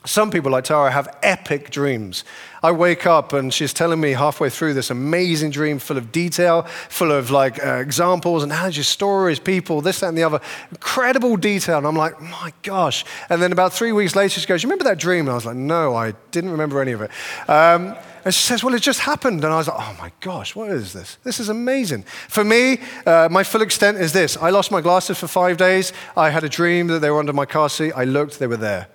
Some 0.05 0.31
people, 0.31 0.53
like 0.53 0.63
Tara, 0.63 0.91
have 0.93 1.17
epic 1.23 1.71
dreams. 1.71 2.23
I 2.63 2.71
wake 2.71 3.07
up 3.07 3.33
and 3.33 3.53
she's 3.53 3.73
telling 3.73 4.01
me 4.01 4.13
halfway 4.13 4.51
through 4.51 4.75
this 4.75 4.91
amazing 4.91 5.51
dream 5.51 5.81
full 5.81 5.97
of 5.97 6.13
detail, 6.13 6.63
full 6.63 7.11
of 7.11 7.33
like 7.33 7.65
uh, 7.65 7.77
examples, 7.77 8.45
analogies, 8.45 8.87
stories, 8.87 9.41
people, 9.41 9.81
this, 9.81 10.01
that, 10.01 10.09
and 10.09 10.19
the 10.19 10.23
other. 10.23 10.41
Incredible 10.71 11.37
detail. 11.37 11.79
And 11.79 11.87
I'm 11.87 11.97
like, 11.97 12.21
my 12.21 12.53
gosh. 12.63 13.05
And 13.29 13.43
then 13.43 13.51
about 13.51 13.73
three 13.73 13.91
weeks 13.91 14.15
later, 14.15 14.39
she 14.39 14.47
goes, 14.47 14.63
You 14.63 14.69
remember 14.69 14.85
that 14.85 14.99
dream? 14.99 15.27
And 15.27 15.31
I 15.31 15.35
was 15.35 15.47
like, 15.47 15.57
No, 15.57 15.97
I 15.97 16.13
didn't 16.31 16.51
remember 16.51 16.81
any 16.81 16.93
of 16.93 17.03
it. 17.03 17.11
Um, 17.49 17.97
and 18.27 18.35
she 18.35 18.43
says, 18.43 18.65
Well, 18.65 18.75
it 18.75 18.83
just 18.83 18.99
happened. 18.99 19.45
And 19.45 19.55
I 19.55 19.57
was 19.57 19.69
like, 19.69 19.77
Oh 19.79 19.97
my 20.01 20.11
gosh, 20.19 20.57
what 20.57 20.69
is 20.71 20.93
this? 20.93 21.17
This 21.23 21.39
is 21.39 21.49
amazing. 21.49 22.03
For 22.03 22.43
me, 22.43 22.79
uh, 23.07 23.29
my 23.31 23.45
full 23.45 23.63
extent 23.63 23.99
is 23.99 24.13
this 24.13 24.37
I 24.37 24.51
lost 24.51 24.73
my 24.73 24.81
glasses 24.81 25.17
for 25.17 25.29
five 25.29 25.57
days. 25.57 25.93
I 26.17 26.31
had 26.31 26.43
a 26.43 26.49
dream 26.49 26.89
that 26.89 26.99
they 26.99 27.09
were 27.09 27.21
under 27.21 27.33
my 27.33 27.47
car 27.47 27.69
seat. 27.69 27.93
I 27.93 28.03
looked, 28.03 28.41
they 28.41 28.49
were 28.49 28.57
there. 28.57 28.89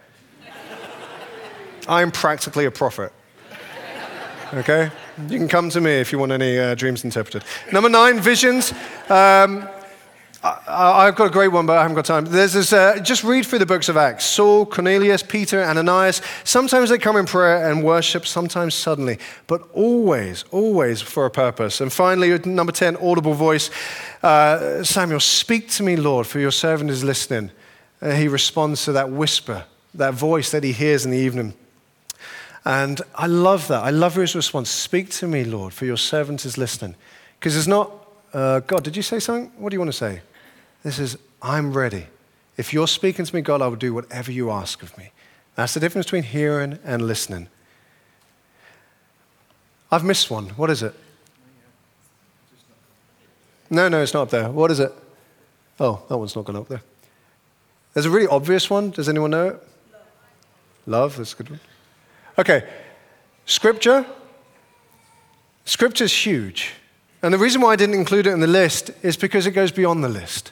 I'm 1.88 2.12
practically 2.12 2.65
a 2.65 2.72
prophet. 2.72 3.13
Okay? 4.54 4.91
You 5.30 5.38
can 5.38 5.48
come 5.48 5.70
to 5.70 5.80
me 5.80 5.91
if 5.91 6.12
you 6.12 6.20
want 6.20 6.34
any 6.34 6.60
uh, 6.60 6.76
dreams 6.76 7.06
interpreted. 7.06 7.46
Number 7.72 7.89
nine, 7.89 8.20
visions. 8.20 8.74
Um, 9.08 9.65
I, 10.43 11.06
have 11.06 11.15
got 11.15 11.25
a 11.25 11.30
great 11.30 11.49
one, 11.49 11.67
but 11.67 11.77
I 11.77 11.84
haven't 11.84 11.95
got 11.95 12.06
time. 12.06 12.25
There's 12.25 12.54
this, 12.54 12.73
uh, 12.73 12.97
just 12.99 13.23
read 13.23 13.45
through 13.45 13.60
the 13.60 13.65
books 13.67 13.89
of 13.89 13.97
Acts. 13.97 14.25
Saul, 14.25 14.65
Cornelius, 14.65 15.21
Peter, 15.21 15.63
Ananias. 15.63 16.21
Sometimes 16.43 16.89
they 16.89 16.97
come 16.97 17.15
in 17.15 17.27
prayer 17.27 17.69
and 17.69 17.84
worship, 17.84 18.25
sometimes 18.25 18.73
suddenly, 18.73 19.19
but 19.45 19.69
always, 19.73 20.43
always 20.49 20.99
for 20.99 21.27
a 21.27 21.30
purpose. 21.30 21.80
And 21.80 21.93
finally, 21.93 22.39
number 22.39 22.71
10, 22.71 22.97
audible 22.97 23.36
voice. 23.36 23.69
Uh, 24.23 24.84
Samuel, 24.84 25.19
speak 25.19 25.69
to 25.71 25.84
me, 25.84 25.95
Lord, 25.95 26.25
for 26.25 26.39
your 26.39 26.51
servant 26.51 26.89
is 26.89 27.04
listening. 27.04 27.51
Uh, 28.01 28.12
he 28.12 28.27
responds 28.27 28.84
to 28.86 28.93
that 28.93 29.12
whisper, 29.12 29.65
that 29.93 30.15
voice 30.15 30.49
that 30.49 30.63
he 30.63 30.71
hears 30.71 31.06
in 31.06 31.12
the 31.12 31.19
evening. 31.19 31.54
And 32.65 32.99
I 33.13 33.27
love 33.27 33.67
that. 33.67 33.84
I 33.84 33.91
love 33.91 34.15
his 34.15 34.36
response. 34.36 34.71
Speak 34.71 35.12
to 35.12 35.27
me, 35.27 35.43
Lord, 35.43 35.71
for 35.71 35.86
your 35.86 35.97
servant 35.97 36.45
is 36.45 36.58
listening. 36.58 36.95
Because 37.39 37.56
it's 37.56 37.67
not, 37.67 37.91
uh, 38.34 38.62
God, 38.62 38.84
did 38.84 38.95
you 38.95 39.04
say 39.04 39.19
something? 39.19 39.51
What 39.58 39.69
do 39.69 39.75
you 39.75 39.80
want 39.80 39.91
to 39.91 39.97
say? 39.97 40.21
This 40.84 41.00
is, 41.00 41.17
I'm 41.41 41.74
ready. 41.74 42.08
If 42.58 42.74
you're 42.74 42.88
speaking 42.88 43.26
to 43.26 43.36
me, 43.36 43.41
God, 43.41 43.62
I 43.62 43.67
will 43.67 43.76
do 43.76 43.94
whatever 43.94 44.32
you 44.32 44.52
ask 44.52 44.82
of 44.84 44.98
me. 44.98 45.12
That's 45.56 45.74
the 45.74 45.80
difference 45.80 46.08
between 46.08 46.24
hearing 46.24 46.80
and 46.84 47.02
listening. 47.04 47.48
I've 49.91 50.04
missed 50.04 50.32
one. 50.32 50.50
What 50.50 50.70
is 50.70 50.82
it? 50.84 50.94
No, 53.70 53.88
no, 53.89 54.02
it's 54.02 54.13
not 54.13 54.24
up 54.24 54.30
there. 54.30 54.50
What 54.50 54.72
is 54.72 54.80
it? 54.80 54.91
Oh, 55.80 56.04
that 56.10 56.17
one's 56.17 56.36
not 56.36 56.46
gone 56.46 56.58
up 56.58 56.67
there. 56.67 56.82
There's 57.94 58.06
a 58.06 58.10
really 58.10 58.28
obvious 58.28 58.70
one. 58.70 58.91
Does 58.91 59.10
anyone 59.10 59.32
know 59.32 59.50
it? 59.50 59.67
Love, 60.86 61.17
that's 61.17 61.34
a 61.34 61.36
good 61.38 61.50
one. 61.50 61.60
Okay, 62.38 62.67
scripture. 63.46 64.06
Scripture 65.65 66.06
is 66.06 66.26
huge. 66.26 66.74
And 67.22 67.34
the 67.34 67.38
reason 67.38 67.62
why 67.62 67.74
I 67.74 67.76
didn't 67.76 67.96
include 67.96 68.28
it 68.28 68.32
in 68.32 68.39
the 68.39 68.48
list 68.48 68.91
is 69.04 69.15
because 69.15 69.46
it 69.46 69.52
goes 69.52 69.72
beyond 69.72 70.04
the 70.04 70.10
list. 70.10 70.52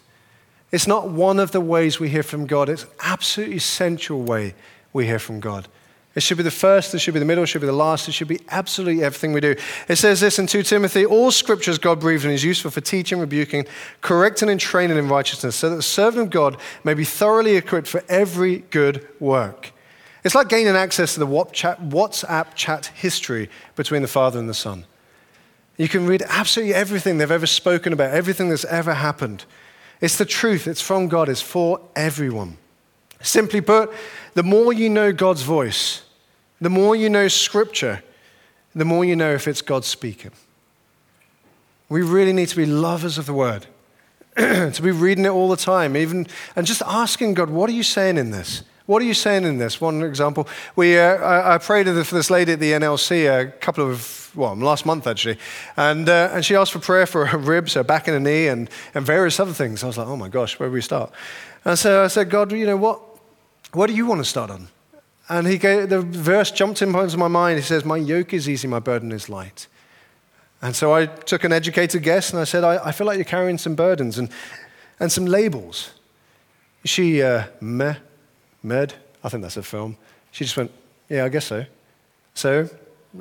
It's 0.71 0.87
not 0.87 1.09
one 1.09 1.39
of 1.39 1.51
the 1.51 1.61
ways 1.61 1.99
we 1.99 2.09
hear 2.09 2.23
from 2.23 2.45
God, 2.45 2.69
it's 2.69 2.85
absolutely 3.01 3.57
essential 3.57 4.21
way 4.21 4.53
we 4.93 5.05
hear 5.05 5.19
from 5.19 5.39
God. 5.39 5.67
It 6.15 6.23
should 6.23 6.37
be 6.37 6.43
the 6.43 6.51
first, 6.51 6.93
it 6.93 6.99
should 6.99 7.13
be 7.13 7.19
the 7.19 7.25
middle, 7.25 7.43
it 7.43 7.47
should 7.47 7.61
be 7.61 7.67
the 7.67 7.73
last, 7.73 8.07
it 8.07 8.13
should 8.13 8.27
be 8.27 8.41
absolutely 8.49 9.03
everything 9.03 9.31
we 9.31 9.41
do. 9.41 9.55
It 9.87 9.95
says 9.95 10.19
this 10.19 10.39
in 10.39 10.47
2 10.47 10.63
Timothy 10.63 11.05
all 11.05 11.31
scripture 11.31 11.71
is 11.71 11.77
God 11.77 11.99
breathed 11.99 12.25
and 12.25 12.33
is 12.33 12.43
useful 12.43 12.71
for 12.71 12.81
teaching, 12.81 13.19
rebuking, 13.19 13.65
correcting, 14.01 14.49
and 14.49 14.59
training 14.59 14.97
in 14.97 15.07
righteousness, 15.07 15.55
so 15.55 15.69
that 15.69 15.75
the 15.75 15.83
servant 15.83 16.23
of 16.23 16.29
God 16.29 16.57
may 16.83 16.93
be 16.93 17.05
thoroughly 17.05 17.55
equipped 17.55 17.87
for 17.87 18.03
every 18.09 18.59
good 18.69 19.07
work. 19.19 19.71
It's 20.23 20.35
like 20.35 20.49
gaining 20.49 20.75
access 20.75 21.13
to 21.13 21.19
the 21.19 21.27
WhatsApp 21.27 22.55
chat 22.55 22.87
history 22.87 23.49
between 23.75 24.01
the 24.01 24.07
Father 24.07 24.39
and 24.39 24.49
the 24.49 24.53
Son. 24.53 24.85
You 25.77 25.87
can 25.87 26.05
read 26.05 26.23
absolutely 26.27 26.73
everything 26.73 27.17
they've 27.17 27.31
ever 27.31 27.47
spoken 27.47 27.93
about, 27.93 28.13
everything 28.13 28.49
that's 28.49 28.65
ever 28.65 28.95
happened. 28.95 29.45
It's 30.01 30.17
the 30.17 30.25
truth, 30.25 30.67
it's 30.67 30.81
from 30.81 31.07
God, 31.07 31.29
it's 31.29 31.41
for 31.41 31.81
everyone. 31.95 32.57
Simply 33.21 33.61
put, 33.61 33.91
the 34.33 34.43
more 34.43 34.71
you 34.71 34.89
know 34.89 35.11
God's 35.11 35.41
voice, 35.41 36.03
the 36.61 36.69
more 36.69 36.95
you 36.95 37.09
know 37.09 37.27
Scripture, 37.27 38.01
the 38.73 38.85
more 38.85 39.03
you 39.03 39.15
know 39.15 39.33
if 39.33 39.47
it's 39.47 39.61
God 39.61 39.83
speaking. 39.83 40.31
We 41.89 42.01
really 42.01 42.33
need 42.33 42.47
to 42.49 42.55
be 42.55 42.65
lovers 42.65 43.17
of 43.17 43.25
the 43.25 43.33
Word, 43.33 43.65
to 44.37 44.81
be 44.81 44.91
reading 44.91 45.25
it 45.25 45.29
all 45.29 45.49
the 45.49 45.57
time, 45.57 45.97
even, 45.97 46.27
and 46.55 46.65
just 46.65 46.81
asking 46.85 47.33
God, 47.33 47.49
what 47.49 47.69
are 47.69 47.73
you 47.73 47.83
saying 47.83 48.17
in 48.17 48.31
this? 48.31 48.63
What 48.89 49.03
are 49.03 49.05
you 49.05 49.13
saying 49.13 49.43
in 49.43 49.59
this? 49.59 49.79
One 49.79 50.01
example, 50.01 50.47
we, 50.75 50.97
uh, 50.97 51.17
I, 51.17 51.53
I, 51.53 51.57
prayed 51.59 51.85
for 51.85 52.15
this 52.15 52.31
lady 52.31 52.53
at 52.53 52.59
the 52.59 52.71
NLC 52.71 53.29
a 53.29 53.51
couple 53.51 53.87
of, 53.87 54.31
well, 54.33 54.55
last 54.55 54.83
month 54.83 55.05
actually, 55.05 55.37
and, 55.77 56.09
uh, 56.09 56.31
and 56.33 56.43
she 56.43 56.55
asked 56.55 56.71
for 56.71 56.79
prayer 56.79 57.05
for 57.05 57.23
her 57.27 57.37
ribs, 57.37 57.75
her 57.75 57.83
back 57.83 58.07
and 58.07 58.15
her 58.15 58.19
knee, 58.19 58.47
and, 58.47 58.67
and 58.95 59.05
various 59.05 59.39
other 59.39 59.53
things. 59.53 59.83
I 59.83 59.87
was 59.87 59.99
like, 59.99 60.07
oh 60.07 60.17
my 60.17 60.27
gosh, 60.27 60.59
where 60.59 60.69
do 60.69 60.73
we 60.73 60.81
start? 60.81 61.11
And 61.65 61.77
so 61.77 62.03
I 62.03 62.07
said, 62.07 62.31
God, 62.31 62.51
you 62.51 62.65
know, 62.65 62.77
what, 62.77 62.99
what 63.73 63.85
do 63.85 63.93
you 63.93 64.07
want 64.07 64.21
to 64.21 64.25
start 64.25 64.49
on? 64.49 64.69
And 65.29 65.45
he 65.45 65.59
gave, 65.59 65.89
the 65.89 66.01
verse 66.01 66.49
jumped 66.49 66.81
into 66.81 67.17
my 67.17 67.27
mind. 67.27 67.59
He 67.59 67.63
says, 67.63 67.85
My 67.85 67.97
yoke 67.97 68.33
is 68.33 68.49
easy, 68.49 68.67
my 68.67 68.79
burden 68.79 69.11
is 69.11 69.29
light. 69.29 69.67
And 70.63 70.75
so 70.75 70.95
I 70.95 71.05
took 71.05 71.43
an 71.43 71.53
educated 71.53 72.01
guess 72.01 72.31
and 72.31 72.39
I 72.39 72.43
said, 72.43 72.63
I, 72.63 72.83
I 72.87 72.91
feel 72.91 73.05
like 73.05 73.17
you're 73.17 73.25
carrying 73.25 73.59
some 73.59 73.75
burdens 73.75 74.17
and, 74.17 74.31
and 74.99 75.11
some 75.11 75.27
labels. 75.27 75.91
She, 76.85 77.21
uh, 77.21 77.43
meh, 77.61 77.97
Med, 78.63 78.93
I 79.23 79.29
think 79.29 79.43
that's 79.43 79.57
a 79.57 79.63
film. 79.63 79.97
She 80.31 80.43
just 80.43 80.57
went, 80.57 80.71
Yeah, 81.07 81.25
I 81.25 81.29
guess 81.29 81.45
so. 81.45 81.65
So 82.33 82.69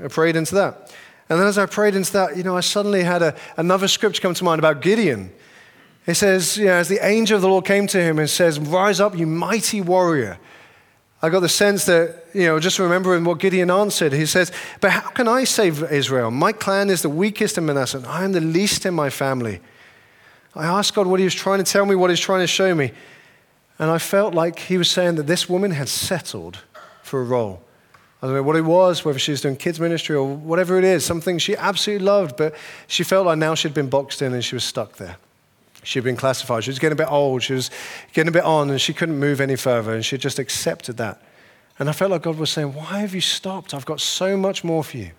I 0.03 0.09
prayed 0.09 0.37
into 0.37 0.55
that. 0.57 0.95
And 1.29 1.39
then 1.39 1.47
as 1.47 1.59
I 1.59 1.67
prayed 1.67 1.95
into 1.95 2.13
that, 2.13 2.37
you 2.37 2.43
know, 2.43 2.57
I 2.57 2.61
suddenly 2.61 3.03
had 3.03 3.23
a, 3.23 3.35
another 3.57 3.89
scripture 3.89 4.23
come 4.23 4.35
to 4.35 4.45
mind 4.45 4.59
about 4.59 4.81
Gideon. 4.81 5.31
It 6.07 6.15
says, 6.15 6.57
you 6.57 6.67
know, 6.67 6.73
as 6.73 6.89
the 6.89 7.05
angel 7.07 7.37
of 7.37 7.43
the 7.43 7.49
Lord 7.49 7.67
came 7.67 7.87
to 7.89 8.03
him 8.03 8.19
and 8.19 8.31
says, 8.31 8.59
Rise 8.59 8.99
up, 8.99 9.17
you 9.17 9.27
mighty 9.27 9.81
warrior. 9.81 10.39
I 11.21 11.29
got 11.29 11.41
the 11.41 11.49
sense 11.49 11.85
that, 11.87 12.27
you 12.33 12.47
know, 12.47 12.61
just 12.61 12.79
remembering 12.79 13.25
what 13.25 13.41
Gideon 13.41 13.71
answered. 13.71 14.13
He 14.13 14.25
says, 14.25 14.53
But 14.81 14.93
how 14.93 15.11
can 15.11 15.29
I 15.29 15.45
save 15.45 15.83
Israel? 15.93 16.31
My 16.31 16.53
clan 16.53 16.91
is 16.91 17.03
the 17.03 17.11
weakest 17.11 17.59
in 17.59 17.67
Manasseh, 17.67 17.99
and 17.99 18.07
I 18.07 18.25
am 18.25 18.33
the 18.33 18.41
least 18.41 18.87
in 18.87 18.95
my 18.95 19.11
family. 19.11 19.61
I 20.55 20.65
asked 20.65 20.95
God 20.95 21.07
what 21.07 21.21
he 21.21 21.25
was 21.25 21.35
trying 21.35 21.63
to 21.63 21.71
tell 21.71 21.85
me, 21.85 21.95
what 21.95 22.09
he 22.09 22.13
was 22.13 22.21
trying 22.21 22.41
to 22.41 22.47
show 22.47 22.75
me. 22.75 22.93
And 23.79 23.91
I 23.91 23.99
felt 23.99 24.35
like 24.35 24.59
he 24.59 24.77
was 24.77 24.91
saying 24.91 25.17
that 25.17 25.27
this 25.27 25.49
woman 25.49 25.71
had 25.71 25.89
settled 25.89 26.59
for 27.03 27.21
a 27.21 27.25
role. 27.25 27.63
I 28.21 28.27
don't 28.27 28.35
know 28.35 28.43
what 28.43 28.57
it 28.57 28.63
was, 28.63 29.05
whether 29.05 29.19
she 29.19 29.31
was 29.31 29.41
doing 29.41 29.57
kids' 29.57 29.79
ministry 29.79 30.17
or 30.17 30.27
whatever 30.27 30.77
it 30.77 30.85
is, 30.85 31.05
something 31.05 31.39
she 31.39 31.57
absolutely 31.57 32.05
loved, 32.05 32.37
but 32.37 32.55
she 32.89 33.05
felt 33.05 33.27
like 33.27 33.39
now 33.39 33.55
she'd 33.55 33.75
been 33.75 33.89
boxed 33.89 34.23
in 34.23 34.35
and 34.35 34.45
she 34.45 34.57
was 34.57 34.65
stuck 34.65 34.97
there. 34.97 35.17
She'd 35.85 36.03
been 36.03 36.17
classified. 36.17 36.65
She 36.65 36.71
was 36.71 36.81
getting 36.81 36.95
a 36.95 37.03
bit 37.03 37.11
old. 37.11 37.45
She 37.45 37.55
was 37.55 37.71
getting 38.13 38.29
a 38.29 38.33
bit 38.33 38.43
on 38.43 38.71
and 38.71 38.81
she 38.81 38.93
couldn't 38.93 39.19
move 39.19 39.41
any 39.41 39.55
further 39.55 39.95
and 39.95 40.05
she 40.05 40.19
just 40.19 40.41
accepted 40.41 40.97
that. 40.97 41.23
And 41.79 41.89
I 41.89 41.93
felt 41.93 42.11
like 42.11 42.23
God 42.23 42.39
was 42.39 42.51
saying, 42.51 42.75
Why 42.75 42.99
have 42.99 43.15
you 43.15 43.21
stopped? 43.21 43.73
I've 43.73 43.87
got 43.87 44.01
so 44.01 44.37
much 44.37 44.65
more 44.65 44.83
for 44.83 44.97
you. 44.97 45.13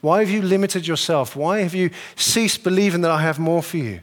Why 0.00 0.20
have 0.20 0.30
you 0.30 0.40
limited 0.40 0.86
yourself? 0.86 1.36
Why 1.36 1.60
have 1.60 1.74
you 1.74 1.90
ceased 2.16 2.64
believing 2.64 3.02
that 3.02 3.10
I 3.10 3.20
have 3.20 3.38
more 3.38 3.62
for 3.62 3.76
you? 3.76 4.00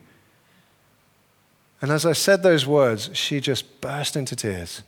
And 1.82 1.92
as 1.92 2.06
I 2.06 2.13
said 2.13 2.44
those 2.44 2.66
words, 2.66 3.10
she 3.13 3.40
just 3.40 3.82
burst 3.82 4.16
into 4.16 4.36
tears. 4.36 4.82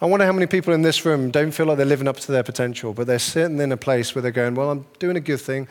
I 0.00 0.06
wonder 0.06 0.26
how 0.26 0.32
many 0.32 0.46
people 0.46 0.74
in 0.74 0.82
this 0.82 1.04
room 1.04 1.30
don't 1.30 1.52
feel 1.52 1.66
like 1.66 1.78
they're 1.78 1.86
living 1.86 2.08
up 2.08 2.18
to 2.18 2.32
their 2.32 2.42
potential, 2.42 2.92
but 2.92 3.06
they're 3.06 3.18
sitting 3.18 3.58
in 3.60 3.72
a 3.72 3.76
place 3.76 4.14
where 4.14 4.22
they're 4.22 4.30
going, 4.30 4.54
Well, 4.54 4.70
I'm 4.70 4.86
doing 4.98 5.16
a 5.16 5.20
good 5.20 5.40
thing, 5.40 5.68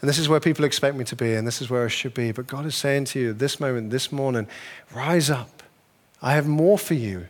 and 0.00 0.08
this 0.08 0.18
is 0.18 0.28
where 0.28 0.40
people 0.40 0.64
expect 0.64 0.96
me 0.96 1.04
to 1.04 1.16
be, 1.16 1.34
and 1.34 1.46
this 1.46 1.60
is 1.60 1.70
where 1.70 1.84
I 1.84 1.88
should 1.88 2.14
be. 2.14 2.30
But 2.30 2.46
God 2.46 2.66
is 2.66 2.76
saying 2.76 3.06
to 3.06 3.20
you 3.20 3.32
this 3.32 3.58
moment, 3.58 3.90
this 3.90 4.12
morning, 4.12 4.46
rise 4.94 5.28
up. 5.28 5.62
I 6.22 6.34
have 6.34 6.46
more 6.46 6.78
for 6.78 6.94
you. 6.94 7.26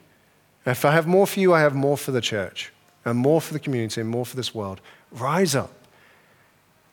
If 0.66 0.84
I 0.84 0.92
have 0.92 1.06
more 1.06 1.26
for 1.26 1.40
you, 1.40 1.54
I 1.54 1.60
have 1.60 1.74
more 1.74 1.96
for 1.96 2.12
the 2.12 2.20
church, 2.20 2.72
and 3.04 3.18
more 3.18 3.40
for 3.40 3.52
the 3.54 3.60
community, 3.60 4.00
and 4.00 4.10
more 4.10 4.26
for 4.26 4.36
this 4.36 4.54
world. 4.54 4.80
Rise 5.12 5.54
up. 5.54 5.72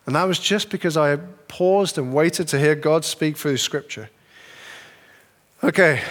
And 0.05 0.15
that 0.15 0.23
was 0.23 0.39
just 0.39 0.69
because 0.69 0.97
I 0.97 1.17
paused 1.47 1.97
and 1.97 2.13
waited 2.13 2.47
to 2.49 2.60
hear 2.60 2.75
God 2.75 3.03
speak 3.05 3.38
through 3.38 3.57
Scripture. 3.57 4.10
Okay. 5.63 6.02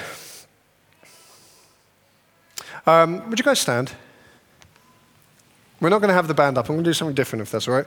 Um, 2.86 3.28
would 3.28 3.38
you 3.38 3.44
guys 3.44 3.58
stand? 3.58 3.92
We're 5.80 5.88
not 5.88 5.98
going 5.98 6.08
to 6.08 6.14
have 6.14 6.28
the 6.28 6.34
band 6.34 6.56
up. 6.56 6.68
I'm 6.68 6.76
going 6.76 6.84
to 6.84 6.90
do 6.90 6.94
something 6.94 7.16
different 7.16 7.42
if 7.42 7.50
that's 7.50 7.66
all 7.66 7.74
right. 7.74 7.86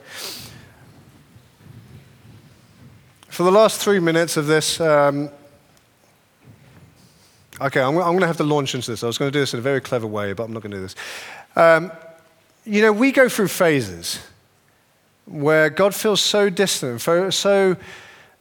For 3.28 3.44
the 3.44 3.50
last 3.50 3.80
three 3.80 3.98
minutes 3.98 4.36
of 4.36 4.46
this, 4.46 4.78
um, 4.78 5.30
okay, 7.62 7.80
I'm, 7.80 7.96
I'm, 7.96 8.12
going 8.12 8.20
to 8.20 8.26
have 8.26 8.36
to 8.36 8.44
launch 8.44 8.74
into 8.74 8.90
this. 8.90 9.02
I 9.02 9.06
was 9.06 9.16
going 9.16 9.32
to 9.32 9.36
do 9.36 9.40
this 9.40 9.54
in 9.54 9.58
a 9.58 9.62
very 9.62 9.80
clever 9.80 10.06
way, 10.06 10.34
but 10.34 10.44
I'm 10.44 10.52
not 10.52 10.62
going 10.62 10.72
to 10.72 10.76
do 10.76 10.82
this. 10.82 10.94
Um, 11.56 11.90
you 12.66 12.82
know, 12.82 12.92
we 12.92 13.10
go 13.10 13.26
through 13.26 13.48
phases 13.48 14.20
where 15.24 15.70
God 15.70 15.94
feels 15.94 16.20
so 16.20 16.50
distant, 16.50 17.00
so 17.00 17.76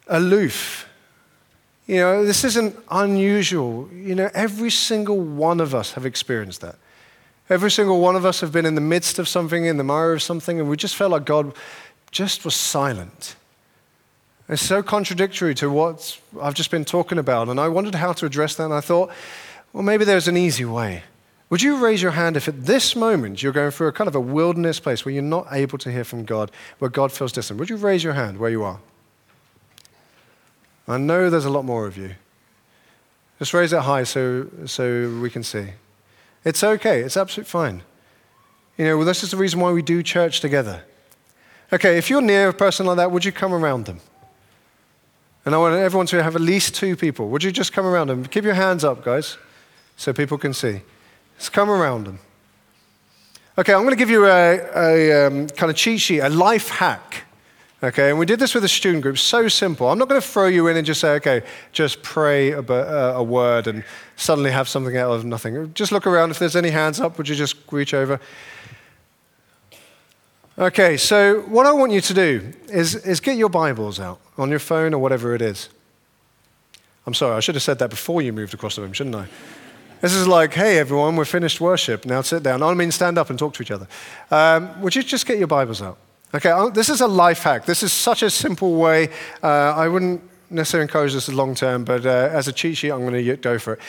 aloof 0.07 0.89
you 1.85 1.97
know, 1.97 2.25
this 2.25 2.43
isn't 2.43 2.75
unusual. 2.89 3.89
You 3.91 4.15
know, 4.15 4.29
every 4.33 4.69
single 4.69 5.19
one 5.19 5.59
of 5.59 5.75
us 5.75 5.93
have 5.93 6.05
experienced 6.05 6.61
that. 6.61 6.75
Every 7.49 7.69
single 7.69 7.99
one 7.99 8.15
of 8.15 8.25
us 8.25 8.39
have 8.39 8.51
been 8.51 8.65
in 8.65 8.75
the 8.75 8.81
midst 8.81 9.19
of 9.19 9.27
something, 9.27 9.65
in 9.65 9.77
the 9.77 9.83
mire 9.83 10.13
of 10.13 10.21
something, 10.21 10.59
and 10.59 10.69
we 10.69 10.77
just 10.77 10.95
felt 10.95 11.11
like 11.11 11.25
God 11.25 11.53
just 12.11 12.45
was 12.45 12.55
silent. 12.55 13.35
It's 14.47 14.61
so 14.61 14.81
contradictory 14.81 15.55
to 15.55 15.69
what 15.69 16.19
I've 16.41 16.53
just 16.53 16.71
been 16.71 16.85
talking 16.85 17.17
about, 17.17 17.49
and 17.49 17.59
I 17.59 17.67
wondered 17.67 17.95
how 17.95 18.13
to 18.13 18.25
address 18.25 18.55
that, 18.55 18.65
and 18.65 18.73
I 18.73 18.81
thought, 18.81 19.09
well, 19.73 19.83
maybe 19.83 20.05
there's 20.05 20.27
an 20.27 20.37
easy 20.37 20.65
way. 20.65 21.03
Would 21.49 21.61
you 21.61 21.77
raise 21.77 22.01
your 22.01 22.11
hand 22.11 22.37
if 22.37 22.47
at 22.47 22.65
this 22.65 22.95
moment 22.95 23.43
you're 23.43 23.51
going 23.51 23.71
through 23.71 23.87
a 23.87 23.91
kind 23.91 24.07
of 24.07 24.15
a 24.15 24.19
wilderness 24.19 24.79
place 24.79 25.05
where 25.05 25.13
you're 25.13 25.21
not 25.21 25.47
able 25.51 25.77
to 25.79 25.91
hear 25.91 26.03
from 26.03 26.23
God, 26.23 26.49
where 26.79 26.89
God 26.89 27.11
feels 27.11 27.31
distant? 27.31 27.59
Would 27.59 27.69
you 27.69 27.75
raise 27.75 28.03
your 28.03 28.13
hand 28.13 28.37
where 28.37 28.49
you 28.49 28.63
are? 28.63 28.79
I 30.87 30.97
know 30.97 31.29
there's 31.29 31.45
a 31.45 31.49
lot 31.49 31.65
more 31.65 31.87
of 31.87 31.97
you. 31.97 32.15
Just 33.39 33.53
raise 33.53 33.73
it 33.73 33.81
high 33.81 34.03
so, 34.03 34.47
so 34.65 35.19
we 35.21 35.29
can 35.29 35.43
see. 35.43 35.67
It's 36.45 36.63
okay, 36.63 37.01
it's 37.01 37.17
absolutely 37.17 37.49
fine. 37.49 37.83
You 38.77 38.85
know, 38.85 38.97
well, 38.97 39.05
this 39.05 39.23
is 39.23 39.31
the 39.31 39.37
reason 39.37 39.59
why 39.59 39.71
we 39.71 39.81
do 39.81 40.03
church 40.03 40.39
together. 40.39 40.83
Okay, 41.71 41.97
if 41.97 42.09
you're 42.09 42.21
near 42.21 42.49
a 42.49 42.53
person 42.53 42.85
like 42.85 42.97
that, 42.97 43.11
would 43.11 43.25
you 43.25 43.31
come 43.31 43.53
around 43.53 43.85
them? 43.85 43.99
And 45.45 45.53
I 45.53 45.57
want 45.57 45.75
everyone 45.75 46.05
to 46.07 46.23
have 46.23 46.35
at 46.35 46.41
least 46.41 46.75
two 46.75 46.95
people. 46.95 47.29
Would 47.29 47.43
you 47.43 47.51
just 47.51 47.73
come 47.73 47.85
around 47.85 48.07
them? 48.07 48.25
Keep 48.25 48.43
your 48.43 48.53
hands 48.53 48.83
up, 48.83 49.03
guys, 49.03 49.37
so 49.97 50.13
people 50.13 50.37
can 50.37 50.53
see. 50.53 50.81
Just 51.37 51.51
come 51.51 51.69
around 51.69 52.05
them. 52.05 52.19
Okay, 53.57 53.73
I'm 53.73 53.81
going 53.81 53.91
to 53.91 53.97
give 53.97 54.09
you 54.09 54.25
a, 54.25 54.59
a 54.75 55.27
um, 55.27 55.47
kind 55.49 55.69
of 55.69 55.75
cheat 55.75 56.01
sheet, 56.01 56.19
a 56.19 56.29
life 56.29 56.69
hack. 56.69 57.25
Okay, 57.83 58.09
and 58.11 58.17
we 58.17 58.25
did 58.25 58.39
this 58.39 58.55
with 58.55 58.63
a 58.63 58.69
student 58.69 59.03
group. 59.03 59.17
So 59.17 59.49
simple. 59.49 59.89
I'm 59.89 59.99
not 59.99 60.07
going 60.07 60.21
to 60.21 60.25
throw 60.25 60.47
you 60.47 60.67
in 60.67 60.77
and 60.77 60.87
just 60.87 61.01
say, 61.01 61.15
okay, 61.15 61.41
just 61.73 62.01
pray 62.01 62.51
a, 62.51 62.61
uh, 62.61 63.13
a 63.17 63.23
word 63.23 63.67
and 63.67 63.83
suddenly 64.15 64.51
have 64.51 64.69
something 64.69 64.95
out 64.95 65.11
of 65.11 65.25
nothing. 65.25 65.73
Just 65.73 65.91
look 65.91 66.07
around. 66.07 66.31
If 66.31 66.39
there's 66.39 66.55
any 66.55 66.69
hands 66.69 67.01
up, 67.01 67.17
would 67.17 67.27
you 67.27 67.35
just 67.35 67.57
reach 67.71 67.93
over? 67.93 68.21
Okay, 70.57 70.95
so 70.95 71.41
what 71.41 71.65
I 71.65 71.73
want 71.73 71.91
you 71.91 71.99
to 71.99 72.13
do 72.13 72.53
is, 72.69 72.95
is 72.95 73.19
get 73.19 73.35
your 73.35 73.49
Bibles 73.49 73.99
out 73.99 74.21
on 74.37 74.49
your 74.49 74.59
phone 74.59 74.93
or 74.93 74.99
whatever 74.99 75.35
it 75.35 75.41
is. 75.41 75.67
I'm 77.05 77.13
sorry, 77.13 77.35
I 77.35 77.41
should 77.41 77.55
have 77.55 77.63
said 77.63 77.79
that 77.79 77.89
before 77.89 78.21
you 78.21 78.31
moved 78.31 78.53
across 78.53 78.77
the 78.77 78.83
room, 78.83 78.93
shouldn't 78.93 79.15
I? 79.15 79.27
This 79.99 80.13
is 80.13 80.25
like, 80.25 80.53
hey, 80.53 80.77
everyone, 80.77 81.17
we're 81.17 81.25
finished 81.25 81.59
worship. 81.59 82.05
Now 82.05 82.21
sit 82.21 82.43
down. 82.43 82.63
I 82.63 82.73
mean, 82.75 82.91
stand 82.91 83.17
up 83.17 83.29
and 83.29 83.37
talk 83.37 83.53
to 83.55 83.63
each 83.63 83.71
other. 83.71 83.89
Um, 84.31 84.81
would 84.81 84.95
you 84.95 85.03
just 85.03 85.25
get 85.25 85.37
your 85.37 85.47
Bibles 85.47 85.81
out? 85.81 85.97
Okay, 86.35 86.69
this 86.73 86.89
is 86.89 87.01
a 87.01 87.07
life 87.07 87.43
hack. 87.43 87.65
This 87.65 87.83
is 87.83 87.93
such 87.93 88.23
a 88.23 88.29
simple 88.29 88.75
way. 88.75 89.09
Uh, 89.43 89.47
I 89.75 89.87
wouldn't 89.87 90.19
necessarily 90.49 90.83
encourage 90.83 91.13
this 91.13 91.29
long 91.29 91.53
term, 91.53 91.83
but 91.83 92.07
uh, 92.07 92.29
as 92.31 92.47
a 92.47 92.51
cheat 92.51 92.77
sheet, 92.77 92.89
I'm 92.89 93.01
going 93.01 93.23
to 93.23 93.37
go 93.37 93.59
for 93.59 93.73
it. 93.73 93.79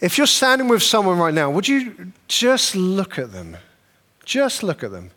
If 0.00 0.16
you're 0.16 0.26
standing 0.26 0.68
with 0.68 0.82
someone 0.82 1.18
right 1.18 1.34
now, 1.34 1.50
would 1.50 1.68
you 1.68 2.12
just 2.26 2.74
look 2.74 3.18
at 3.18 3.32
them? 3.32 3.58
Just 4.24 4.62
look 4.62 4.82
at 4.82 4.92
them. 4.92 5.10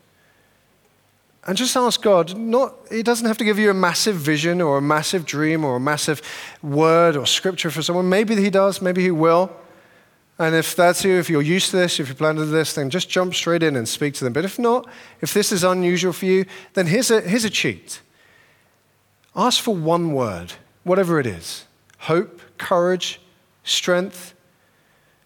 And 1.48 1.58
just 1.58 1.78
ask 1.78 2.02
God, 2.02 2.38
not, 2.38 2.76
He 2.92 3.02
doesn't 3.02 3.26
have 3.26 3.38
to 3.38 3.46
give 3.46 3.58
you 3.58 3.70
a 3.70 3.74
massive 3.74 4.16
vision 4.18 4.60
or 4.60 4.78
a 4.78 4.82
massive 4.82 5.26
dream 5.26 5.64
or 5.64 5.78
a 5.78 5.80
massive 5.80 6.22
word 6.62 7.16
or 7.16 7.26
scripture 7.26 7.72
for 7.72 7.82
someone. 7.82 8.10
Maybe 8.10 8.36
He 8.36 8.50
does, 8.50 8.82
maybe 8.82 9.02
He 9.02 9.12
will. 9.12 9.56
And 10.42 10.56
if 10.56 10.76
that's 10.76 11.04
you, 11.04 11.20
if 11.20 11.30
you're 11.30 11.44
used 11.44 11.70
to 11.70 11.78
this, 11.78 12.00
if 12.00 12.10
you 12.10 12.16
plan 12.16 12.36
to 12.38 12.46
this, 12.46 12.74
then 12.74 12.90
just 12.90 13.08
jump 13.08 13.36
straight 13.36 13.62
in 13.62 13.76
and 13.76 13.88
speak 13.88 14.16
to 14.16 14.24
them. 14.24 14.34
But 14.34 14.44
if 14.44 14.58
not, 14.58 14.90
if 15.22 15.36
this 15.36 15.52
is 15.52 15.64
unusual 15.64 16.14
for 16.14 16.26
you, 16.26 16.46
then 16.74 16.88
here's 16.88 17.12
a, 17.12 17.22
here's 17.22 17.46
a 17.46 17.50
cheat. 17.52 18.02
Ask 19.36 19.62
for 19.62 19.76
one 19.76 20.14
word, 20.14 20.54
whatever 20.84 21.20
it 21.20 21.28
is 21.28 21.66
hope, 22.00 22.42
courage, 22.58 23.22
strength, 23.64 24.34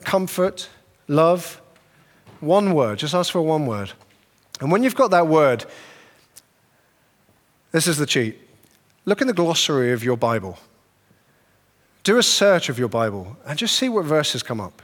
comfort, 0.03 0.67
love. 1.07 1.61
One 2.41 2.73
word. 2.73 2.99
Just 2.99 3.13
ask 3.13 3.31
for 3.31 3.41
one 3.41 3.65
word. 3.65 3.93
And 4.59 4.69
when 4.69 4.83
you've 4.83 4.95
got 4.95 5.11
that 5.11 5.27
word, 5.27 5.63
this 7.71 7.87
is 7.87 7.95
the 7.95 8.05
cheat. 8.05 8.37
Look 9.05 9.21
in 9.21 9.27
the 9.27 9.33
glossary 9.33 9.93
of 9.93 10.03
your 10.03 10.17
Bible. 10.17 10.59
Do 12.03 12.17
a 12.17 12.23
search 12.23 12.67
of 12.67 12.77
your 12.77 12.89
Bible 12.89 13.37
and 13.45 13.57
just 13.57 13.77
see 13.77 13.87
what 13.87 14.03
verses 14.03 14.43
come 14.43 14.59
up. 14.59 14.81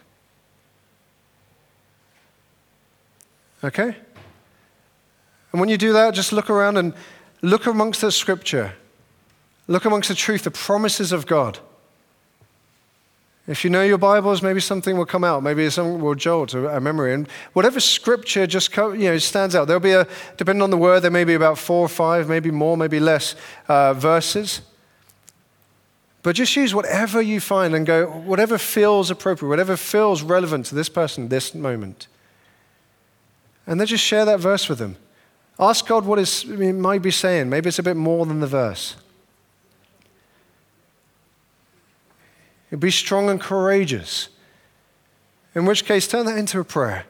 Okay? 3.63 3.95
And 5.51 5.59
when 5.59 5.69
you 5.69 5.77
do 5.77 5.93
that, 5.93 6.13
just 6.13 6.31
look 6.31 6.49
around 6.49 6.77
and 6.77 6.93
look 7.41 7.65
amongst 7.65 8.01
the 8.01 8.11
scripture. 8.11 8.73
Look 9.67 9.85
amongst 9.85 10.09
the 10.09 10.15
truth, 10.15 10.43
the 10.43 10.51
promises 10.51 11.11
of 11.11 11.25
God. 11.25 11.59
If 13.47 13.63
you 13.63 13.69
know 13.69 13.83
your 13.83 13.97
Bibles, 13.97 14.41
maybe 14.41 14.59
something 14.59 14.95
will 14.95 15.05
come 15.05 15.23
out. 15.23 15.41
Maybe 15.43 15.69
something 15.69 15.99
will 15.99 16.15
jolt 16.15 16.53
a 16.53 16.79
memory. 16.79 17.13
And 17.13 17.27
whatever 17.53 17.79
scripture 17.79 18.45
just 18.45 18.75
you 18.77 18.97
know, 18.97 19.17
stands 19.17 19.55
out, 19.55 19.65
there'll 19.65 19.81
be 19.81 19.91
a, 19.91 20.07
depending 20.37 20.61
on 20.61 20.69
the 20.69 20.77
word, 20.77 21.01
there 21.01 21.11
may 21.11 21.23
be 21.23 21.33
about 21.33 21.57
four 21.57 21.85
or 21.85 21.89
five, 21.89 22.29
maybe 22.29 22.51
more, 22.51 22.77
maybe 22.77 22.99
less 22.99 23.35
uh, 23.67 23.93
verses. 23.93 24.61
But 26.23 26.35
just 26.35 26.55
use 26.55 26.75
whatever 26.75 27.19
you 27.19 27.39
find 27.39 27.73
and 27.73 27.85
go, 27.85 28.05
whatever 28.05 28.59
feels 28.59 29.09
appropriate, 29.09 29.49
whatever 29.49 29.75
feels 29.75 30.21
relevant 30.21 30.67
to 30.67 30.75
this 30.75 30.87
person, 30.87 31.29
this 31.29 31.55
moment. 31.55 32.07
And 33.67 33.79
then 33.79 33.87
just 33.87 34.03
share 34.03 34.25
that 34.25 34.39
verse 34.39 34.67
with 34.67 34.79
them. 34.79 34.97
Ask 35.59 35.85
God 35.85 36.05
what 36.05 36.19
he 36.19 36.71
might 36.71 37.01
be 37.01 37.11
saying. 37.11 37.49
Maybe 37.49 37.67
it's 37.67 37.79
a 37.79 37.83
bit 37.83 37.95
more 37.97 38.25
than 38.25 38.39
the 38.39 38.47
verse. 38.47 38.95
Be 42.77 42.89
strong 42.89 43.29
and 43.29 43.39
courageous. 43.39 44.29
In 45.53 45.65
which 45.65 45.85
case, 45.85 46.07
turn 46.07 46.25
that 46.25 46.37
into 46.37 46.59
a 46.59 46.63
prayer. 46.63 47.05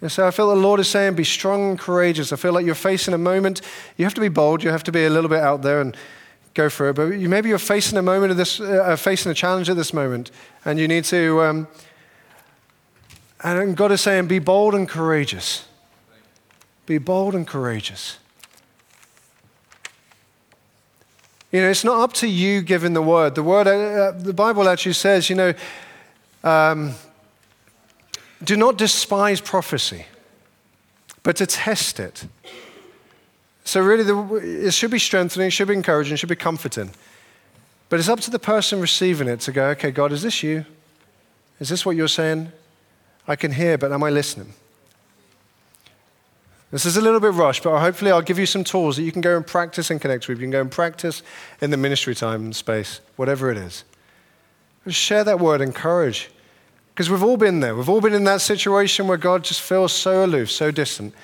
And 0.00 0.10
say, 0.10 0.26
I 0.26 0.30
feel 0.30 0.48
the 0.48 0.56
Lord 0.56 0.80
is 0.80 0.88
saying, 0.88 1.14
be 1.14 1.24
strong 1.24 1.70
and 1.70 1.78
courageous. 1.78 2.32
I 2.32 2.36
feel 2.36 2.52
like 2.52 2.66
you're 2.66 2.74
facing 2.74 3.14
a 3.14 3.18
moment. 3.18 3.60
You 3.96 4.04
have 4.04 4.14
to 4.14 4.20
be 4.20 4.28
bold. 4.28 4.62
You 4.62 4.70
have 4.70 4.84
to 4.84 4.92
be 4.92 5.04
a 5.04 5.10
little 5.10 5.30
bit 5.30 5.40
out 5.40 5.62
there 5.62 5.80
and 5.80 5.96
go 6.54 6.68
for 6.68 6.88
it. 6.88 6.94
But 6.94 7.10
you, 7.10 7.28
maybe 7.28 7.50
you're 7.50 7.58
facing 7.58 7.98
a 7.98 8.02
moment 8.02 8.30
of 8.30 8.36
this, 8.36 8.60
uh, 8.60 8.96
facing 8.96 9.30
a 9.30 9.34
challenge 9.34 9.70
at 9.70 9.76
this 9.76 9.92
moment, 9.92 10.30
and 10.64 10.78
you 10.78 10.88
need 10.88 11.04
to. 11.04 11.42
Um, 11.42 11.68
and 13.42 13.76
God 13.76 13.92
is 13.92 14.00
saying, 14.00 14.26
be 14.26 14.38
bold 14.38 14.74
and 14.74 14.88
courageous. 14.88 15.66
Be 16.86 16.98
bold 16.98 17.34
and 17.34 17.46
courageous. 17.46 18.18
You 21.52 21.60
know, 21.60 21.68
it's 21.68 21.84
not 21.84 22.00
up 22.00 22.12
to 22.14 22.28
you 22.28 22.60
giving 22.60 22.92
the 22.92 23.02
word. 23.02 23.34
The 23.34 23.42
word, 23.42 23.66
uh, 23.66 24.12
the 24.12 24.32
Bible 24.32 24.68
actually 24.68 24.92
says, 24.94 25.30
you 25.30 25.36
know, 25.36 25.54
um, 26.44 26.94
do 28.42 28.56
not 28.56 28.76
despise 28.76 29.40
prophecy, 29.40 30.06
but 31.22 31.36
to 31.36 31.46
test 31.46 31.98
it. 31.98 32.26
So 33.64 33.80
really, 33.80 34.04
the, 34.04 34.66
it 34.66 34.74
should 34.74 34.90
be 34.90 34.98
strengthening, 34.98 35.50
should 35.50 35.68
be 35.68 35.74
encouraging, 35.74 36.16
should 36.16 36.28
be 36.28 36.36
comforting. 36.36 36.90
But 37.88 38.00
it's 38.00 38.08
up 38.08 38.20
to 38.20 38.30
the 38.30 38.38
person 38.38 38.80
receiving 38.80 39.26
it 39.26 39.40
to 39.40 39.52
go, 39.52 39.68
okay, 39.70 39.90
God, 39.90 40.12
is 40.12 40.22
this 40.22 40.42
you? 40.42 40.64
Is 41.58 41.68
this 41.68 41.86
what 41.86 41.96
you're 41.96 42.08
saying? 42.08 42.52
I 43.26 43.34
can 43.34 43.52
hear, 43.52 43.78
but 43.78 43.92
am 43.92 44.02
I 44.02 44.10
listening? 44.10 44.52
This 46.72 46.84
is 46.84 46.96
a 46.96 47.00
little 47.00 47.20
bit 47.20 47.32
rushed, 47.32 47.62
but 47.62 47.78
hopefully 47.78 48.10
I'll 48.10 48.22
give 48.22 48.38
you 48.38 48.46
some 48.46 48.64
tools 48.64 48.96
that 48.96 49.04
you 49.04 49.12
can 49.12 49.20
go 49.20 49.36
and 49.36 49.46
practice 49.46 49.90
and 49.90 50.00
connect 50.00 50.26
with. 50.26 50.38
You 50.38 50.44
can 50.44 50.50
go 50.50 50.60
and 50.60 50.70
practice 50.70 51.22
in 51.60 51.70
the 51.70 51.76
ministry 51.76 52.14
time 52.14 52.42
and 52.42 52.56
space, 52.56 53.00
whatever 53.14 53.50
it 53.50 53.56
is. 53.56 53.84
Just 54.84 54.98
share 54.98 55.22
that 55.24 55.38
word, 55.38 55.60
encourage. 55.60 56.30
Because 56.92 57.08
we've 57.08 57.22
all 57.22 57.36
been 57.36 57.60
there. 57.60 57.76
We've 57.76 57.88
all 57.88 58.00
been 58.00 58.14
in 58.14 58.24
that 58.24 58.40
situation 58.40 59.06
where 59.06 59.18
God 59.18 59.44
just 59.44 59.60
feels 59.60 59.92
so 59.92 60.24
aloof, 60.24 60.50
so 60.50 60.70
distant. 60.70 61.14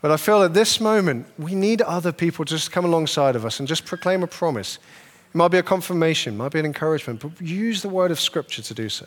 But 0.00 0.10
I 0.10 0.16
feel 0.16 0.42
at 0.42 0.54
this 0.54 0.80
moment, 0.80 1.26
we 1.38 1.54
need 1.54 1.82
other 1.82 2.12
people 2.12 2.44
to 2.44 2.54
just 2.54 2.70
come 2.70 2.84
alongside 2.84 3.34
of 3.36 3.44
us 3.44 3.58
and 3.58 3.68
just 3.68 3.84
proclaim 3.84 4.22
a 4.22 4.26
promise. 4.26 4.78
It 5.28 5.36
might 5.36 5.48
be 5.48 5.58
a 5.58 5.62
confirmation, 5.62 6.36
might 6.36 6.52
be 6.52 6.60
an 6.60 6.66
encouragement, 6.66 7.20
but 7.20 7.40
use 7.40 7.82
the 7.82 7.88
word 7.88 8.10
of 8.10 8.20
Scripture 8.20 8.62
to 8.62 8.74
do 8.74 8.88
so. 8.88 9.06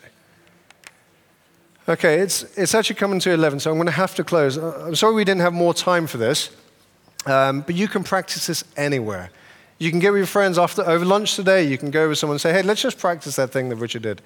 Okay, 1.88 2.20
it's, 2.20 2.44
it's 2.56 2.76
actually 2.76 2.94
coming 2.94 3.18
to 3.20 3.32
11, 3.32 3.58
so 3.58 3.70
I'm 3.70 3.76
going 3.76 3.86
to 3.86 3.92
have 3.92 4.14
to 4.14 4.22
close. 4.22 4.56
Uh, 4.56 4.84
I'm 4.86 4.94
sorry 4.94 5.14
we 5.14 5.24
didn't 5.24 5.40
have 5.40 5.52
more 5.52 5.74
time 5.74 6.06
for 6.06 6.16
this, 6.16 6.50
um, 7.26 7.62
but 7.62 7.74
you 7.74 7.88
can 7.88 8.04
practice 8.04 8.46
this 8.46 8.62
anywhere. 8.76 9.30
You 9.78 9.90
can 9.90 9.98
get 9.98 10.12
with 10.12 10.20
your 10.20 10.26
friends 10.28 10.58
after, 10.58 10.82
over 10.82 11.04
lunch 11.04 11.34
today. 11.34 11.64
You 11.64 11.76
can 11.76 11.90
go 11.90 12.08
with 12.08 12.18
someone 12.18 12.36
and 12.36 12.40
say, 12.40 12.52
hey, 12.52 12.62
let's 12.62 12.82
just 12.82 12.98
practice 12.98 13.34
that 13.34 13.50
thing 13.50 13.68
that 13.68 13.76
Richard 13.76 14.02
did. 14.02 14.22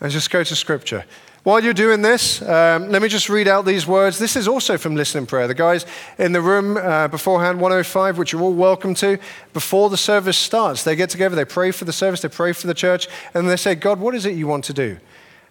And 0.00 0.12
just 0.12 0.30
go 0.30 0.44
to 0.44 0.54
Scripture. 0.54 1.04
While 1.42 1.64
you're 1.64 1.74
doing 1.74 2.02
this, 2.02 2.40
um, 2.42 2.88
let 2.88 3.02
me 3.02 3.08
just 3.08 3.28
read 3.28 3.48
out 3.48 3.64
these 3.64 3.84
words. 3.84 4.20
This 4.20 4.36
is 4.36 4.46
also 4.46 4.78
from 4.78 4.94
Listening 4.94 5.26
Prayer. 5.26 5.48
The 5.48 5.54
guys 5.54 5.86
in 6.18 6.30
the 6.30 6.40
room 6.40 6.76
uh, 6.76 7.08
beforehand, 7.08 7.60
105, 7.60 8.16
which 8.16 8.30
you're 8.30 8.42
all 8.42 8.54
welcome 8.54 8.94
to, 8.94 9.18
before 9.52 9.90
the 9.90 9.96
service 9.96 10.38
starts, 10.38 10.84
they 10.84 10.94
get 10.94 11.10
together, 11.10 11.34
they 11.34 11.44
pray 11.44 11.72
for 11.72 11.84
the 11.84 11.92
service, 11.92 12.20
they 12.20 12.28
pray 12.28 12.52
for 12.52 12.68
the 12.68 12.74
church, 12.74 13.08
and 13.34 13.50
they 13.50 13.56
say, 13.56 13.74
God, 13.74 13.98
what 13.98 14.14
is 14.14 14.24
it 14.24 14.36
you 14.36 14.46
want 14.46 14.62
to 14.66 14.72
do? 14.72 14.98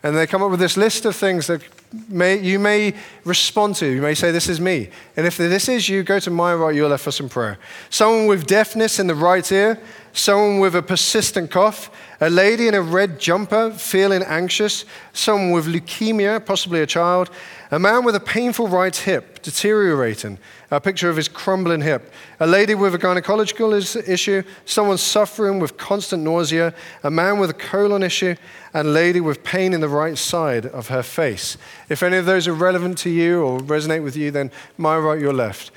And 0.03 0.15
they 0.15 0.27
come 0.27 0.41
up 0.41 0.51
with 0.51 0.59
this 0.59 0.77
list 0.77 1.05
of 1.05 1.15
things 1.15 1.47
that 1.47 1.61
may, 2.09 2.39
you 2.39 2.59
may 2.59 2.93
respond 3.25 3.75
to. 3.77 3.85
You 3.85 4.01
may 4.01 4.13
say, 4.13 4.31
This 4.31 4.49
is 4.49 4.59
me. 4.59 4.89
And 5.15 5.25
if 5.25 5.37
this 5.37 5.67
is 5.67 5.89
you, 5.89 6.03
go 6.03 6.19
to 6.19 6.29
my 6.29 6.53
right, 6.53 6.75
you're 6.75 6.89
left 6.89 7.03
for 7.03 7.11
some 7.11 7.29
prayer. 7.29 7.57
Someone 7.89 8.27
with 8.27 8.47
deafness 8.47 8.99
in 8.99 9.07
the 9.07 9.15
right 9.15 9.49
ear, 9.51 9.79
someone 10.13 10.59
with 10.59 10.75
a 10.75 10.81
persistent 10.81 11.51
cough, 11.51 11.89
a 12.19 12.29
lady 12.29 12.67
in 12.67 12.75
a 12.75 12.81
red 12.81 13.19
jumper 13.19 13.71
feeling 13.71 14.21
anxious, 14.23 14.85
someone 15.13 15.51
with 15.51 15.65
leukemia, 15.65 16.45
possibly 16.45 16.81
a 16.81 16.85
child, 16.85 17.29
a 17.71 17.79
man 17.79 18.03
with 18.03 18.15
a 18.15 18.19
painful 18.19 18.67
right 18.67 18.95
hip 18.95 19.41
deteriorating, 19.41 20.37
a 20.69 20.79
picture 20.79 21.09
of 21.09 21.15
his 21.15 21.27
crumbling 21.27 21.81
hip, 21.81 22.13
a 22.39 22.45
lady 22.45 22.75
with 22.75 22.93
a 22.93 22.99
gynecological 22.99 23.73
issue, 24.07 24.43
someone 24.65 24.97
suffering 24.97 25.59
with 25.59 25.77
constant 25.77 26.21
nausea, 26.23 26.73
a 27.03 27.09
man 27.09 27.39
with 27.39 27.49
a 27.49 27.53
colon 27.53 28.03
issue, 28.03 28.35
and 28.73 28.93
lady 28.93 29.19
with 29.19 29.43
pain 29.43 29.73
in 29.73 29.81
the 29.81 29.89
right 29.89 30.17
side 30.17 30.65
of 30.65 30.89
her 30.89 31.03
face. 31.03 31.57
If 31.91 32.03
any 32.03 32.15
of 32.15 32.25
those 32.25 32.47
are 32.47 32.53
relevant 32.53 32.97
to 32.99 33.09
you 33.09 33.41
or 33.41 33.59
resonate 33.59 34.01
with 34.01 34.15
you, 34.15 34.31
then 34.31 34.49
my 34.77 34.97
right, 34.97 35.19
your 35.19 35.33
left. 35.33 35.71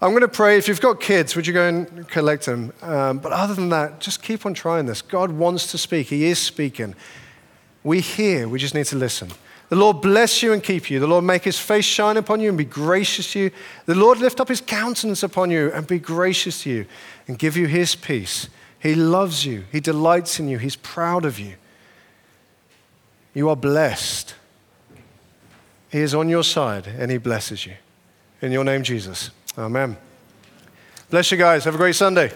I'm 0.00 0.10
going 0.10 0.20
to 0.20 0.28
pray. 0.28 0.56
If 0.56 0.68
you've 0.68 0.80
got 0.80 1.00
kids, 1.00 1.34
would 1.34 1.44
you 1.44 1.52
go 1.52 1.66
and 1.66 2.08
collect 2.08 2.46
them? 2.46 2.72
Um, 2.82 3.18
but 3.18 3.32
other 3.32 3.54
than 3.54 3.68
that, 3.70 3.98
just 3.98 4.22
keep 4.22 4.46
on 4.46 4.54
trying 4.54 4.86
this. 4.86 5.02
God 5.02 5.32
wants 5.32 5.72
to 5.72 5.78
speak, 5.78 6.06
He 6.06 6.26
is 6.26 6.38
speaking. 6.38 6.94
We 7.82 8.00
hear, 8.00 8.46
we 8.48 8.60
just 8.60 8.76
need 8.76 8.86
to 8.86 8.96
listen. 8.96 9.28
The 9.70 9.76
Lord 9.76 10.00
bless 10.00 10.40
you 10.40 10.52
and 10.52 10.62
keep 10.62 10.88
you. 10.88 11.00
The 11.00 11.08
Lord 11.08 11.24
make 11.24 11.42
his 11.42 11.58
face 11.58 11.84
shine 11.84 12.16
upon 12.16 12.38
you 12.40 12.48
and 12.48 12.58
be 12.58 12.64
gracious 12.64 13.32
to 13.32 13.40
you. 13.40 13.50
The 13.86 13.96
Lord 13.96 14.18
lift 14.18 14.38
up 14.38 14.48
his 14.48 14.60
countenance 14.60 15.24
upon 15.24 15.50
you 15.50 15.72
and 15.72 15.84
be 15.84 15.98
gracious 15.98 16.62
to 16.62 16.70
you 16.70 16.86
and 17.26 17.36
give 17.36 17.56
you 17.56 17.66
his 17.66 17.96
peace. 17.96 18.48
He 18.78 18.94
loves 18.94 19.44
you, 19.44 19.64
he 19.72 19.80
delights 19.80 20.38
in 20.38 20.46
you, 20.48 20.58
he's 20.58 20.76
proud 20.76 21.24
of 21.24 21.40
you. 21.40 21.54
You 23.34 23.48
are 23.48 23.56
blessed. 23.56 24.34
He 25.90 26.00
is 26.00 26.14
on 26.14 26.28
your 26.28 26.44
side 26.44 26.86
and 26.86 27.10
he 27.10 27.18
blesses 27.18 27.66
you. 27.66 27.74
In 28.42 28.52
your 28.52 28.64
name, 28.64 28.82
Jesus. 28.82 29.30
Amen. 29.58 29.96
Bless 31.10 31.30
you 31.30 31.36
guys. 31.36 31.64
Have 31.64 31.74
a 31.74 31.78
great 31.78 31.96
Sunday. 31.96 32.32